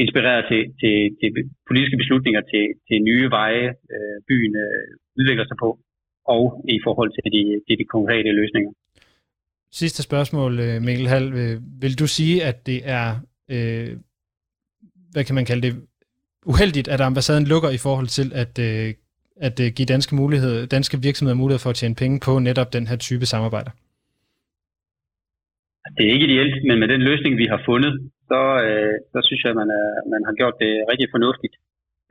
inspireret 0.05 0.45
til, 0.51 0.63
til, 0.81 0.97
til 1.21 1.29
politiske 1.69 2.01
beslutninger, 2.03 2.43
til, 2.53 2.65
til 2.89 2.99
nye 3.11 3.27
veje, 3.39 3.69
øh, 3.95 4.17
byen 4.29 4.53
øh, 4.65 4.87
udvikler 5.19 5.47
sig 5.49 5.59
på, 5.65 5.71
og 6.35 6.43
i 6.77 6.79
forhold 6.87 7.11
til 7.17 7.27
de, 7.37 7.43
de, 7.67 7.73
de 7.81 7.87
konkrete 7.97 8.31
løsninger. 8.41 8.73
Sidste 9.73 10.03
spørgsmål, 10.03 10.53
øh, 10.67 10.77
Mikkel 10.87 11.09
Hall. 11.13 11.29
Vil 11.83 11.99
du 12.03 12.07
sige, 12.07 12.37
at 12.51 12.67
det 12.67 12.81
er, 12.99 13.09
øh, 13.55 13.91
hvad 15.19 15.27
kan 15.27 15.39
man 15.39 15.49
kalde 15.51 15.63
det, 15.67 15.75
uheldigt, 16.53 16.89
at 16.89 17.01
ambassaden 17.01 17.47
lukker 17.53 17.71
i 17.71 17.81
forhold 17.87 18.09
til 18.19 18.29
at 18.43 18.59
øh, 18.59 18.95
at 19.47 19.57
øh, 19.65 19.69
give 19.77 19.93
danske, 19.95 20.13
mulighed, 20.23 20.55
danske 20.77 20.97
virksomheder 21.07 21.43
mulighed 21.43 21.61
for 21.65 21.71
at 21.71 21.79
tjene 21.81 22.01
penge 22.03 22.17
på 22.27 22.33
netop 22.49 22.71
den 22.77 22.85
her 22.91 22.99
type 23.07 23.27
samarbejder? 23.33 23.73
Det 25.97 26.03
er 26.05 26.13
ikke 26.15 26.29
ideelt, 26.31 26.55
men 26.69 26.77
med 26.83 26.89
den 26.95 27.03
løsning, 27.09 27.33
vi 27.43 27.47
har 27.53 27.61
fundet, 27.71 27.93
så, 28.31 28.41
øh, 28.67 28.95
så 29.13 29.19
synes 29.27 29.41
jeg, 29.43 29.51
at 29.53 29.59
man, 29.63 29.71
er, 29.81 29.89
man 30.15 30.23
har 30.29 30.35
gjort 30.41 30.57
det 30.63 30.73
rigtig 30.91 31.09
fornuftigt 31.15 31.55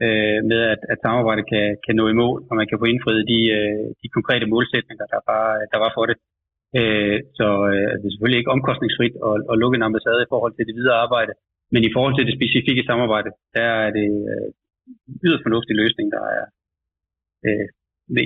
øh, 0.05 0.39
med, 0.51 0.61
at, 0.73 0.81
at 0.91 0.97
samarbejdet 1.05 1.45
kan, 1.51 1.65
kan 1.85 1.95
nå 1.99 2.05
i 2.13 2.19
mål, 2.23 2.37
og 2.49 2.53
man 2.59 2.67
kan 2.69 2.79
få 2.81 2.85
indfriet 2.93 3.23
de, 3.33 3.39
øh, 3.57 3.85
de 4.01 4.07
konkrete 4.17 4.45
målsætninger, 4.53 5.05
der 5.13 5.21
var, 5.29 5.45
der 5.73 5.79
var 5.83 5.91
for 5.97 6.05
det. 6.09 6.17
Øh, 6.79 7.17
så 7.37 7.47
øh, 7.71 7.89
det 7.99 8.05
er 8.07 8.13
selvfølgelig 8.13 8.39
ikke 8.41 8.55
omkostningsfrit 8.57 9.15
at, 9.27 9.35
at 9.51 9.59
lukke 9.61 9.75
en 9.77 9.87
ambassade 9.87 10.21
i 10.23 10.31
forhold 10.33 10.53
til 10.55 10.67
det 10.67 10.75
videre 10.79 11.01
arbejde, 11.05 11.33
men 11.73 11.81
i 11.87 11.93
forhold 11.95 12.13
til 12.15 12.25
det 12.27 12.35
specifikke 12.39 12.83
samarbejde, 12.89 13.29
der 13.55 13.67
er 13.83 13.89
det 13.97 14.09
øh, 14.31 14.47
yderst 15.25 15.43
fornuftig 15.45 15.75
løsning, 15.81 16.07
der 16.15 16.23
er, 16.37 16.45
øh, 17.45 17.65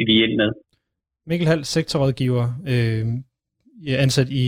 vi 0.10 0.24
er 0.24 0.38
med. 0.42 0.52
Mikkel 1.26 1.48
Hall, 1.48 1.64
sektorrådgiver, 1.66 2.46
øh, 2.74 3.06
ansat 4.06 4.30
i, 4.30 4.46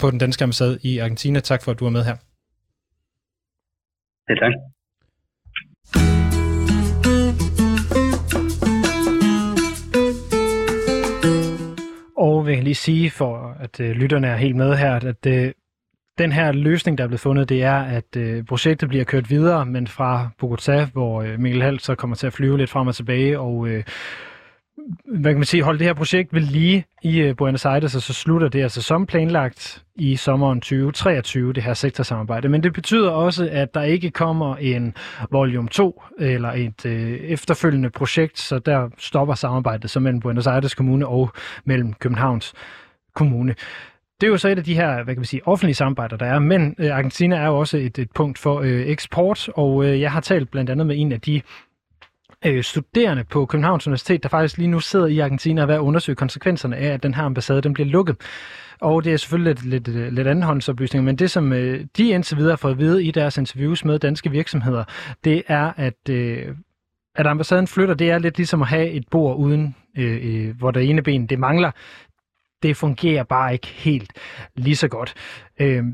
på 0.00 0.10
den 0.10 0.18
danske 0.18 0.42
ambassade 0.44 0.78
i 0.82 0.98
Argentina. 0.98 1.40
Tak 1.40 1.60
for, 1.64 1.70
at 1.72 1.80
du 1.80 1.86
er 1.86 1.90
med 1.90 2.04
her. 2.04 2.16
Ja, 4.28 4.34
tak. 4.42 4.54
Og 12.16 12.46
vi 12.46 12.54
kan 12.54 12.64
lige 12.64 12.74
sige, 12.74 13.10
for 13.10 13.56
at 13.60 13.80
øh, 13.80 13.90
lytterne 13.90 14.26
er 14.26 14.36
helt 14.36 14.56
med 14.56 14.76
her, 14.76 14.94
at 14.94 15.26
øh, 15.26 15.52
den 16.18 16.32
her 16.32 16.52
løsning, 16.52 16.98
der 16.98 17.04
er 17.04 17.08
blevet 17.08 17.20
fundet, 17.20 17.48
det 17.48 17.62
er, 17.62 17.74
at 17.74 18.16
øh, 18.16 18.44
projektet 18.44 18.88
bliver 18.88 19.04
kørt 19.04 19.30
videre, 19.30 19.66
men 19.66 19.86
fra 19.86 20.28
Bogotá, 20.42 20.92
hvor 20.92 21.22
øh, 21.22 21.38
Mikkel 21.40 21.62
Hals 21.62 21.82
så 21.82 21.94
kommer 21.94 22.16
til 22.16 22.26
at 22.26 22.32
flyve 22.32 22.58
lidt 22.58 22.70
frem 22.70 22.88
og 22.88 22.94
tilbage, 22.94 23.38
og 23.38 23.68
øh, 23.68 23.84
hvad 25.04 25.32
kan 25.32 25.38
man 25.38 25.44
sige, 25.44 25.62
holde 25.62 25.78
det 25.78 25.86
her 25.86 25.94
projekt 25.94 26.34
ved 26.34 26.40
lige 26.40 26.84
i 27.02 27.20
øh, 27.20 27.36
Buenos 27.36 27.64
Aires, 27.64 27.94
og 27.94 28.02
så 28.02 28.12
slutter 28.12 28.48
det 28.48 28.62
altså 28.62 28.82
som 28.82 29.06
planlagt 29.06 29.84
i 29.96 30.16
sommeren 30.16 30.60
2023, 30.60 31.52
det 31.52 31.62
her 31.62 31.74
sektorsamarbejde. 31.74 32.48
Men 32.48 32.62
det 32.62 32.72
betyder 32.72 33.10
også, 33.10 33.48
at 33.52 33.74
der 33.74 33.82
ikke 33.82 34.10
kommer 34.10 34.56
en 34.56 34.94
volume 35.30 35.68
2 35.68 36.02
eller 36.18 36.52
et 36.52 36.86
øh, 36.86 37.12
efterfølgende 37.12 37.90
projekt, 37.90 38.38
så 38.38 38.58
der 38.58 38.88
stopper 38.98 39.34
samarbejdet 39.34 39.90
så 39.90 40.00
mellem 40.00 40.20
Buenos 40.20 40.46
Aires 40.46 40.74
Kommune 40.74 41.06
og 41.06 41.30
mellem 41.64 41.92
Københavns 41.92 42.54
Kommune. 43.14 43.54
Det 44.20 44.26
er 44.26 44.30
jo 44.30 44.36
så 44.36 44.48
et 44.48 44.58
af 44.58 44.64
de 44.64 44.74
her, 44.74 44.94
hvad 44.94 45.14
kan 45.14 45.20
man 45.20 45.24
sige, 45.24 45.48
offentlige 45.48 45.74
samarbejder, 45.74 46.16
der 46.16 46.26
er, 46.26 46.38
men 46.38 46.74
øh, 46.78 46.96
Argentina 46.96 47.36
er 47.36 47.46
jo 47.46 47.58
også 47.58 47.76
et, 47.76 47.98
et 47.98 48.10
punkt 48.14 48.38
for 48.38 48.60
øh, 48.60 48.86
eksport, 48.86 49.48
og 49.48 49.84
øh, 49.84 50.00
jeg 50.00 50.12
har 50.12 50.20
talt 50.20 50.50
blandt 50.50 50.70
andet 50.70 50.86
med 50.86 50.96
en 50.98 51.12
af 51.12 51.20
de 51.20 51.42
øh, 52.44 52.64
studerende 52.64 53.24
på 53.24 53.46
Københavns 53.46 53.86
Universitet, 53.86 54.22
der 54.22 54.28
faktisk 54.28 54.58
lige 54.58 54.68
nu 54.68 54.80
sidder 54.80 55.06
i 55.06 55.18
Argentina 55.18 55.60
og 55.60 55.62
er 55.62 55.66
ved 55.66 55.74
at 55.74 55.78
undersøge 55.80 56.16
konsekvenserne 56.16 56.76
af, 56.76 56.86
at 56.86 57.02
den 57.02 57.14
her 57.14 57.22
ambassade 57.22 57.60
den 57.60 57.74
bliver 57.74 57.88
lukket. 57.88 58.16
Og 58.80 59.04
det 59.04 59.12
er 59.12 59.16
selvfølgelig 59.16 59.54
lidt, 59.54 59.86
lidt, 59.86 59.96
øh, 59.96 60.12
lidt 60.12 60.28
andenhåndsoplysninger, 60.28 61.04
men 61.04 61.16
det 61.16 61.30
som 61.30 61.52
øh, 61.52 61.84
de 61.96 62.08
indtil 62.08 62.36
videre 62.36 62.52
har 62.52 62.56
fået 62.56 62.72
at 62.72 62.78
vide 62.78 63.04
i 63.04 63.10
deres 63.10 63.38
interviews 63.38 63.84
med 63.84 63.98
danske 63.98 64.30
virksomheder, 64.30 64.84
det 65.24 65.42
er, 65.46 65.72
at 65.76 66.08
øh, 66.10 66.54
at 67.18 67.26
ambassaden 67.26 67.66
flytter, 67.66 67.94
det 67.94 68.10
er 68.10 68.18
lidt 68.18 68.36
ligesom 68.36 68.62
at 68.62 68.68
have 68.68 68.90
et 68.90 69.04
bord 69.10 69.36
uden, 69.36 69.74
øh, 69.98 70.18
øh, 70.22 70.56
hvor 70.58 70.70
der 70.70 70.80
ene 70.80 71.02
ben 71.02 71.26
det 71.26 71.38
mangler 71.38 71.70
det 72.62 72.76
fungerer 72.76 73.22
bare 73.22 73.52
ikke 73.52 73.66
helt 73.66 74.12
lige 74.56 74.76
så 74.76 74.88
godt. 74.88 75.14
Øh, 75.60 75.84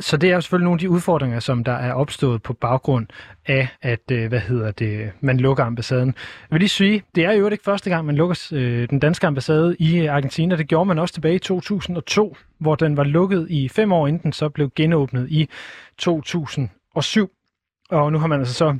så 0.00 0.16
det 0.16 0.30
er 0.30 0.34
jo 0.34 0.40
selvfølgelig 0.40 0.64
nogle 0.64 0.76
af 0.76 0.80
de 0.80 0.90
udfordringer, 0.90 1.40
som 1.40 1.64
der 1.64 1.72
er 1.72 1.92
opstået 1.92 2.42
på 2.42 2.52
baggrund 2.52 3.06
af, 3.46 3.68
at 3.82 4.10
øh, 4.12 4.28
hvad 4.28 4.40
hedder 4.40 4.70
det, 4.70 5.12
man 5.20 5.36
lukker 5.36 5.64
ambassaden. 5.64 6.08
Jeg 6.08 6.14
vil 6.50 6.60
lige 6.60 6.68
sige, 6.68 7.02
det 7.14 7.24
er 7.24 7.32
jo 7.32 7.48
ikke 7.48 7.64
første 7.64 7.90
gang, 7.90 8.06
man 8.06 8.16
lukker 8.16 8.48
øh, 8.52 8.88
den 8.90 8.98
danske 8.98 9.26
ambassade 9.26 9.76
i 9.78 10.06
Argentina. 10.06 10.56
Det 10.56 10.68
gjorde 10.68 10.88
man 10.88 10.98
også 10.98 11.14
tilbage 11.14 11.34
i 11.34 11.38
2002, 11.38 12.36
hvor 12.58 12.74
den 12.74 12.96
var 12.96 13.04
lukket 13.04 13.46
i 13.50 13.68
fem 13.68 13.92
år, 13.92 14.06
inden 14.06 14.22
den 14.22 14.32
så 14.32 14.48
blev 14.48 14.70
genåbnet 14.76 15.30
i 15.30 15.48
2007. 15.98 17.30
Og 17.90 18.12
nu 18.12 18.18
har 18.18 18.26
man 18.26 18.38
altså 18.38 18.54
så 18.54 18.78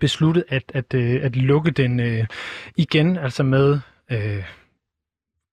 besluttet 0.00 0.44
at, 0.48 0.62
at, 0.74 0.94
øh, 0.94 1.20
at 1.22 1.36
lukke 1.36 1.70
den 1.70 2.00
øh, 2.00 2.26
igen, 2.76 3.16
altså 3.16 3.42
med 3.42 3.78
øh, 4.10 4.44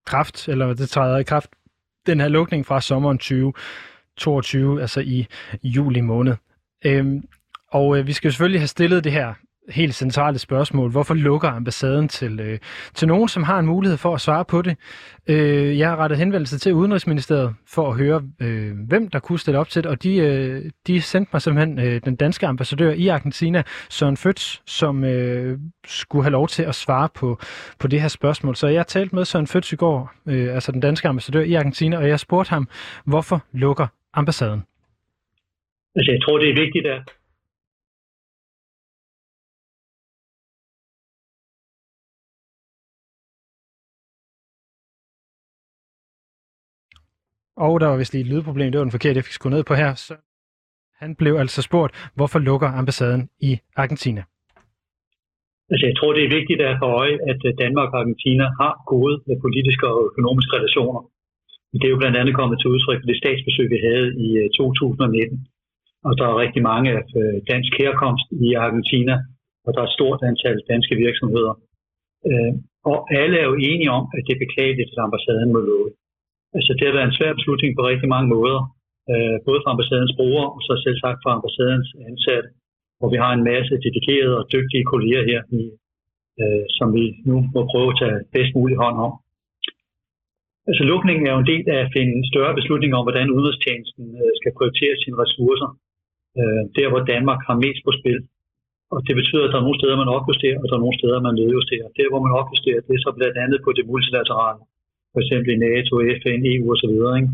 kraft, 0.08 0.50
eller 0.50 0.74
det 0.74 0.90
træder 0.90 1.18
i 1.18 1.24
kraft, 1.24 1.50
den 2.06 2.20
her 2.20 2.28
lukning 2.28 2.66
fra 2.66 2.82
sommeren 2.82 3.18
2022, 3.18 4.82
altså 4.82 5.00
i 5.00 5.28
juli 5.64 6.02
måned. 6.02 6.36
Øhm, 6.86 7.24
og 7.72 7.98
øh, 7.98 8.08
vi 8.08 8.14
skal 8.14 8.32
selvfølgelig 8.32 8.62
have 8.62 8.68
stillet 8.68 9.04
det 9.04 9.12
her 9.12 9.34
helt 9.70 9.96
centrale 9.96 10.40
spørgsmål. 10.40 10.92
Hvorfor 10.92 11.14
lukker 11.14 11.50
ambassaden 11.50 12.08
til, 12.08 12.40
øh, 12.40 12.60
til 12.94 13.08
nogen, 13.08 13.28
som 13.28 13.44
har 13.44 13.60
en 13.60 13.66
mulighed 13.66 13.98
for 13.98 14.16
at 14.16 14.22
svare 14.22 14.46
på 14.46 14.62
det? 14.62 14.78
Øh, 15.28 15.80
jeg 15.80 15.90
har 15.90 15.96
rettet 15.96 16.18
henvendelse 16.18 16.60
til 16.60 16.74
Udenrigsministeriet 16.74 17.56
for 17.68 17.90
at 17.90 17.98
høre, 17.98 18.24
øh, 18.42 18.72
hvem 18.88 19.10
der 19.10 19.20
kunne 19.20 19.40
stille 19.40 19.60
op 19.60 19.70
til 19.70 19.84
det, 19.84 19.92
og 19.92 20.04
de, 20.04 20.18
øh, 20.18 20.72
de 20.88 21.02
sendte 21.02 21.30
mig 21.34 21.42
simpelthen 21.42 21.80
øh, 21.80 22.02
den 22.06 22.16
danske 22.16 22.48
ambassadør 22.48 22.92
i 22.92 23.08
Argentina, 23.08 23.64
Søren 23.90 24.18
Føds, 24.18 24.62
som 24.66 25.04
øh, 25.04 25.60
skulle 25.88 26.24
have 26.24 26.32
lov 26.32 26.48
til 26.48 26.64
at 26.64 26.76
svare 26.76 27.10
på, 27.16 27.40
på 27.80 27.88
det 27.88 28.02
her 28.02 28.08
spørgsmål. 28.08 28.56
Så 28.56 28.68
jeg 28.68 28.88
talte 28.88 29.16
med 29.16 29.26
Søren 29.26 29.48
Føds 29.48 29.74
i 29.74 29.76
går, 29.76 30.12
øh, 30.28 30.54
altså 30.56 30.72
den 30.72 30.82
danske 30.82 31.08
ambassadør 31.08 31.42
i 31.42 31.54
Argentina, 31.54 31.98
og 31.98 32.08
jeg 32.08 32.20
spurgte 32.20 32.50
ham, 32.50 32.68
hvorfor 33.06 33.44
lukker 33.54 33.88
ambassaden? 34.14 34.64
Altså, 35.96 36.12
jeg 36.12 36.22
tror, 36.24 36.38
det 36.38 36.50
er 36.50 36.56
vigtigt, 36.64 36.86
at 36.88 37.02
Og 47.66 47.74
der 47.80 47.88
var 47.88 47.98
vist 47.98 48.14
lige 48.14 48.26
et 48.26 48.32
lydproblem, 48.34 48.72
det 48.72 48.80
var 48.80 48.88
den 48.88 48.98
forkerte, 48.98 49.18
jeg 49.18 49.28
fik 49.28 49.38
skruet 49.38 49.56
ned 49.56 49.64
på 49.70 49.74
her. 49.82 49.92
Så 50.08 50.14
han 51.02 51.10
blev 51.22 51.34
altså 51.44 51.62
spurgt, 51.70 51.92
hvorfor 52.18 52.40
lukker 52.50 52.70
ambassaden 52.82 53.24
i 53.50 53.52
Argentina? 53.84 54.22
Altså, 55.72 55.86
jeg 55.90 55.96
tror, 55.98 56.12
det 56.18 56.24
er 56.24 56.36
vigtigt 56.40 56.62
at 56.62 56.78
have 56.80 56.94
øje, 57.02 57.16
at 57.32 57.40
øh, 57.48 57.52
Danmark 57.64 57.90
og 57.94 58.00
Argentina 58.02 58.46
har 58.62 58.74
gode 58.94 59.16
øh, 59.30 59.36
politiske 59.46 59.86
og 59.94 60.00
økonomiske 60.10 60.56
relationer. 60.58 61.02
Det 61.82 61.88
er 61.88 61.94
jo 61.96 62.02
blandt 62.02 62.18
andet 62.20 62.34
kommet 62.40 62.58
til 62.60 62.72
udtryk 62.74 63.00
ved 63.02 63.10
det 63.12 63.22
statsbesøg, 63.24 63.68
vi 63.76 63.80
havde 63.88 64.08
i 64.26 64.28
øh, 64.42 64.50
2019. 64.50 65.48
Og 66.08 66.12
der 66.18 66.26
er 66.28 66.42
rigtig 66.44 66.62
mange 66.72 66.90
af 66.98 67.02
dansk 67.52 67.72
herkomst 67.82 68.28
i 68.48 68.50
Argentina, 68.66 69.16
og 69.66 69.70
der 69.74 69.80
er 69.82 69.88
et 69.90 69.98
stort 70.00 70.20
antal 70.30 70.58
danske 70.72 70.96
virksomheder. 71.06 71.54
Og 72.92 72.98
alle 73.22 73.36
er 73.40 73.48
jo 73.52 73.56
enige 73.70 73.92
om, 73.98 74.04
at 74.16 74.24
det 74.28 74.34
er 74.34 74.46
beklageligt, 74.46 74.90
at 74.94 75.04
ambassaden 75.08 75.50
må 75.54 75.60
lukke. 75.70 75.92
Altså 76.58 76.72
det 76.78 76.86
har 76.86 76.96
været 76.98 77.10
en 77.10 77.18
svær 77.20 77.34
beslutning 77.40 77.72
på 77.74 77.82
rigtig 77.92 78.10
mange 78.16 78.30
måder, 78.36 78.60
øh, 79.12 79.38
både 79.48 79.60
fra 79.62 79.74
ambassadens 79.76 80.14
brugere 80.20 80.50
og 80.56 80.62
så 80.68 80.74
selv 80.86 80.98
sagt 81.04 81.20
fra 81.24 81.36
ambassadens 81.38 81.90
ansatte, 82.10 82.50
hvor 82.98 83.10
vi 83.14 83.18
har 83.24 83.32
en 83.34 83.48
masse 83.52 83.74
dedikerede 83.86 84.36
og 84.42 84.46
dygtige 84.56 84.90
kolleger 84.92 85.24
her, 85.32 85.42
i, 85.60 85.64
øh, 86.42 86.66
som 86.78 86.88
vi 86.98 87.06
nu 87.30 87.38
må 87.56 87.62
prøve 87.72 87.90
at 87.92 88.00
tage 88.02 88.20
bedst 88.36 88.52
mulig 88.60 88.78
hånd 88.84 88.98
om. 89.08 89.14
Altså 90.70 90.84
lukningen 90.92 91.24
er 91.26 91.34
jo 91.34 91.42
en 91.44 91.52
del 91.54 91.66
af 91.76 91.80
at 91.86 91.94
finde 91.98 92.16
større 92.32 92.58
beslutning 92.60 92.92
om, 92.98 93.04
hvordan 93.06 93.34
udenrigstjenesten 93.36 94.06
øh, 94.22 94.32
skal 94.40 94.56
prioritere 94.58 94.96
sine 95.04 95.20
ressourcer. 95.24 95.70
Øh, 96.40 96.64
der, 96.78 96.88
hvor 96.92 97.02
Danmark 97.14 97.42
har 97.48 97.58
mest 97.66 97.82
på 97.88 97.92
spil. 98.00 98.20
Og 98.94 99.00
det 99.08 99.16
betyder, 99.20 99.44
at 99.46 99.52
der 99.52 99.60
er 99.60 99.66
nogle 99.68 99.80
steder, 99.80 99.98
man 100.04 100.16
opjusterer, 100.18 100.58
og 100.62 100.66
der 100.68 100.76
er 100.78 100.86
nogle 100.86 101.00
steder, 101.00 101.20
man 101.28 101.36
nedjusterer. 101.40 101.88
Der, 101.98 102.08
hvor 102.12 102.22
man 102.26 102.34
opjusterer, 102.42 102.80
det 102.88 102.94
er 102.96 103.04
så 103.06 103.12
blandt 103.18 103.38
andet 103.44 103.60
på 103.66 103.70
det 103.78 103.84
multilaterale 103.92 104.62
for 105.18 105.24
eksempel 105.26 105.50
i 105.54 105.64
NATO, 105.68 105.94
FN, 106.22 106.40
EU 106.54 106.66
osv. 106.74 106.96
Ikke? 107.20 107.32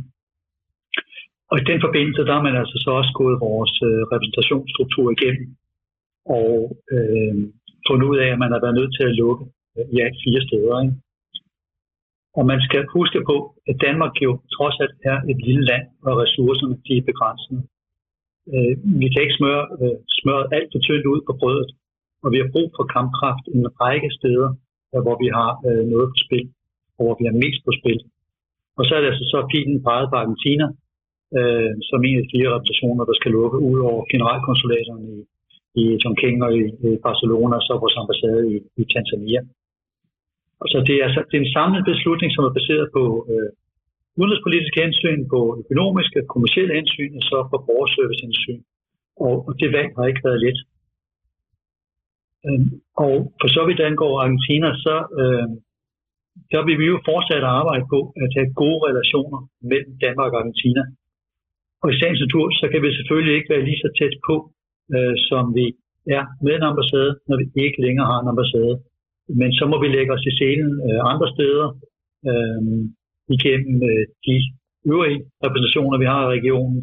Og 1.51 1.55
i 1.61 1.63
den 1.71 1.79
forbindelse, 1.85 2.21
der 2.27 2.33
har 2.37 2.45
man 2.47 2.57
altså 2.61 2.77
så 2.83 2.89
også 2.99 3.13
gået 3.21 3.43
vores 3.47 3.73
øh, 3.87 4.01
repræsentationsstruktur 4.13 5.05
igennem 5.15 5.47
og 6.39 6.53
øh, 6.93 7.35
fundet 7.87 8.05
ud 8.11 8.17
af, 8.23 8.29
at 8.31 8.41
man 8.43 8.51
har 8.53 8.61
været 8.65 8.77
nødt 8.79 8.93
til 8.95 9.05
at 9.07 9.17
lukke 9.21 9.43
øh, 9.75 9.85
i 9.95 9.97
alt 10.05 10.17
fire 10.25 10.41
steder. 10.47 10.73
Ikke? 10.83 10.95
Og 12.37 12.43
man 12.51 12.59
skal 12.67 12.81
huske 12.97 13.19
på, 13.29 13.35
at 13.69 13.75
Danmark 13.87 14.13
jo 14.25 14.31
trods 14.55 14.77
alt 14.83 14.97
er 15.11 15.17
et 15.31 15.39
lille 15.47 15.63
land, 15.71 15.85
og 16.07 16.13
ressourcerne 16.23 16.75
de 16.85 16.93
er 16.97 17.07
begrænsede. 17.09 17.61
Øh, 18.53 18.73
vi 19.01 19.07
kan 19.09 19.23
ikke 19.23 19.39
smøre, 19.39 19.63
øh, 19.81 19.97
smøre 20.19 20.43
alt 20.55 20.69
for 20.71 20.79
tyndt 20.85 21.05
ud 21.13 21.21
på 21.27 21.33
brødet, 21.39 21.69
og 22.23 22.27
vi 22.33 22.37
har 22.41 22.49
brug 22.53 22.67
for 22.77 22.85
kampkraft 22.95 23.45
en 23.55 23.65
række 23.81 24.09
steder, 24.19 24.49
øh, 24.91 25.01
hvor 25.05 25.15
vi 25.23 25.27
har 25.37 25.51
øh, 25.67 25.83
noget 25.93 26.07
på 26.13 26.17
spil 26.25 26.47
hvor 26.97 27.11
vi 27.19 27.23
har 27.29 27.35
mest 27.43 27.61
på 27.65 27.71
spil. 27.79 27.99
Og 28.77 28.83
så 28.85 28.91
er 28.95 29.01
det 29.01 29.11
altså 29.11 29.25
så 29.33 29.39
pilen 29.51 29.83
peget 29.87 30.07
på 30.09 30.15
Argentina, 30.21 30.65
øh, 31.37 31.71
som 31.89 31.99
en 32.09 32.19
af 32.21 32.27
fire 32.33 32.49
repræsentationer, 32.53 33.03
der 33.09 33.15
skal 33.19 33.31
lukke 33.37 33.59
ud 33.69 33.79
over 33.89 34.01
generalkonsulaterne 34.13 35.07
i, 35.17 35.19
i 35.81 35.83
Chongqing 36.01 36.37
og 36.45 36.51
i, 36.61 36.63
i 36.87 36.89
Barcelona, 37.07 37.53
og 37.59 37.63
så 37.67 37.73
vores 37.83 37.99
ambassade 38.01 38.43
i, 38.53 38.55
i 38.81 38.83
Tanzania. 38.93 39.41
Og 40.61 40.67
så 40.71 40.77
det 40.87 40.95
er, 40.99 41.03
altså, 41.07 41.21
det 41.29 41.35
er 41.37 41.43
en 41.45 41.55
samlet 41.57 41.83
beslutning, 41.91 42.29
som 42.33 42.43
er 42.49 42.53
baseret 42.59 42.87
på 42.97 43.03
øh, 43.31 43.49
udenrigspolitiske 44.19 44.81
hensyn, 44.85 45.21
på 45.33 45.39
økonomiske, 45.61 46.19
kommersielle 46.33 46.73
hensyn, 46.79 47.13
og 47.19 47.23
så 47.29 47.37
på 47.51 47.57
borgerservicehensyn. 47.67 48.61
Og, 49.25 49.33
og 49.47 49.51
det 49.59 49.69
valg 49.77 49.89
har 49.97 50.05
ikke 50.07 50.25
været 50.27 50.43
let. 50.45 50.59
Øh, 52.47 52.65
og 53.03 53.13
for 53.39 53.47
så 53.55 53.61
vidt 53.67 53.81
angår 53.89 54.13
Argentina, 54.23 54.69
så, 54.85 54.95
øh, 55.21 55.47
der 56.53 56.61
vil 56.67 56.77
vi 56.81 56.85
jo 56.93 56.97
fortsat 57.09 57.45
arbejde 57.59 57.85
på 57.93 57.99
at 58.23 58.29
have 58.37 58.49
gode 58.61 58.79
relationer 58.89 59.39
mellem 59.71 59.93
Danmark 60.05 60.31
og 60.33 60.39
Argentina. 60.41 60.83
Og 61.83 61.87
i 61.93 61.97
sagens 61.99 62.21
natur, 62.25 62.45
så 62.61 62.65
kan 62.71 62.81
vi 62.83 62.97
selvfølgelig 62.97 63.35
ikke 63.35 63.51
være 63.53 63.67
lige 63.69 63.83
så 63.83 63.89
tæt 63.99 64.15
på, 64.27 64.35
øh, 64.95 65.15
som 65.29 65.43
vi 65.57 65.65
er 66.17 66.23
med 66.45 66.53
en 66.55 66.69
ambassade, 66.71 67.11
når 67.27 67.35
vi 67.41 67.45
ikke 67.65 67.79
længere 67.85 68.07
har 68.11 68.19
en 68.21 68.31
ambassade. 68.33 68.75
Men 69.39 69.49
så 69.57 69.63
må 69.71 69.75
vi 69.83 69.87
lægge 69.95 70.11
os 70.15 70.25
i 70.31 70.33
scenen 70.37 70.71
øh, 70.87 70.99
andre 71.11 71.27
steder 71.35 71.67
øh, 72.29 72.61
igennem 73.35 73.75
øh, 73.89 74.03
de 74.27 74.35
øvrige 74.91 75.19
repræsentationer, 75.43 75.97
vi 76.03 76.07
har 76.13 76.21
i 76.23 76.33
regionen, 76.37 76.79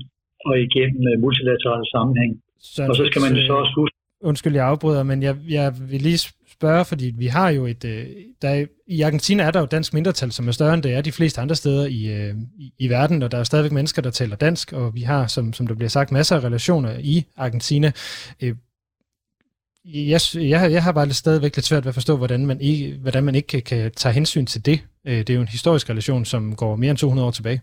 og 0.46 0.54
igennem 0.66 1.02
øh, 1.10 1.14
multilaterale 1.24 1.86
sammenhæng. 1.94 2.32
Så, 2.74 2.80
og 2.90 2.94
så 2.98 3.04
skal 3.08 3.20
man 3.24 3.32
jo 3.36 3.42
så 3.48 3.54
også 3.62 3.74
huske... 3.80 3.96
Undskyld, 4.30 4.54
jeg 4.54 4.66
afbryder, 4.72 5.02
men 5.10 5.18
jeg, 5.28 5.34
jeg 5.58 5.68
vil 5.90 6.00
lige 6.08 6.20
spørge, 6.60 6.84
fordi 6.84 7.06
vi 7.18 7.26
har 7.26 7.50
jo 7.50 7.62
et... 7.66 7.84
Øh, 7.84 8.06
der, 8.42 8.66
I 8.86 9.02
Argentina 9.02 9.42
er 9.42 9.50
der 9.50 9.60
jo 9.60 9.66
dansk 9.66 9.94
mindretal, 9.94 10.30
som 10.32 10.48
er 10.48 10.52
større 10.52 10.74
end 10.74 10.82
det 10.82 10.92
er 10.94 11.00
de 11.00 11.12
fleste 11.18 11.40
andre 11.40 11.54
steder 11.54 11.86
i, 11.86 12.00
øh, 12.16 12.34
i, 12.64 12.66
i 12.84 12.86
verden, 12.88 13.22
og 13.22 13.32
der 13.32 13.38
er 13.38 13.44
stadigvæk 13.44 13.72
mennesker, 13.72 14.02
der 14.02 14.10
taler 14.10 14.36
dansk, 14.36 14.72
og 14.72 14.94
vi 14.94 15.00
har, 15.00 15.26
som, 15.26 15.52
som 15.52 15.66
der 15.66 15.74
bliver 15.74 15.88
sagt, 15.88 16.12
masser 16.12 16.36
af 16.36 16.44
relationer 16.44 16.92
i 17.14 17.16
Argentina. 17.36 17.88
Øh, 18.42 18.54
jeg, 20.12 20.20
jeg, 20.52 20.60
jeg 20.76 20.82
har 20.86 20.92
bare 20.92 21.06
lidt 21.06 21.22
stadigvæk 21.24 21.56
lidt 21.56 21.66
svært 21.66 21.84
ved 21.84 21.92
at 21.94 21.98
forstå, 22.00 22.16
hvordan 22.16 22.46
man 22.46 22.58
ikke, 22.60 22.98
hvordan 23.04 23.24
man 23.24 23.34
ikke 23.34 23.48
kan, 23.54 23.62
kan 23.62 23.90
tage 24.02 24.14
hensyn 24.18 24.46
til 24.46 24.66
det. 24.66 24.78
Øh, 25.08 25.18
det 25.24 25.30
er 25.30 25.34
jo 25.34 25.40
en 25.40 25.56
historisk 25.58 25.90
relation, 25.90 26.24
som 26.24 26.42
går 26.56 26.76
mere 26.76 26.90
end 26.90 26.98
200 26.98 27.26
år 27.26 27.30
tilbage. 27.38 27.60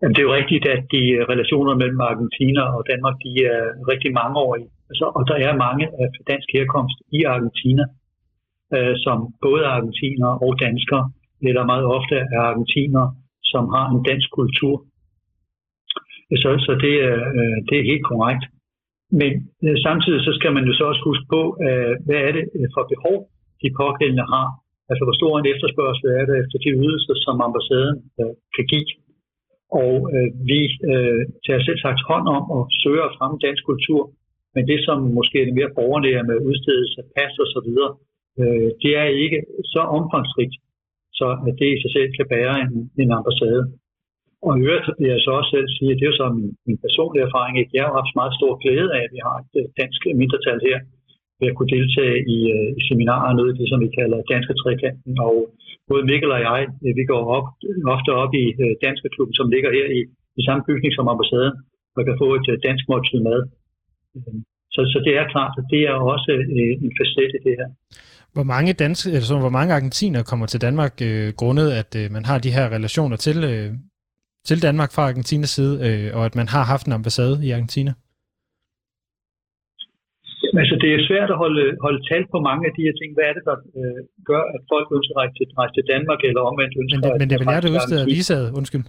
Jamen, 0.00 0.14
det 0.14 0.20
er 0.20 0.28
jo 0.30 0.34
rigtigt, 0.40 0.64
at 0.74 0.82
de 0.94 1.02
relationer 1.32 1.74
mellem 1.82 2.00
Argentina 2.00 2.62
og 2.76 2.82
Danmark, 2.90 3.16
de 3.24 3.30
er 3.52 3.62
rigtig 3.92 4.10
mangeårige. 4.20 4.68
Altså, 4.92 5.06
og 5.18 5.22
der 5.30 5.38
er 5.48 5.62
mange 5.66 5.84
af 6.02 6.08
dansk 6.30 6.48
herkomst 6.56 6.98
i 7.18 7.20
Argentina, 7.34 7.84
øh, 8.74 8.94
som 9.04 9.18
både 9.46 9.64
argentiner 9.76 10.30
og 10.44 10.50
danskere, 10.66 11.04
eller 11.48 11.62
meget 11.72 11.86
ofte 11.96 12.14
er 12.36 12.42
argentiner, 12.50 13.04
som 13.52 13.64
har 13.74 13.86
en 13.94 14.02
dansk 14.10 14.28
kultur. 14.38 14.74
Så, 16.42 16.50
så 16.66 16.72
det, 16.84 16.94
er, 17.10 17.18
øh, 17.38 17.56
det 17.68 17.76
er 17.78 17.90
helt 17.92 18.06
korrekt. 18.10 18.44
Men 19.20 19.32
øh, 19.64 19.76
samtidig 19.86 20.20
så 20.26 20.32
skal 20.38 20.52
man 20.56 20.64
jo 20.68 20.72
så 20.78 20.84
også 20.90 21.02
huske 21.08 21.26
på, 21.34 21.42
øh, 21.66 21.92
hvad 22.06 22.20
er 22.26 22.32
det 22.36 22.44
øh, 22.56 22.68
for 22.74 22.82
behov, 22.92 23.16
de 23.62 23.68
pågældende 23.80 24.26
har. 24.34 24.48
Altså 24.90 25.02
hvor 25.04 25.16
stor 25.20 25.32
en 25.34 25.50
efterspørgsel 25.52 26.06
er 26.20 26.24
der 26.28 26.36
efter 26.42 26.58
de 26.64 26.70
ydelser, 26.82 27.14
som 27.24 27.44
ambassaden 27.46 27.96
øh, 28.20 28.34
kan 28.56 28.66
give. 28.72 28.90
Og 29.82 29.94
øh, 30.14 30.28
vi 30.50 30.60
øh, 30.92 31.20
tager 31.44 31.62
selv 31.66 31.80
sagt 31.84 32.00
hånd 32.10 32.26
om 32.36 32.44
og 32.56 32.62
søger 32.82 33.04
at 33.06 33.16
fremme 33.18 33.38
dansk 33.46 33.62
kultur 33.70 34.02
men 34.54 34.62
det, 34.70 34.78
som 34.86 34.98
måske 35.18 35.36
er 35.40 35.46
det 35.46 35.58
mere 35.58 35.76
borgernære 35.78 36.28
med 36.30 36.44
udstedelse 36.48 36.96
af 37.02 37.06
pas 37.16 37.34
og 37.44 37.48
så 37.54 37.60
videre, 37.66 37.90
øh, 38.40 38.68
det 38.82 38.92
er 39.02 39.06
ikke 39.24 39.40
så 39.74 39.82
omfangsrigt, 39.98 40.54
så 41.18 41.26
at 41.48 41.54
det 41.60 41.68
i 41.74 41.80
sig 41.82 41.92
selv 41.96 42.08
kan 42.16 42.26
bære 42.34 42.54
en, 42.64 42.72
en 43.02 43.10
ambassade. 43.18 43.62
Og 44.46 44.52
i 44.58 44.62
øvrigt 44.68 44.88
vil 45.00 45.12
jeg 45.14 45.22
så 45.24 45.30
også 45.38 45.50
selv 45.54 45.68
sige, 45.76 45.90
at 45.92 45.98
det 45.98 46.04
er 46.04 46.12
jo 46.12 46.20
så 46.20 46.26
min, 46.38 46.50
min 46.68 46.78
personlige 46.84 47.26
erfaring, 47.28 47.54
at 47.62 47.70
jeg 47.76 47.84
har 47.86 47.94
haft 48.00 48.18
meget 48.20 48.34
stor 48.38 48.52
glæde 48.62 48.88
af, 48.96 49.02
at 49.06 49.12
vi 49.16 49.20
har 49.26 49.36
et 49.42 49.54
øh, 49.60 49.66
dansk 49.80 50.00
mindretal 50.20 50.60
her, 50.68 50.78
ved 51.40 51.50
at 51.50 51.56
kunne 51.56 51.74
deltage 51.76 52.16
i, 52.36 52.38
uh, 52.56 52.68
i 52.78 52.80
seminarer, 52.88 53.36
noget 53.38 53.50
af 53.52 53.56
det, 53.60 53.66
som 53.70 53.78
vi 53.84 53.88
kalder 53.98 54.28
danske 54.34 54.54
trekanten. 54.62 55.12
Og 55.26 55.34
både 55.90 56.06
Mikkel 56.10 56.30
og 56.36 56.40
jeg, 56.48 56.60
øh, 56.84 56.92
vi 56.98 57.04
går 57.12 57.22
op, 57.36 57.46
ofte 57.94 58.10
op 58.22 58.32
i 58.42 58.44
uh, 58.62 58.72
Danske 58.86 59.08
Klubben, 59.14 59.34
som 59.40 59.50
ligger 59.54 59.70
her 59.76 59.86
i, 59.98 60.00
i 60.38 60.42
samme 60.46 60.62
bygning 60.68 60.92
som 60.94 61.12
ambassaden, 61.12 61.54
og 61.96 62.00
kan 62.06 62.20
få 62.22 62.28
et 62.38 62.46
uh, 62.52 62.56
dansk 62.66 62.84
måltid 62.90 63.20
mad. 63.28 63.40
Så, 64.74 64.80
så 64.92 64.98
det 65.06 65.12
er 65.20 65.26
klart, 65.34 65.54
at 65.60 65.66
det 65.74 65.82
er 65.90 65.96
også 66.14 66.32
øh, 66.56 66.72
en 66.84 66.92
facet 66.98 67.30
i 67.38 67.40
det 67.48 67.54
her. 67.60 67.68
Hvor 68.36 68.46
mange, 68.54 68.72
danske, 68.72 69.10
altså, 69.18 69.38
hvor 69.38 69.54
mange 69.58 69.74
argentiner 69.74 70.22
kommer 70.30 70.46
til 70.46 70.60
Danmark 70.66 70.94
øh, 71.08 71.28
grundet, 71.40 71.68
at 71.80 71.90
øh, 72.00 72.06
man 72.16 72.24
har 72.24 72.38
de 72.38 72.54
her 72.56 72.66
relationer 72.76 73.16
til, 73.16 73.38
øh, 73.52 73.68
til 74.48 74.62
Danmark 74.66 74.90
fra 74.94 75.02
Argentinas 75.08 75.50
side, 75.56 75.74
øh, 75.86 76.16
og 76.16 76.22
at 76.28 76.34
man 76.40 76.48
har 76.54 76.64
haft 76.72 76.86
en 76.86 76.92
ambassade 76.92 77.34
i 77.46 77.50
Argentina? 77.56 77.92
Altså, 80.60 80.74
det 80.82 80.90
er 80.96 81.00
svært 81.08 81.30
at 81.34 81.38
holde, 81.44 81.64
holde 81.86 82.00
tal 82.10 82.24
på 82.32 82.38
mange 82.48 82.62
af 82.68 82.72
de 82.76 82.82
her 82.86 82.94
ting. 83.00 83.08
Hvad 83.16 83.26
er 83.30 83.34
det, 83.38 83.44
der 83.50 83.56
øh, 83.78 84.00
gør, 84.30 84.42
at 84.54 84.60
folk 84.72 84.86
ønsker 84.96 85.12
at 85.14 85.18
rejse 85.20 85.34
til, 85.38 85.46
rejse 85.60 85.74
til 85.78 85.84
Danmark, 85.92 86.20
eller 86.28 86.40
omvendt 86.50 86.72
ønsker 86.80 86.98
men 86.98 87.04
det, 87.04 87.20
men 87.20 87.26
det 87.28 87.34
er 87.36 87.42
vel 87.42 87.54
jer, 87.54 87.62
der 87.64 87.72
udsteder 87.76 88.04
visaet, 88.16 88.48
undskyld? 88.58 88.84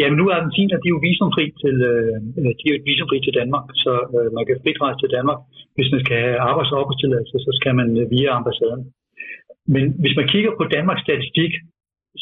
Ja, 0.00 0.04
men 0.08 0.16
nu 0.18 0.24
er 0.26 0.34
Argentina, 0.36 0.74
de 0.82 0.88
er 0.88 0.96
jo 0.96 1.06
visumfri 1.08 1.44
til, 1.62 1.76
øh, 1.92 2.16
de 2.60 2.66
er 2.70 2.84
visumfri 2.90 3.18
til 3.22 3.36
Danmark, 3.40 3.66
så 3.84 3.92
øh, 4.16 4.28
man 4.36 4.44
kan 4.46 4.60
frit 4.62 4.80
rejse 4.84 5.00
til 5.00 5.14
Danmark. 5.16 5.40
Hvis 5.76 5.92
man 5.92 6.00
skal 6.04 6.16
have 6.24 6.38
arbejds- 6.48 6.72
og 6.74 6.78
opholdstilladelse, 6.80 7.36
så 7.46 7.52
skal 7.58 7.72
man 7.80 7.88
øh, 8.00 8.04
via 8.14 8.30
ambassaden. 8.38 8.82
Men 9.74 9.84
hvis 10.02 10.16
man 10.18 10.26
kigger 10.32 10.52
på 10.56 10.64
Danmarks 10.76 11.04
statistik, 11.06 11.52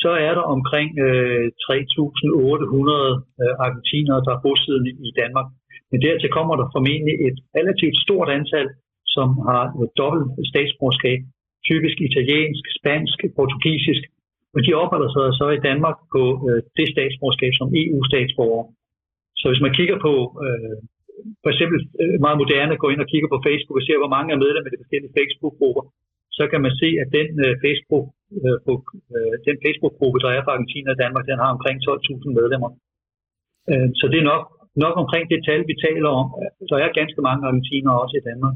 så 0.03 0.11
er 0.27 0.33
der 0.39 0.45
omkring 0.57 0.89
øh, 1.07 1.45
3.800 1.65 1.77
øh, 3.43 3.55
argentinere, 3.65 4.25
der 4.27 4.33
er 4.35 4.43
bosiddende 4.47 4.93
i 5.09 5.11
Danmark. 5.21 5.49
Men 5.91 5.99
dertil 6.07 6.31
kommer 6.39 6.55
der 6.57 6.73
formentlig 6.77 7.15
et 7.29 7.39
relativt 7.59 7.97
stort 8.05 8.29
antal, 8.39 8.69
som 9.15 9.29
har 9.49 9.63
et 9.85 9.91
dobbelt 10.01 10.27
statsborgerskab, 10.51 11.21
typisk 11.71 11.97
italiensk, 12.09 12.65
spansk, 12.79 13.19
portugisisk, 13.39 14.03
og 14.55 14.61
de 14.67 14.73
opholder 14.83 15.11
sig 15.17 15.27
så 15.41 15.47
i 15.57 15.65
Danmark 15.69 15.99
på 16.15 16.23
øh, 16.49 16.61
det 16.79 16.87
statsborgerskab 16.95 17.53
som 17.61 17.69
EU-statsborger. 17.83 18.65
Så 19.41 19.45
hvis 19.51 19.65
man 19.67 19.77
kigger 19.79 19.99
på, 20.07 20.15
øh, 20.45 20.77
for 21.43 21.51
eksempel 21.53 21.79
øh, 22.03 22.17
meget 22.25 22.41
moderne, 22.43 22.81
går 22.83 22.91
ind 22.91 23.05
og 23.05 23.11
kigger 23.13 23.29
på 23.33 23.43
Facebook 23.47 23.79
og 23.81 23.85
ser, 23.87 24.03
hvor 24.03 24.15
mange 24.17 24.31
er 24.31 24.43
medlemmer 24.45 24.69
af 24.69 24.75
de 24.75 24.83
forskellige 24.83 25.17
Facebook-grupper, 25.19 25.85
så 26.39 26.43
kan 26.51 26.61
man 26.67 26.73
se, 26.83 26.89
at 27.03 27.09
den 27.19 27.29
øh, 27.47 27.53
Facebook 27.65 28.07
øh, 28.39 28.59
øh, 29.15 29.35
den 29.49 29.57
Facebook-gruppe, 29.65 30.19
der 30.25 30.31
er 30.33 30.43
fra 30.45 30.55
Argentina 30.57 30.89
og 30.95 31.01
Danmark, 31.05 31.25
den 31.31 31.39
har 31.43 31.51
omkring 31.57 31.77
12.000 31.89 32.39
medlemmer. 32.39 32.71
Øh, 33.71 33.89
så 33.99 34.05
det 34.13 34.19
er 34.21 34.31
nok, 34.33 34.45
nok 34.85 34.95
omkring 35.03 35.25
det 35.33 35.41
tal, 35.49 35.61
vi 35.71 35.75
taler 35.87 36.11
om. 36.21 36.27
Der 36.69 36.77
er 36.77 36.99
ganske 37.01 37.21
mange 37.29 37.43
argentinere 37.49 38.01
også 38.03 38.17
i 38.21 38.27
Danmark. 38.31 38.55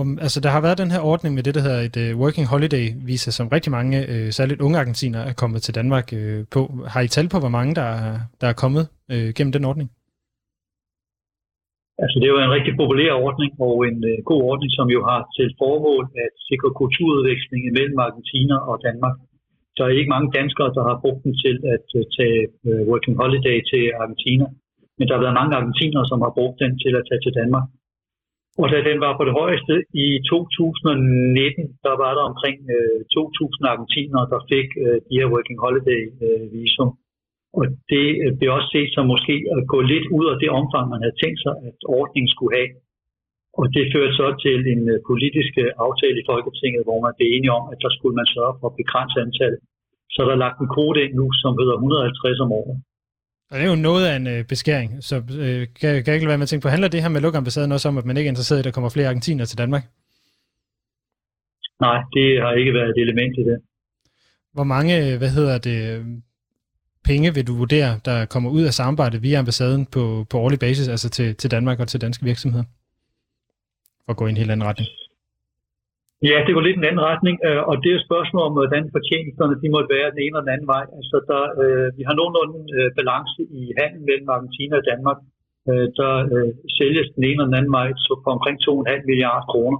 Um, 0.00 0.18
altså, 0.26 0.38
der 0.44 0.50
har 0.54 0.62
været 0.66 0.82
den 0.82 0.94
her 0.94 1.02
ordning 1.12 1.32
med 1.34 1.44
det, 1.46 1.54
der 1.56 1.64
hedder 1.66 1.82
et 1.88 1.96
uh, 2.02 2.20
working 2.22 2.46
holiday 2.52 2.86
visa, 3.08 3.30
som 3.38 3.52
rigtig 3.56 3.70
mange, 3.78 3.96
uh, 4.12 4.28
særligt 4.38 4.64
unge 4.66 4.80
argentinere, 4.82 5.24
er 5.30 5.34
kommet 5.42 5.60
til 5.62 5.76
Danmark 5.80 6.06
uh, 6.20 6.40
på. 6.54 6.60
Har 6.92 7.00
I 7.06 7.08
tal 7.14 7.28
på, 7.32 7.38
hvor 7.42 7.54
mange 7.58 7.72
der, 7.80 7.88
er, 8.06 8.14
der 8.40 8.46
er 8.52 8.56
kommet 8.62 8.84
uh, 9.12 9.28
gennem 9.36 9.54
den 9.56 9.68
ordning? 9.70 9.88
Altså, 12.02 12.16
det 12.18 12.26
er 12.26 12.34
jo 12.36 12.44
en 12.46 12.56
rigtig 12.56 12.74
populær 12.82 13.12
ordning, 13.26 13.50
og 13.66 13.76
en 13.90 13.98
uh, 14.10 14.16
god 14.30 14.40
ordning, 14.50 14.70
som 14.78 14.86
jo 14.96 15.00
har 15.10 15.20
til 15.36 15.48
formål 15.60 16.04
at 16.24 16.32
sikre 16.48 16.70
kulturudveksling 16.80 17.62
mellem 17.78 17.98
Argentina 18.06 18.56
og 18.70 18.76
Danmark. 18.88 19.16
Der 19.76 19.82
er 19.84 19.98
ikke 20.00 20.14
mange 20.16 20.30
danskere, 20.38 20.70
der 20.76 20.82
har 20.88 20.96
brugt 21.04 21.20
den 21.26 21.34
til 21.44 21.56
at 21.74 21.86
uh, 21.98 22.02
tage 22.16 22.40
uh, 22.68 22.80
working 22.90 23.16
holiday 23.22 23.58
til 23.70 23.84
Argentina, 24.02 24.46
men 24.96 25.04
der 25.06 25.14
har 25.14 25.24
været 25.24 25.38
mange 25.40 25.56
argentinere, 25.58 26.04
som 26.10 26.18
har 26.24 26.32
brugt 26.38 26.56
den 26.62 26.72
til 26.82 26.92
at 26.98 27.04
tage 27.08 27.22
til 27.26 27.34
Danmark. 27.42 27.66
Og 28.60 28.66
da 28.72 28.78
den 28.90 28.98
var 29.04 29.12
på 29.16 29.24
det 29.28 29.34
højeste 29.42 29.74
i 30.04 30.06
2019, 30.30 31.76
der 31.86 31.94
var 32.02 32.12
der 32.16 32.24
omkring 32.30 32.58
øh, 32.76 32.98
2.000 33.14 33.70
argentinere, 33.72 34.24
der 34.32 34.40
fik 34.52 34.68
øh, 34.84 34.96
de 35.08 35.18
her 35.18 35.28
working 35.34 35.58
holiday 35.64 36.02
øh, 36.24 36.44
visum. 36.52 36.90
Og 37.58 37.64
det 37.92 38.06
øh, 38.22 38.30
blev 38.38 38.50
også 38.56 38.70
set 38.74 38.90
som 38.94 39.04
måske 39.14 39.34
at 39.54 39.62
gå 39.72 39.78
lidt 39.92 40.06
ud 40.16 40.26
af 40.32 40.36
det 40.42 40.50
omfang, 40.60 40.84
man 40.94 41.02
havde 41.04 41.20
tænkt 41.22 41.40
sig, 41.44 41.54
at 41.68 41.76
ordningen 41.98 42.30
skulle 42.34 42.54
have. 42.58 42.70
Og 43.58 43.64
det 43.74 43.84
førte 43.92 44.14
så 44.20 44.26
til 44.44 44.58
en 44.74 44.82
øh, 44.92 44.98
politisk 45.10 45.52
øh, 45.64 45.70
aftale 45.86 46.16
i 46.20 46.28
Folketinget, 46.30 46.86
hvor 46.86 46.98
man 47.06 47.14
blev 47.16 47.28
enige 47.36 47.56
om, 47.58 47.64
at 47.72 47.78
der 47.84 47.90
skulle 47.96 48.16
man 48.20 48.28
sørge 48.34 48.54
for 48.58 48.66
at 48.68 48.78
begrænse 48.82 49.16
antallet. 49.26 49.60
Så 50.14 50.20
der 50.26 50.32
er 50.34 50.44
lagt 50.44 50.58
en 50.60 50.72
kvote 50.74 51.00
ind 51.04 51.14
nu, 51.20 51.26
som 51.42 51.52
hedder 51.60 51.76
150 51.76 52.44
om 52.44 52.52
året. 52.60 52.76
Og 53.52 53.58
det 53.58 53.64
er 53.64 53.70
jo 53.70 53.76
noget 53.76 54.06
af 54.06 54.16
en 54.16 54.26
øh, 54.26 54.44
beskæring, 54.44 55.04
så 55.04 55.16
øh, 55.16 55.66
kan, 55.80 56.04
kan 56.04 56.06
jeg 56.06 56.14
ikke 56.14 56.26
være 56.26 56.38
med 56.38 56.42
at 56.42 56.48
tænke 56.48 56.62
på, 56.62 56.68
handler 56.68 56.88
det 56.88 57.02
her 57.02 57.08
med 57.08 57.20
lukambassaden 57.20 57.72
også 57.72 57.88
om, 57.88 57.98
at 57.98 58.04
man 58.04 58.16
ikke 58.16 58.28
er 58.28 58.32
interesseret 58.32 58.58
i, 58.58 58.60
at 58.60 58.64
der 58.64 58.70
kommer 58.70 58.90
flere 58.90 59.08
argentiner 59.08 59.44
til 59.44 59.58
Danmark? 59.58 59.84
Nej, 61.80 61.98
det 62.12 62.42
har 62.42 62.52
ikke 62.52 62.74
været 62.74 62.88
et 62.88 63.02
element 63.02 63.38
i 63.38 63.42
det. 63.42 63.58
Hvor 64.52 64.64
mange, 64.64 65.12
øh, 65.12 65.18
hvad 65.18 65.30
hedder 65.30 65.58
det, 65.58 66.06
penge 67.04 67.34
vil 67.34 67.46
du 67.46 67.54
vurdere, 67.54 68.00
der 68.04 68.24
kommer 68.24 68.50
ud 68.50 68.62
af 68.62 68.74
samarbejdet 68.74 69.22
via 69.22 69.38
ambassaden 69.38 69.86
på, 69.86 70.26
på 70.30 70.38
årlig 70.38 70.58
basis, 70.58 70.88
altså 70.88 71.08
til, 71.10 71.34
til 71.36 71.50
Danmark 71.50 71.80
og 71.80 71.88
til 71.88 72.00
danske 72.00 72.24
virksomheder? 72.24 72.64
For 74.04 74.12
at 74.12 74.16
gå 74.16 74.26
i 74.26 74.30
en 74.30 74.36
helt 74.36 74.50
anden 74.50 74.68
retning. 74.68 74.88
Ja, 76.30 76.36
det 76.44 76.52
går 76.54 76.64
lidt 76.64 76.78
en 76.78 76.88
anden 76.88 77.06
retning, 77.10 77.36
øh, 77.48 77.62
og 77.68 77.74
det 77.82 77.88
er 77.90 77.98
et 77.98 78.08
spørgsmål 78.08 78.42
om, 78.48 78.54
hvordan 78.58 78.84
fortjenesterne 78.96 79.56
de 79.62 79.68
måtte 79.74 79.92
være 79.96 80.12
den 80.14 80.20
ene 80.24 80.36
og 80.38 80.42
den 80.44 80.54
anden 80.54 80.68
vej. 80.74 80.84
Altså, 80.98 81.16
der, 81.30 81.42
øh, 81.62 81.88
vi 81.98 82.02
har 82.08 82.14
nogenlunde 82.16 82.58
øh, 82.78 82.88
balance 82.98 83.40
i 83.60 83.62
handel 83.78 84.00
mellem 84.08 84.28
Argentina 84.36 84.74
og 84.80 84.86
Danmark. 84.92 85.18
Øh, 85.70 85.86
der 86.00 86.12
øh, 86.34 86.50
sælges 86.78 87.08
den 87.16 87.24
ene 87.30 87.40
og 87.42 87.48
den 87.48 87.58
anden 87.58 87.74
vej 87.78 87.88
så 88.04 88.12
for 88.22 88.30
omkring 88.36 88.56
2,5 88.66 89.08
milliarder 89.10 89.46
kroner. 89.52 89.78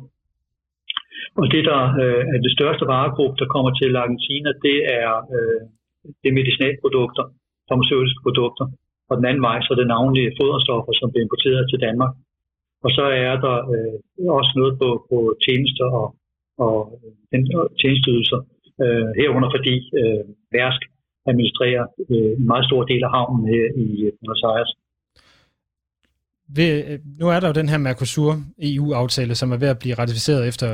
Og 1.40 1.47
det, 1.53 1.62
der 1.70 1.80
øh, 2.03 2.22
er 2.34 2.38
det 2.47 2.57
største 2.59 2.84
varegruppe, 2.93 3.36
der 3.43 3.53
kommer 3.55 3.72
til 3.80 3.90
Argentina, 4.03 4.49
det 4.66 4.78
er, 5.01 5.12
øh, 5.34 5.61
det 6.20 6.28
er 6.28 6.38
medicinalprodukter, 6.40 7.24
farmaceutiske 7.68 8.20
produkter. 8.26 8.66
Og 9.09 9.14
den 9.18 9.26
anden 9.28 9.45
vej, 9.49 9.59
så 9.61 9.68
er 9.74 9.78
det 9.80 9.93
navnlige 9.97 10.34
foderstoffer, 10.40 10.93
som 11.01 11.11
bliver 11.11 11.26
importeret 11.26 11.62
til 11.70 11.82
Danmark. 11.86 12.12
Og 12.84 12.90
så 12.97 13.05
er 13.28 13.34
der 13.47 13.57
øh, 13.74 13.97
også 14.38 14.53
noget 14.61 14.74
på, 14.80 14.88
på 15.11 15.18
tjenester 15.45 15.88
og 16.01 16.07
og 16.59 17.00
øh, 17.05 17.12
den 17.32 17.42
tjenesteydelser 17.80 18.40
øh, 18.82 19.09
herunder 19.18 19.50
fordi 19.57 19.74
øh, 20.00 20.24
Værsk 20.53 20.82
administrerer 21.30 21.84
øh, 22.11 22.32
en 22.38 22.46
meget 22.46 22.64
stor 22.68 22.82
del 22.84 23.03
af 23.05 23.11
havnen 23.11 23.44
her 23.55 23.64
i 23.84 23.86
øh, 24.07 24.12
Buenos 24.18 24.42
Aires. 24.53 24.72
Ved, 26.57 26.84
øh, 26.88 26.98
nu 27.20 27.28
er 27.28 27.40
der 27.40 27.48
jo 27.48 27.61
den 27.61 27.68
her 27.68 27.78
Mercosur-EU-aftale, 27.78 29.34
som 29.34 29.53
er 29.53 29.57
ved 29.57 29.68
at 29.68 29.78
blive 29.78 29.94
ratificeret 29.94 30.48
efter 30.48 30.68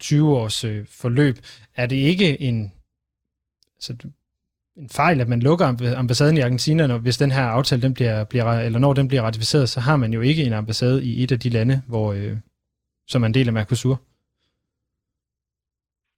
20 0.00 0.36
års 0.36 0.64
forløb. 1.00 1.36
Er 1.76 1.86
det 1.86 1.96
ikke 1.96 2.40
en, 2.40 2.72
altså, 3.76 4.08
en 4.76 4.88
fejl, 4.88 5.20
at 5.20 5.28
man 5.28 5.40
lukker 5.40 5.94
ambassaden 5.96 6.36
i 6.36 6.40
Argentina, 6.40 6.86
når, 6.86 6.98
hvis 6.98 7.18
den 7.18 7.30
her 7.30 7.42
aftale 7.42 7.82
den 7.82 7.94
bliver, 7.94 8.24
bliver, 8.24 8.52
eller 8.52 8.78
når 8.78 8.92
den 8.92 9.08
bliver 9.08 9.22
ratificeret, 9.22 9.68
så 9.68 9.80
har 9.80 9.96
man 9.96 10.12
jo 10.12 10.20
ikke 10.20 10.44
en 10.44 10.52
ambassade 10.52 11.04
i 11.04 11.22
et 11.22 11.32
af 11.32 11.40
de 11.40 11.48
lande, 11.48 11.82
hvor, 11.88 12.12
øh, 12.12 12.36
som 13.08 13.22
er 13.22 13.26
en 13.26 13.34
del 13.34 13.46
af 13.46 13.52
Mercosur? 13.52 14.00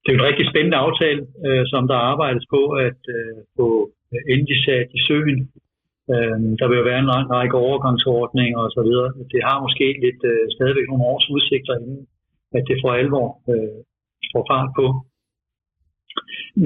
Det 0.05 0.11
er 0.11 0.19
en 0.19 0.29
rigtig 0.29 0.47
spændende 0.51 0.83
aftale, 0.87 1.21
øh, 1.47 1.65
som 1.73 1.83
der 1.91 1.99
arbejdes 2.13 2.47
på 2.55 2.61
at 2.87 3.01
øh, 3.17 3.37
få 3.59 3.69
endelig 4.33 4.59
sat 4.67 4.89
i 4.99 5.01
søen. 5.09 5.41
Øh, 6.13 6.39
der 6.59 6.67
vil 6.69 6.79
jo 6.81 6.89
være 6.91 7.03
en 7.03 7.13
lang 7.15 7.25
række 7.37 7.57
overgangsordninger 7.67 8.59
osv. 8.67 8.91
Det 9.33 9.41
har 9.49 9.65
måske 9.67 9.87
lidt 10.05 10.23
øh, 10.33 10.45
stadigvæk 10.57 10.87
nogle 10.89 11.07
års 11.11 11.31
udsigter 11.35 11.75
inden, 11.81 12.01
at 12.57 12.65
det 12.69 12.77
får 12.83 12.93
alvor 13.01 13.29
øh, 13.53 13.79
får 14.33 14.45
fart 14.51 14.71
på. 14.79 14.87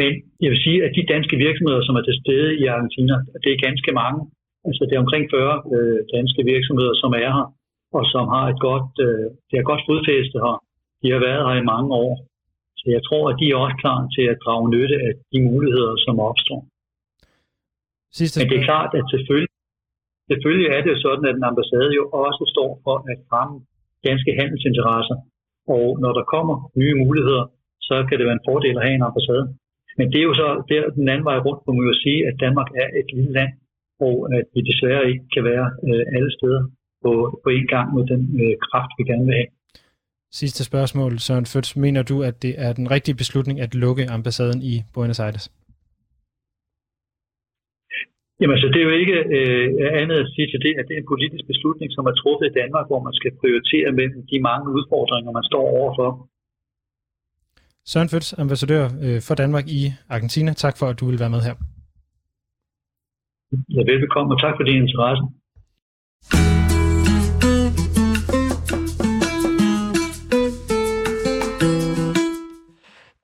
Men 0.00 0.12
jeg 0.42 0.50
vil 0.52 0.64
sige, 0.66 0.78
at 0.86 0.92
de 0.98 1.10
danske 1.14 1.36
virksomheder, 1.46 1.82
som 1.84 1.96
er 1.98 2.04
til 2.06 2.20
stede 2.22 2.50
i 2.62 2.64
Argentina, 2.74 3.14
det 3.42 3.50
er 3.52 3.66
ganske 3.68 3.90
mange. 4.02 4.20
Altså 4.68 4.82
det 4.88 4.94
er 4.94 5.04
omkring 5.04 5.24
40 5.30 5.62
øh, 5.74 5.98
danske 6.16 6.42
virksomheder, 6.52 6.94
som 7.02 7.10
er 7.24 7.30
her, 7.36 7.48
og 7.96 8.02
som 8.12 8.24
har 8.34 8.44
et 8.52 8.60
godt, 8.68 8.92
øh, 9.06 9.26
det 9.48 9.54
har 9.58 9.70
godt 9.70 9.86
fodfæste 9.88 10.38
her. 10.44 10.56
De 11.02 11.08
har 11.14 11.20
været 11.28 11.42
her 11.46 11.56
i 11.62 11.68
mange 11.72 11.90
år. 12.04 12.12
Så 12.88 12.92
jeg 12.98 13.04
tror, 13.08 13.24
at 13.30 13.36
de 13.40 13.46
er 13.52 13.56
også 13.64 13.76
klar 13.82 13.98
til 14.16 14.24
at 14.32 14.40
drage 14.44 14.66
nytte 14.74 14.96
af 15.06 15.12
de 15.32 15.38
muligheder, 15.50 15.92
som 16.04 16.14
opstår. 16.30 16.60
Sidste 18.18 18.36
Men 18.38 18.46
det 18.50 18.56
er 18.60 18.68
klart, 18.70 18.90
at 18.98 19.04
selvfølgelig, 19.14 19.52
selvfølgelig 20.30 20.68
er 20.74 20.80
det 20.82 20.90
jo 20.94 20.98
sådan, 21.06 21.24
at 21.30 21.34
en 21.36 21.48
ambassade 21.50 21.90
jo 22.00 22.04
også 22.24 22.42
står 22.54 22.70
for 22.84 22.96
at 23.10 23.18
fremme 23.28 23.56
danske 24.08 24.30
handelsinteresser. 24.40 25.16
Og 25.76 25.86
når 26.02 26.12
der 26.18 26.24
kommer 26.34 26.56
nye 26.82 26.96
muligheder, 27.04 27.44
så 27.88 27.96
kan 28.06 28.16
det 28.18 28.24
være 28.28 28.38
en 28.40 28.48
fordel 28.48 28.76
at 28.78 28.84
have 28.86 28.96
en 28.98 29.08
ambassade. 29.10 29.44
Men 29.98 30.06
det 30.12 30.18
er 30.20 30.28
jo 30.30 30.34
så 30.42 30.48
der 30.70 30.82
den 31.00 31.08
anden 31.12 31.28
vej 31.30 31.38
rundt, 31.46 31.62
hvor 31.64 31.74
man 31.76 31.88
jo 31.90 31.94
sige, 32.04 32.20
at 32.28 32.34
Danmark 32.44 32.68
er 32.82 32.88
et 33.00 33.08
lille 33.16 33.32
land, 33.38 33.52
og 34.06 34.16
at 34.36 34.46
vi 34.54 34.60
desværre 34.70 35.08
ikke 35.10 35.26
kan 35.34 35.44
være 35.52 35.66
øh, 35.88 36.04
alle 36.16 36.30
steder 36.38 36.62
på, 37.02 37.12
på 37.44 37.48
en 37.58 37.66
gang 37.74 37.86
med 37.96 38.04
den 38.12 38.22
øh, 38.42 38.54
kraft, 38.66 38.92
vi 38.98 39.02
gerne 39.10 39.26
vil 39.28 39.38
have. 39.40 39.50
Sidste 40.32 40.64
spørgsmål, 40.64 41.18
Søren 41.18 41.46
Føds. 41.46 41.76
Mener 41.76 42.02
du, 42.02 42.22
at 42.22 42.42
det 42.42 42.54
er 42.58 42.72
den 42.72 42.90
rigtige 42.90 43.14
beslutning 43.14 43.60
at 43.60 43.74
lukke 43.74 44.10
ambassaden 44.10 44.62
i 44.62 44.74
Buenos 44.94 45.20
Aires? 45.20 45.52
Jamen 48.40 48.54
altså, 48.56 48.68
det 48.72 48.80
er 48.80 48.88
jo 48.90 48.94
ikke 49.02 49.18
øh, 49.36 49.68
andet 50.02 50.16
at 50.24 50.28
sige 50.34 50.48
til 50.52 50.60
det, 50.66 50.72
at 50.78 50.84
det 50.88 50.94
er 50.94 51.00
en 51.02 51.12
politisk 51.12 51.44
beslutning, 51.52 51.88
som 51.96 52.06
er 52.10 52.14
truffet 52.20 52.46
i 52.48 52.56
Danmark, 52.60 52.86
hvor 52.90 53.00
man 53.06 53.14
skal 53.18 53.32
prioritere 53.40 53.88
mellem 53.98 54.20
de 54.30 54.38
mange 54.48 54.68
udfordringer, 54.76 55.30
man 55.38 55.48
står 55.50 55.64
overfor. 55.78 56.10
Søren 57.90 58.08
Føds, 58.08 58.28
ambassadør 58.44 58.84
øh, 59.04 59.20
for 59.26 59.34
Danmark 59.42 59.66
i 59.78 59.82
Argentina. 60.08 60.50
Tak 60.52 60.74
for, 60.78 60.86
at 60.86 61.00
du 61.00 61.04
vil 61.10 61.20
være 61.22 61.34
med 61.36 61.42
her. 61.48 61.54
Ja, 63.76 63.82
velbekomme, 63.90 64.34
og 64.34 64.40
tak 64.44 64.54
for 64.56 64.64
din 64.68 64.82
interesse. 64.82 65.24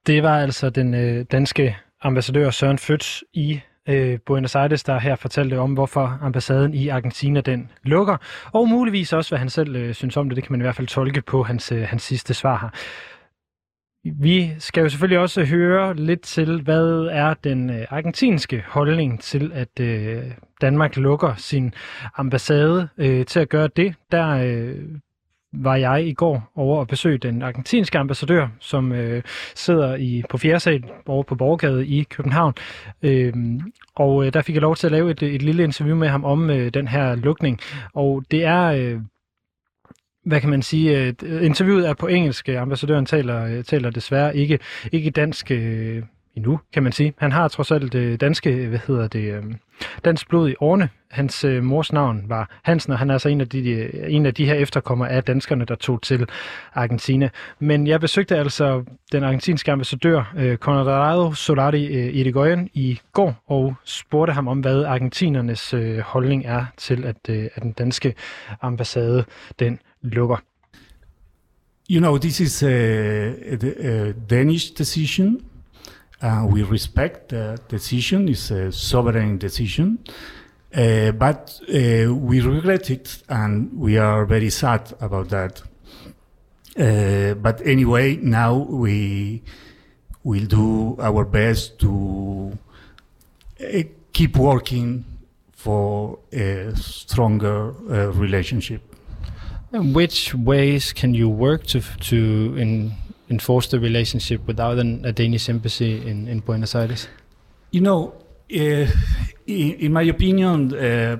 Det 0.07 0.23
var 0.23 0.39
altså 0.39 0.71
den 0.71 0.95
øh, 0.95 1.25
danske 1.33 1.77
ambassadør 2.03 2.51
Søren 2.51 2.79
Føds 2.79 3.25
i 3.33 3.61
øh, 3.89 4.19
Buenos 4.27 4.55
Aires, 4.55 4.83
der 4.83 4.99
her 4.99 5.17
fortalte 5.17 5.59
om, 5.59 5.73
hvorfor 5.73 6.19
ambassaden 6.23 6.75
i 6.75 6.89
Argentina 6.89 7.41
den 7.41 7.71
lukker, 7.83 8.17
og 8.53 8.69
muligvis 8.69 9.13
også, 9.13 9.31
hvad 9.31 9.39
han 9.39 9.51
selv 9.51 9.77
øh, 9.77 9.95
synes 9.95 10.17
om 10.17 10.29
det. 10.29 10.37
Det 10.37 10.45
kan 10.45 10.53
man 10.53 10.61
i 10.61 10.63
hvert 10.63 10.77
fald 10.77 10.87
tolke 10.87 11.23
på 11.23 11.43
hans, 11.43 11.73
øh, 11.73 11.83
hans 11.83 12.03
sidste 12.03 12.35
svar 12.35 12.59
her. 12.59 12.71
Vi 14.21 14.51
skal 14.59 14.83
jo 14.83 14.89
selvfølgelig 14.89 15.19
også 15.19 15.45
høre 15.45 15.97
lidt 15.97 16.21
til, 16.21 16.63
hvad 16.63 17.09
er 17.11 17.35
den 17.35 17.71
øh, 17.71 17.87
argentinske 17.91 18.65
holdning 18.69 19.21
til, 19.21 19.53
at 19.55 19.81
øh, 19.81 20.23
Danmark 20.61 20.97
lukker 20.97 21.35
sin 21.35 21.75
ambassade 22.17 22.89
øh, 22.99 23.27
til 23.27 23.41
at 23.41 23.49
gøre 23.49 23.69
det. 23.77 23.95
Der 24.13 24.29
øh, 24.29 24.77
var 25.57 25.77
jeg 25.77 26.07
i 26.07 26.13
går 26.13 26.53
over 26.57 26.79
og 26.79 26.89
besøge 26.89 27.19
den 27.19 27.43
argentinske 27.43 27.99
ambassadør, 27.99 28.49
som 28.61 28.93
øh, 28.93 29.23
sidder 29.55 29.97
i 29.97 30.23
på 30.31 30.39
fjerde 30.39 30.61
sal 30.61 30.85
over 31.07 31.23
på 31.23 31.35
Borgade 31.35 31.87
i 31.87 32.03
København. 32.03 32.55
Øh, 33.03 33.33
og 33.95 34.27
øh, 34.27 34.33
der 34.33 34.43
fik 34.43 34.55
jeg 34.55 34.63
lov 34.63 34.77
til 34.77 34.87
at 34.87 34.93
lave 34.93 35.11
et, 35.11 35.23
et 35.23 35.43
lille 35.43 35.65
interview 35.65 35.97
med 35.97 36.09
ham 36.09 36.25
om 36.25 36.51
øh, 36.51 36.75
den 36.75 36.89
her 36.89 37.15
lukning. 37.15 37.61
Og 37.95 38.25
det 38.31 38.45
er... 38.45 38.65
Øh, 38.65 39.01
hvad 40.25 40.41
kan 40.41 40.51
man 40.51 40.63
sige, 40.63 41.15
øh, 41.23 41.45
interviewet 41.45 41.89
er 41.89 41.95
på 41.95 42.07
engelsk, 42.07 42.49
ambassadøren 42.49 43.07
taler, 43.07 43.45
øh, 43.45 43.65
taler 43.65 43.91
desværre 43.91 44.37
ikke, 44.37 44.59
ikke 44.93 45.11
dansk 45.11 45.51
øh, 45.51 46.03
endnu, 46.37 46.61
kan 46.73 46.83
man 46.83 46.93
sige. 46.93 47.15
Han 47.19 47.33
har 47.33 47.49
trods 47.49 47.71
alt 47.71 47.93
det 47.93 48.21
danske, 48.21 48.51
øh, 48.51 48.69
hvad 48.69 48.79
hedder 48.87 49.09
det, 49.09 49.35
øh, 49.35 49.43
dansk 50.05 50.29
blod 50.29 50.51
i 50.51 50.55
årene. 50.61 50.89
Hans 51.11 51.47
mors 51.63 51.93
navn 51.93 52.25
var 52.29 52.59
Hansen, 52.63 52.93
og 52.93 52.99
han 52.99 53.11
er 53.11 53.15
altså 53.15 53.29
en 53.29 53.41
af 53.41 53.49
de, 53.49 53.95
en 54.11 54.27
af 54.27 54.35
de 54.35 54.47
her 54.47 54.55
efterkommere 54.55 55.11
af 55.11 55.25
danskerne, 55.25 55.65
der 55.65 55.75
tog 55.75 56.03
til 56.03 56.27
Argentina. 56.75 57.29
Men 57.59 57.87
jeg 57.87 58.01
besøgte 58.01 58.37
altså 58.37 58.85
den 59.13 59.25
argentinske 59.25 59.73
ambassadør, 59.73 60.35
Conrado 60.57 61.33
Solari 61.33 62.11
Irigoyen, 62.11 62.71
i 62.75 63.01
går, 63.13 63.43
og 63.47 63.75
spurgte 63.85 64.33
ham 64.33 64.49
om, 64.49 64.61
hvad 64.61 64.85
argentinernes 64.85 65.75
holdning 66.05 66.45
er 66.47 66.65
til, 66.77 67.05
at, 67.05 67.31
at 67.55 67.63
den 67.63 67.73
danske 67.73 68.15
ambassade, 68.63 69.25
den 69.59 69.79
lukker? 70.03 70.37
You 71.91 72.01
know, 72.01 72.19
this 72.19 72.41
is 72.41 72.63
a, 72.63 72.67
a, 72.67 73.57
a 73.79 74.13
Danish 74.31 74.73
decision. 74.79 75.41
Uh, 76.25 76.47
we 76.47 76.63
respect 76.63 77.29
the 77.29 77.61
decision. 77.69 78.31
It's 78.31 78.51
a 78.51 78.73
sovereign 78.73 79.37
decision. 79.37 79.99
Uh, 80.75 81.13
but 81.13 81.61
uh, 81.69 82.15
we 82.15 82.41
regret 82.41 82.91
it 82.91 83.23
and 83.29 83.79
we 83.79 83.99
are 83.99 84.25
very 84.25 84.49
sad 84.49 84.95
about 85.03 85.29
that. 85.29 85.61
Uh, 86.79 87.35
but 87.35 87.61
anyway, 87.67 88.17
now 88.17 88.55
we 88.55 89.43
will 90.23 90.47
do 90.47 90.97
our 90.99 91.27
best 91.27 91.79
to 91.81 92.59
uh, 93.61 93.83
keep 94.15 94.39
working 94.39 95.05
for 95.53 96.19
a 96.33 96.73
stronger 96.75 97.75
uh, 97.91 98.11
relationship. 98.13 98.81
Which 99.73 100.35
ways 100.35 100.95
can 100.95 101.13
you 101.13 101.29
work 101.29 101.67
to 101.67 101.81
to 101.81 102.17
in, 102.57 102.93
enforce 103.29 103.69
the 103.69 103.81
relationship 103.81 104.47
without 104.47 104.79
an, 104.79 105.05
a 105.05 105.13
Danish 105.13 105.49
embassy 105.49 106.07
in, 106.07 106.29
in 106.29 106.41
Buenos 106.41 106.75
Aires? 106.75 107.09
You 107.71 107.81
know, 107.81 108.15
uh, 108.53 108.87
in, 109.47 109.73
in, 109.81 109.93
my 109.93 110.03
opinion, 110.03 110.75
uh, 110.75 111.17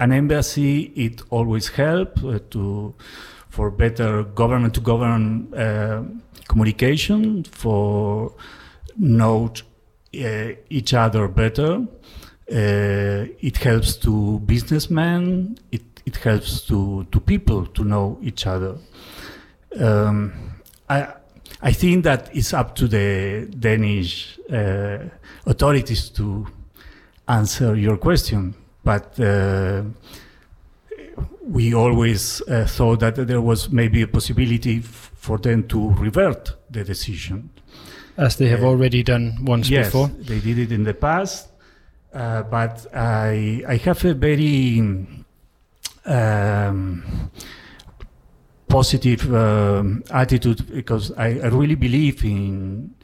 an 0.00 0.12
embassy 0.12 0.92
it 0.94 1.22
always 1.30 1.68
help 1.68 2.22
uh, 2.24 2.38
to 2.50 2.94
for 3.48 3.70
better 3.70 4.22
government 4.22 4.74
to 4.74 4.80
government 4.80 5.54
uh, 5.54 6.02
communication 6.48 7.44
for 7.44 8.34
know 8.96 9.52
each 10.12 10.94
other 10.94 11.28
better. 11.28 11.84
It 12.46 13.56
helps 13.58 13.96
to 13.96 14.38
businessmen. 14.40 15.58
It 15.70 15.82
it 16.08 16.16
helps 16.16 16.62
to, 16.62 17.06
to 17.12 17.20
people 17.20 17.66
to 17.66 17.84
know 17.84 18.18
each 18.22 18.46
other. 18.46 18.78
Um, 19.78 20.32
I, 20.88 21.14
I 21.60 21.72
think 21.72 22.04
that 22.04 22.30
it's 22.32 22.54
up 22.54 22.74
to 22.76 22.86
the 22.86 23.48
Danish 23.58 24.38
uh, 24.50 24.98
authorities 25.44 26.08
to 26.10 26.46
answer 27.26 27.74
your 27.76 27.96
question, 27.96 28.54
but 28.84 29.18
uh, 29.18 29.82
we 31.42 31.74
always 31.74 32.42
uh, 32.42 32.66
thought 32.66 33.00
that 33.00 33.16
there 33.16 33.40
was 33.40 33.70
maybe 33.70 34.02
a 34.02 34.06
possibility 34.06 34.80
for 34.80 35.38
them 35.38 35.66
to 35.68 35.90
revert 35.94 36.52
the 36.70 36.84
decision. 36.84 37.50
As 38.16 38.36
they 38.36 38.48
have 38.48 38.62
uh, 38.62 38.68
already 38.68 39.02
done 39.02 39.44
once 39.44 39.68
yes, 39.68 39.86
before? 39.86 40.08
they 40.08 40.40
did 40.40 40.58
it 40.58 40.72
in 40.72 40.84
the 40.84 40.94
past, 40.94 41.48
uh, 42.12 42.42
but 42.44 42.86
I, 42.94 43.64
I 43.66 43.76
have 43.76 44.04
a 44.04 44.14
very 44.14 44.80
um, 46.04 47.30
positive 48.78 49.34
uh, 49.34 49.82
attitude 50.10 50.60
because 50.72 51.10
I, 51.16 51.40
I, 51.42 51.48
really 51.48 51.74
believe 51.74 52.24
in 52.24 52.94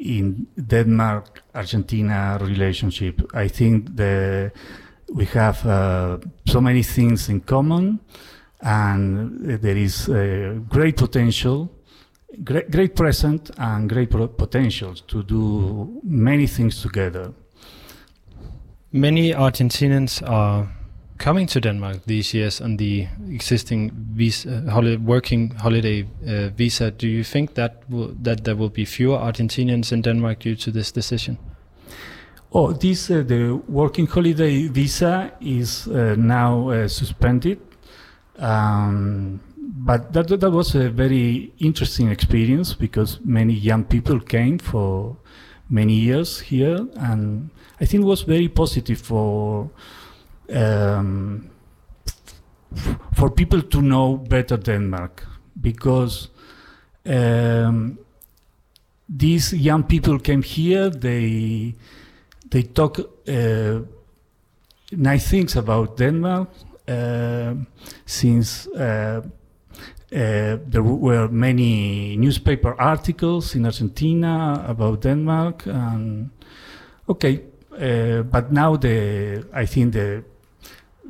in 0.00 0.46
Denmark 0.56 1.42
Argentina 1.54 2.36
relationship. 2.40 3.22
I 3.32 3.46
think 3.48 3.94
the 3.94 4.50
we 5.18 5.24
have 5.26 5.64
uh, 5.66 6.18
so 6.46 6.60
many 6.60 6.82
things 6.82 7.28
in 7.28 7.40
common, 7.42 8.00
and 8.60 9.38
there 9.62 9.76
is 9.76 10.08
great 10.68 10.96
potential. 10.96 11.70
Great, 12.42 12.68
great 12.68 12.96
present 12.96 13.50
and 13.58 13.88
great 13.88 14.10
potential 14.36 14.94
to 15.06 15.22
do 15.22 16.00
many 16.02 16.48
things 16.48 16.82
together. 16.82 17.32
Many 18.90 19.32
Argentinians 19.32 20.20
are 20.28 20.66
coming 21.18 21.46
to 21.46 21.60
Denmark 21.60 22.04
these 22.06 22.34
years 22.34 22.60
on 22.60 22.76
the 22.76 23.06
existing 23.30 23.90
visa, 24.16 24.62
holi 24.70 24.96
working 24.96 25.50
holiday 25.50 26.06
uh, 26.26 26.48
visa, 26.48 26.90
do 26.90 27.08
you 27.08 27.24
think 27.24 27.54
that 27.54 27.82
that 28.22 28.44
there 28.44 28.56
will 28.56 28.70
be 28.70 28.84
fewer 28.84 29.18
Argentinians 29.18 29.92
in 29.92 30.02
Denmark 30.02 30.40
due 30.40 30.56
to 30.56 30.70
this 30.70 30.92
decision? 30.92 31.38
Oh, 32.52 32.72
this 32.72 33.10
uh, 33.10 33.22
the 33.26 33.60
working 33.68 34.06
holiday 34.06 34.68
visa 34.68 35.32
is 35.40 35.88
uh, 35.88 36.14
now 36.16 36.70
uh, 36.70 36.88
suspended, 36.88 37.58
um, 38.38 39.40
but 39.56 40.12
that 40.12 40.28
that 40.28 40.50
was 40.50 40.74
a 40.74 40.88
very 40.88 41.52
interesting 41.58 42.10
experience 42.10 42.74
because 42.74 43.18
many 43.24 43.54
young 43.54 43.84
people 43.84 44.20
came 44.20 44.58
for 44.58 45.16
many 45.68 45.94
years 45.94 46.40
here, 46.40 46.86
and 46.96 47.50
I 47.80 47.86
think 47.86 48.04
it 48.04 48.06
was 48.06 48.22
very 48.22 48.48
positive 48.48 49.00
for 49.00 49.70
um, 50.52 51.50
for 53.14 53.30
people 53.30 53.62
to 53.62 53.80
know 53.80 54.16
better 54.16 54.56
Denmark 54.56 55.26
because 55.60 56.28
um, 57.06 57.98
these 59.08 59.52
young 59.52 59.84
people 59.84 60.18
came 60.18 60.42
here. 60.42 60.90
They 60.90 61.74
they 62.50 62.62
talk 62.62 62.98
uh, 63.28 63.80
nice 64.92 65.28
things 65.28 65.56
about 65.56 65.96
Denmark 65.96 66.48
uh, 66.88 67.54
since. 68.06 68.66
Uh, 68.68 69.22
uh, 70.12 70.58
there 70.68 70.82
were 70.82 71.26
many 71.28 72.16
newspaper 72.16 72.80
articles 72.80 73.56
in 73.56 73.64
Argentina 73.64 74.64
about 74.68 75.00
Denmark, 75.00 75.66
and 75.66 76.30
okay, 77.08 77.42
uh, 77.72 78.22
but 78.22 78.52
now 78.52 78.76
the 78.76 79.44
I 79.52 79.66
think 79.66 79.92
the 79.94 80.22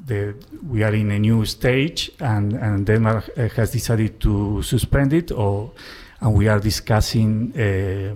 the, 0.06 0.34
we 0.66 0.82
are 0.82 0.94
in 0.94 1.10
a 1.10 1.18
new 1.18 1.44
stage, 1.44 2.10
and, 2.20 2.52
and 2.52 2.86
Denmark 2.86 3.30
uh, 3.36 3.48
has 3.48 3.70
decided 3.70 4.20
to 4.20 4.62
suspend 4.62 5.12
it, 5.12 5.32
or 5.32 5.72
and 6.20 6.34
we 6.34 6.48
are 6.48 6.60
discussing 6.60 7.52
a, 7.56 8.10
uh, 8.10 8.14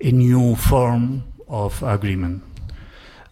a 0.00 0.12
new 0.12 0.54
form 0.56 1.24
of 1.48 1.82
agreement. 1.82 2.42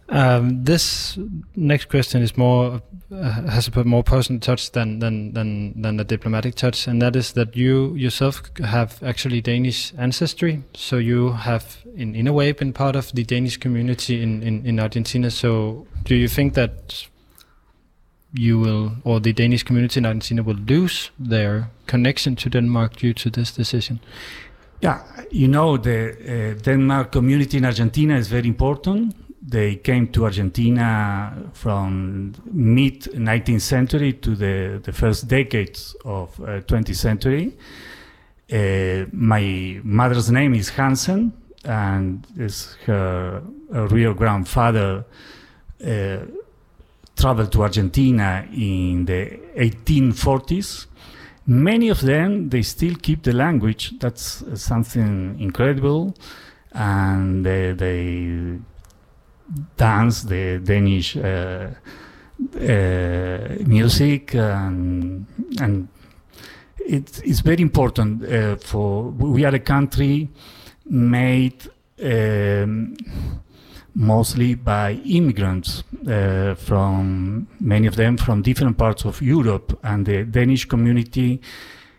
Um, 0.07 0.63
this 0.63 1.17
next 1.55 1.89
question 1.89 2.21
is 2.21 2.37
more 2.37 2.81
uh, 3.11 3.31
has 3.49 3.67
a 3.67 3.83
more 3.83 4.03
personal 4.03 4.39
touch 4.39 4.71
than 4.71 4.99
than 4.99 5.33
than 5.33 5.81
than 5.81 5.99
a 5.99 6.03
diplomatic 6.03 6.53
touch, 6.53 6.87
and 6.87 7.01
that 7.01 7.15
is 7.15 7.33
that 7.33 7.55
you 7.55 7.95
yourself 7.95 8.43
have 8.59 9.01
actually 9.01 9.41
Danish 9.41 9.93
ancestry, 9.97 10.61
so 10.75 10.97
you 10.97 11.31
have 11.31 11.77
in 11.95 12.13
in 12.13 12.27
a 12.27 12.33
way 12.33 12.51
been 12.51 12.71
part 12.71 12.95
of 12.95 13.11
the 13.13 13.23
Danish 13.23 13.57
community 13.57 14.21
in 14.21 14.43
in, 14.43 14.63
in 14.63 14.79
Argentina. 14.79 15.31
So, 15.31 15.87
do 16.03 16.13
you 16.13 16.27
think 16.27 16.53
that 16.53 17.07
you 18.37 18.59
will, 18.59 18.91
or 19.03 19.19
the 19.19 19.33
Danish 19.33 19.63
community 19.63 19.99
in 19.99 20.05
Argentina 20.05 20.43
will 20.43 20.57
lose 20.67 21.11
their 21.17 21.69
connection 21.87 22.35
to 22.35 22.49
Denmark 22.49 22.97
due 22.97 23.13
to 23.13 23.29
this 23.29 23.51
decision? 23.51 23.99
Yeah, 24.81 25.03
you 25.31 25.47
know, 25.47 25.77
the 25.77 26.55
uh, 26.57 26.61
Denmark 26.61 27.11
community 27.11 27.57
in 27.57 27.65
Argentina 27.65 28.17
is 28.17 28.27
very 28.27 28.47
important. 28.47 29.15
They 29.41 29.75
came 29.75 30.07
to 30.07 30.25
Argentina 30.25 31.33
from 31.53 32.33
mid 32.51 33.03
19th 33.03 33.61
century 33.61 34.13
to 34.13 34.35
the, 34.35 34.81
the 34.83 34.91
first 34.91 35.27
decades 35.27 35.95
of 36.03 36.39
uh, 36.39 36.61
20th 36.61 36.95
century. 36.95 37.53
Uh, 38.51 39.05
my 39.11 39.79
mother's 39.83 40.29
name 40.29 40.53
is 40.53 40.69
Hansen, 40.69 41.33
and 41.63 42.27
is 42.37 42.75
her, 42.85 43.41
her 43.71 43.87
real 43.87 44.13
grandfather 44.13 45.05
uh, 45.85 46.17
traveled 47.15 47.51
to 47.53 47.63
Argentina 47.63 48.47
in 48.51 49.05
the 49.05 49.39
1840s. 49.57 50.87
Many 51.47 51.89
of 51.89 52.01
them, 52.01 52.49
they 52.49 52.61
still 52.63 52.95
keep 52.95 53.23
the 53.23 53.33
language. 53.33 53.93
That's 53.99 54.43
something 54.55 55.37
incredible. 55.39 56.15
And 56.73 57.45
they, 57.45 57.71
they 57.71 58.59
dance 59.77 60.23
the 60.23 60.59
Danish 60.59 61.15
uh, 61.15 61.69
uh, 62.59 63.55
music 63.65 64.35
and, 64.35 65.25
and 65.61 65.87
it, 66.79 67.21
it's 67.23 67.39
very 67.39 67.61
important 67.61 68.23
uh, 68.23 68.55
for 68.57 69.03
we 69.03 69.45
are 69.45 69.55
a 69.55 69.59
country 69.59 70.29
made 70.85 71.69
um, 72.03 72.95
mostly 73.95 74.55
by 74.55 74.93
immigrants 75.05 75.83
uh, 76.07 76.53
from 76.55 77.47
many 77.59 77.87
of 77.87 77.95
them 77.95 78.17
from 78.17 78.41
different 78.41 78.77
parts 78.77 79.05
of 79.05 79.21
Europe, 79.21 79.79
and 79.83 80.05
the 80.05 80.25
Danish 80.25 80.65
community 80.65 81.41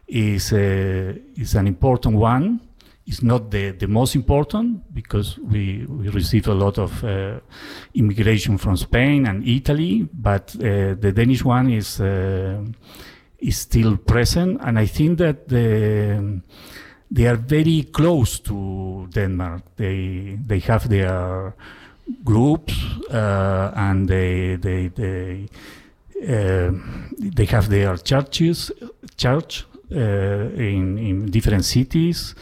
is 0.06 0.52
uh, 0.52 1.14
is 1.36 1.54
an 1.54 1.66
important 1.66 2.16
one. 2.16 2.60
It's 3.06 3.22
not 3.22 3.50
the, 3.50 3.70
the 3.70 3.86
most 3.86 4.16
important 4.16 4.92
because 4.92 5.38
we, 5.38 5.86
we 5.86 6.08
receive 6.08 6.48
a 6.48 6.54
lot 6.54 6.76
of 6.76 7.04
uh, 7.04 7.38
immigration 7.94 8.58
from 8.58 8.76
Spain 8.76 9.26
and 9.26 9.46
Italy, 9.46 10.08
but 10.12 10.56
uh, 10.56 10.96
the 10.98 11.12
Danish 11.14 11.44
one 11.44 11.70
is 11.70 12.00
uh, 12.00 12.64
is 13.38 13.58
still 13.58 13.96
present, 13.96 14.60
and 14.60 14.78
I 14.78 14.86
think 14.86 15.18
that 15.18 15.48
the 15.48 16.42
they 17.10 17.26
are 17.28 17.36
very 17.36 17.84
close 17.84 18.40
to 18.40 19.06
Denmark. 19.12 19.62
They 19.76 20.38
they 20.44 20.58
have 20.60 20.88
their 20.88 21.54
groups 22.24 22.74
uh, 23.10 23.72
and 23.74 24.08
they 24.08 24.56
they 24.56 24.88
they 24.88 25.46
uh, 26.22 26.70
they 27.18 27.44
have 27.46 27.68
their 27.68 27.96
churches 27.96 28.72
church 29.16 29.66
uh, 29.92 29.98
in 29.98 30.98
in 30.98 31.30
different 31.30 31.64
cities. 31.64 32.34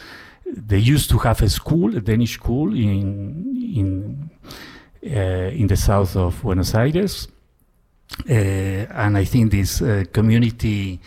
They 0.45 0.77
used 0.77 1.09
to 1.09 1.17
have 1.19 1.41
a 1.41 1.49
school, 1.49 1.95
a 1.95 2.01
Danish 2.01 2.33
school 2.33 2.73
in 2.73 3.55
in 3.75 4.29
uh, 5.05 5.51
in 5.53 5.67
the 5.67 5.77
south 5.77 6.15
of 6.15 6.41
Buenos 6.41 6.73
Aires, 6.75 7.27
uh, 8.29 8.33
and 8.33 9.17
I 9.17 9.25
think 9.25 9.51
this 9.51 9.81
uh, 9.81 10.03
community 10.11 10.99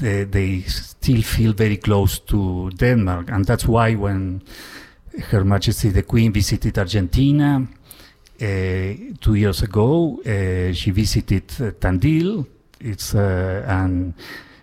they, 0.00 0.24
they 0.24 0.60
still 0.62 1.22
feel 1.22 1.52
very 1.52 1.76
close 1.76 2.18
to 2.18 2.70
Denmark, 2.70 3.30
and 3.30 3.44
that's 3.44 3.66
why 3.66 3.94
when 3.94 4.42
Her 5.30 5.44
Majesty 5.44 5.90
the 5.90 6.02
Queen 6.02 6.32
visited 6.32 6.78
Argentina 6.78 7.66
uh, 8.40 8.94
two 9.20 9.34
years 9.34 9.62
ago, 9.62 10.20
uh, 10.20 10.72
she 10.72 10.90
visited 10.90 11.44
uh, 11.60 11.70
Tandil. 11.72 12.46
It's 12.80 13.14
uh, 13.14 13.64
and 13.66 14.14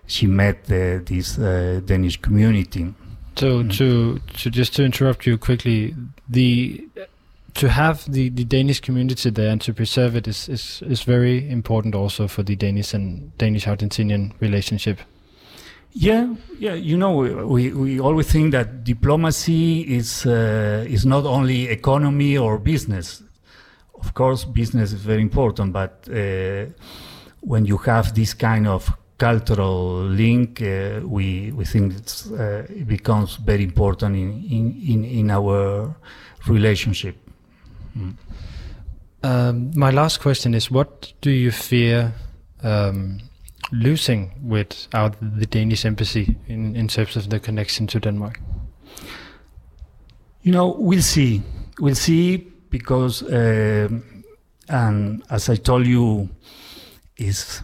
she 0.05 0.27
met 0.27 0.65
this 0.65 1.37
uh, 1.37 1.81
Danish 1.85 2.17
community. 2.21 2.93
So 3.35 3.63
mm. 3.63 3.77
to 3.77 4.19
to 4.19 4.49
just 4.49 4.75
to 4.75 4.83
interrupt 4.83 5.25
you 5.25 5.37
quickly, 5.37 5.95
the 6.27 6.87
to 7.53 7.69
have 7.69 8.11
the, 8.11 8.29
the 8.29 8.43
Danish 8.43 8.79
community 8.79 9.29
there 9.29 9.49
and 9.49 9.61
to 9.61 9.73
preserve 9.73 10.15
it 10.15 10.27
is, 10.27 10.47
is, 10.47 10.83
is 10.85 11.01
very 11.01 11.49
important 11.49 11.95
also 11.95 12.27
for 12.27 12.43
the 12.43 12.55
Danish 12.55 12.93
and 12.93 13.35
Danish 13.37 13.65
Argentinian 13.65 14.33
relationship. 14.39 14.99
Yeah, 15.91 16.35
yeah. 16.59 16.75
You 16.75 16.97
know, 16.97 17.15
we, 17.47 17.71
we 17.71 17.99
always 17.99 18.31
think 18.31 18.51
that 18.51 18.83
diplomacy 18.83 19.81
is 19.81 20.25
uh, 20.25 20.85
is 20.87 21.05
not 21.05 21.25
only 21.25 21.67
economy 21.67 22.37
or 22.37 22.59
business. 22.59 23.23
Of 23.99 24.13
course, 24.13 24.45
business 24.45 24.93
is 24.93 25.01
very 25.01 25.21
important, 25.21 25.73
but 25.73 26.07
uh, 26.09 26.65
when 27.41 27.65
you 27.65 27.77
have 27.77 28.13
this 28.13 28.33
kind 28.33 28.67
of 28.67 28.89
cultural 29.17 30.03
link, 30.03 30.61
uh, 30.61 31.01
we 31.03 31.51
we 31.51 31.65
think 31.65 31.93
uh, 32.31 32.63
it 32.69 32.87
becomes 32.87 33.35
very 33.37 33.63
important 33.63 34.15
in, 34.15 34.43
in, 34.49 34.81
in, 34.87 35.05
in 35.05 35.31
our 35.31 35.95
relationship. 36.47 37.17
Mm. 37.97 38.13
Um, 39.23 39.71
my 39.75 39.89
last 39.89 40.21
question 40.21 40.53
is: 40.53 40.69
What 40.71 41.13
do 41.21 41.31
you 41.31 41.51
fear? 41.51 42.13
Um, 42.61 43.19
losing 43.71 44.31
without 44.43 45.15
the 45.21 45.45
Danish 45.45 45.85
embassy 45.85 46.37
in, 46.47 46.75
in 46.75 46.87
terms 46.87 47.15
of 47.15 47.29
the 47.29 47.39
connection 47.39 47.87
to 47.87 47.99
Denmark? 47.99 48.39
You 50.41 50.51
know, 50.51 50.75
we'll 50.77 51.01
see. 51.01 51.41
We'll 51.79 51.95
see 51.95 52.37
because, 52.69 53.23
uh, 53.23 53.89
and 54.67 55.23
as 55.29 55.49
I 55.49 55.55
told 55.55 55.85
you, 55.85 56.29
it's 57.17 57.63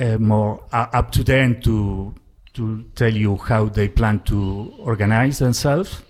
uh, 0.00 0.18
more 0.18 0.62
up 0.72 1.12
to 1.12 1.24
them 1.24 1.60
to 1.62 2.14
to 2.54 2.84
tell 2.94 3.12
you 3.14 3.36
how 3.36 3.68
they 3.68 3.88
plan 3.88 4.20
to 4.20 4.72
organize 4.78 5.38
themselves. 5.38 6.02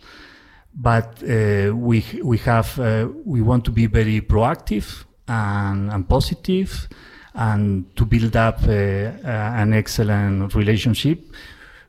But 0.74 1.22
uh, 1.22 1.74
we 1.74 2.04
we 2.22 2.38
have 2.38 2.78
uh, 2.78 3.08
we 3.24 3.42
want 3.42 3.64
to 3.64 3.72
be 3.72 3.86
very 3.86 4.20
proactive 4.20 5.04
and, 5.26 5.90
and 5.90 6.08
positive 6.08 6.88
and 7.36 7.94
to 7.96 8.06
build 8.06 8.34
up 8.34 8.62
uh, 8.66 8.72
uh, 8.72 9.52
an 9.56 9.74
excellent 9.74 10.54
relationship. 10.54 11.20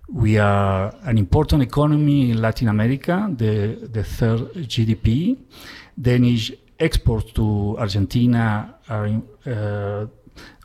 We 0.09 0.37
are 0.37 0.93
an 1.03 1.17
important 1.17 1.63
economy 1.63 2.31
in 2.31 2.41
Latin 2.41 2.67
America, 2.67 3.29
the, 3.35 3.87
the 3.91 4.03
third 4.03 4.53
GDP. 4.53 5.37
Danish 5.99 6.53
exports 6.79 7.31
to 7.33 7.75
Argentina 7.79 8.75
are 8.87 9.21
uh, 9.45 10.05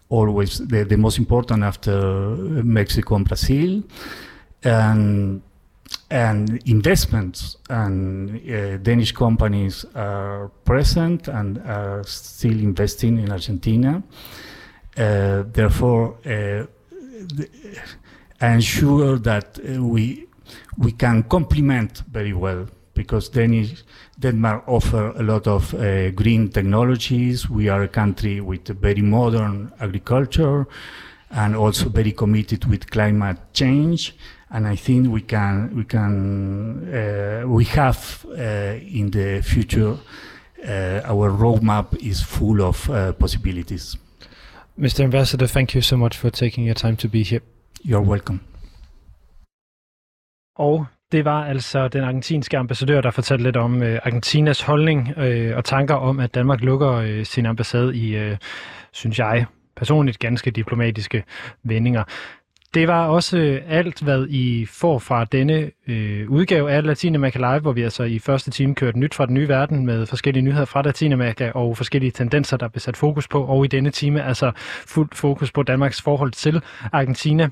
always 0.08 0.58
the, 0.58 0.84
the, 0.84 0.96
most 0.96 1.18
important 1.18 1.62
after 1.62 2.36
Mexico 2.62 3.16
and 3.16 3.26
Brazil. 3.26 3.82
And, 4.64 5.42
and 6.10 6.62
investments 6.66 7.56
and 7.68 8.30
uh, 8.30 8.76
Danish 8.78 9.12
companies 9.12 9.84
are 9.94 10.48
present 10.64 11.28
and 11.28 11.58
are 11.58 12.04
still 12.04 12.58
investing 12.58 13.18
in 13.18 13.32
Argentina. 13.32 14.02
Uh, 14.96 15.44
therefore, 15.46 16.18
uh, 16.26 16.66
ensure 18.42 19.18
that 19.18 19.58
uh, 19.58 19.82
we 19.82 20.26
we 20.76 20.92
can 20.92 21.22
complement 21.22 22.02
very 22.10 22.32
well 22.32 22.66
because 22.94 23.30
Danish, 23.30 23.84
Denmark 24.18 24.64
offer 24.66 25.12
a 25.16 25.22
lot 25.22 25.46
of 25.46 25.72
uh, 25.74 26.10
green 26.10 26.50
technologies. 26.50 27.48
We 27.48 27.68
are 27.68 27.82
a 27.82 27.88
country 27.88 28.40
with 28.40 28.68
a 28.68 28.74
very 28.74 29.00
modern 29.00 29.72
agriculture 29.80 30.66
and 31.30 31.56
also 31.56 31.88
very 31.88 32.12
committed 32.12 32.66
with 32.66 32.90
climate 32.90 33.38
change. 33.54 34.14
And 34.50 34.66
I 34.66 34.76
think 34.76 35.08
we 35.08 35.22
can 35.22 35.74
we 35.74 35.84
can 35.84 36.94
uh, 36.94 37.48
we 37.48 37.64
have 37.64 38.26
uh, 38.28 38.76
in 38.98 39.10
the 39.10 39.40
future 39.42 39.96
our 41.04 41.30
roadmap 41.30 41.96
is 41.96 42.22
full 42.22 42.62
of 42.62 42.86
possibilities. 43.18 43.96
Mr. 44.82 45.04
Ambassador, 45.04 45.46
thank 45.46 45.74
you 45.74 45.80
so 45.80 45.96
much 45.96 46.18
for 46.18 46.30
taking 46.30 46.66
your 46.66 46.74
time 46.74 46.96
to 46.96 47.08
be 47.08 47.22
here. 47.22 47.40
You're 47.84 48.08
welcome. 48.10 48.40
Og 50.56 50.86
det 51.12 51.24
var 51.24 51.44
altså 51.44 51.88
den 51.88 52.04
argentinske 52.04 52.58
ambassadør, 52.58 53.00
der 53.00 53.10
fortalte 53.10 53.44
lidt 53.44 53.56
om 53.56 53.82
øh, 53.82 54.00
Argentinas 54.04 54.62
holdning 54.62 55.18
øh, 55.18 55.56
og 55.56 55.64
tanker 55.64 55.94
om, 55.94 56.20
at 56.20 56.34
Danmark 56.34 56.60
lukker 56.60 56.92
øh, 56.92 57.24
sin 57.24 57.46
ambassade 57.46 57.96
i, 57.96 58.16
øh, 58.16 58.36
synes 58.92 59.18
jeg, 59.18 59.46
personligt 59.76 60.18
ganske 60.18 60.50
diplomatiske 60.50 61.24
vendinger. 61.62 62.04
Det 62.74 62.88
var 62.88 63.06
også 63.06 63.38
øh, 63.38 63.62
alt, 63.68 64.02
hvad 64.02 64.26
I 64.28 64.66
får 64.66 64.98
fra 64.98 65.24
denne 65.24 65.70
øh, 65.88 66.30
udgave 66.30 66.70
af 66.70 66.84
Latinamerika 66.84 67.38
Live, 67.38 67.58
hvor 67.58 67.72
vi 67.72 67.82
altså 67.82 68.02
i 68.02 68.18
første 68.18 68.50
time 68.50 68.74
kørte 68.74 68.98
nyt 68.98 69.14
fra 69.14 69.26
den 69.26 69.34
nye 69.34 69.48
verden 69.48 69.86
med 69.86 70.06
forskellige 70.06 70.42
nyheder 70.42 70.64
fra 70.64 70.82
Latinamerika 70.82 71.50
og 71.54 71.76
forskellige 71.76 72.10
tendenser, 72.10 72.56
der 72.56 72.68
blev 72.68 72.80
sat 72.80 72.96
fokus 72.96 73.28
på. 73.28 73.44
Og 73.44 73.64
i 73.64 73.68
denne 73.68 73.90
time 73.90 74.22
altså 74.22 74.52
fuldt 74.86 75.14
fokus 75.14 75.52
på 75.52 75.62
Danmarks 75.62 76.02
forhold 76.02 76.32
til 76.32 76.62
Argentina 76.92 77.50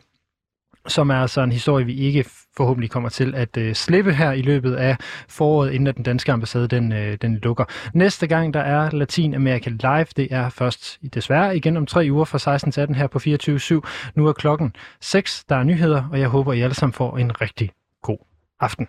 som 0.90 1.10
er 1.10 1.14
altså 1.14 1.40
en 1.40 1.52
historie, 1.52 1.86
vi 1.86 1.94
ikke 1.94 2.24
forhåbentlig 2.56 2.90
kommer 2.90 3.08
til 3.08 3.34
at 3.34 3.56
øh, 3.56 3.74
slippe 3.74 4.12
her 4.14 4.32
i 4.32 4.42
løbet 4.42 4.74
af 4.74 4.96
foråret, 5.28 5.72
inden 5.72 5.94
den 5.94 6.04
danske 6.04 6.32
ambassade 6.32 6.68
den, 6.68 6.92
øh, 6.92 7.18
den 7.22 7.36
lukker. 7.36 7.64
Næste 7.94 8.26
gang, 8.26 8.54
der 8.54 8.60
er 8.60 8.90
Latinamerika 8.90 9.70
Live, 9.70 10.06
det 10.16 10.28
er 10.30 10.48
først 10.48 10.98
desværre 11.14 11.56
igen 11.56 11.76
om 11.76 11.86
tre 11.86 12.08
uger 12.10 12.24
fra 12.24 12.38
16 12.38 12.72
til 12.72 12.80
18 12.80 12.96
her 12.96 13.06
på 13.06 13.18
24.7. 13.18 14.12
Nu 14.14 14.26
er 14.26 14.32
klokken 14.32 14.72
6, 15.00 15.44
der 15.44 15.56
er 15.56 15.62
nyheder, 15.62 16.04
og 16.12 16.20
jeg 16.20 16.28
håber, 16.28 16.52
I 16.52 16.60
alle 16.60 16.74
sammen 16.74 16.92
får 16.92 17.18
en 17.18 17.40
rigtig 17.40 17.70
god 18.02 18.18
aften. 18.60 18.86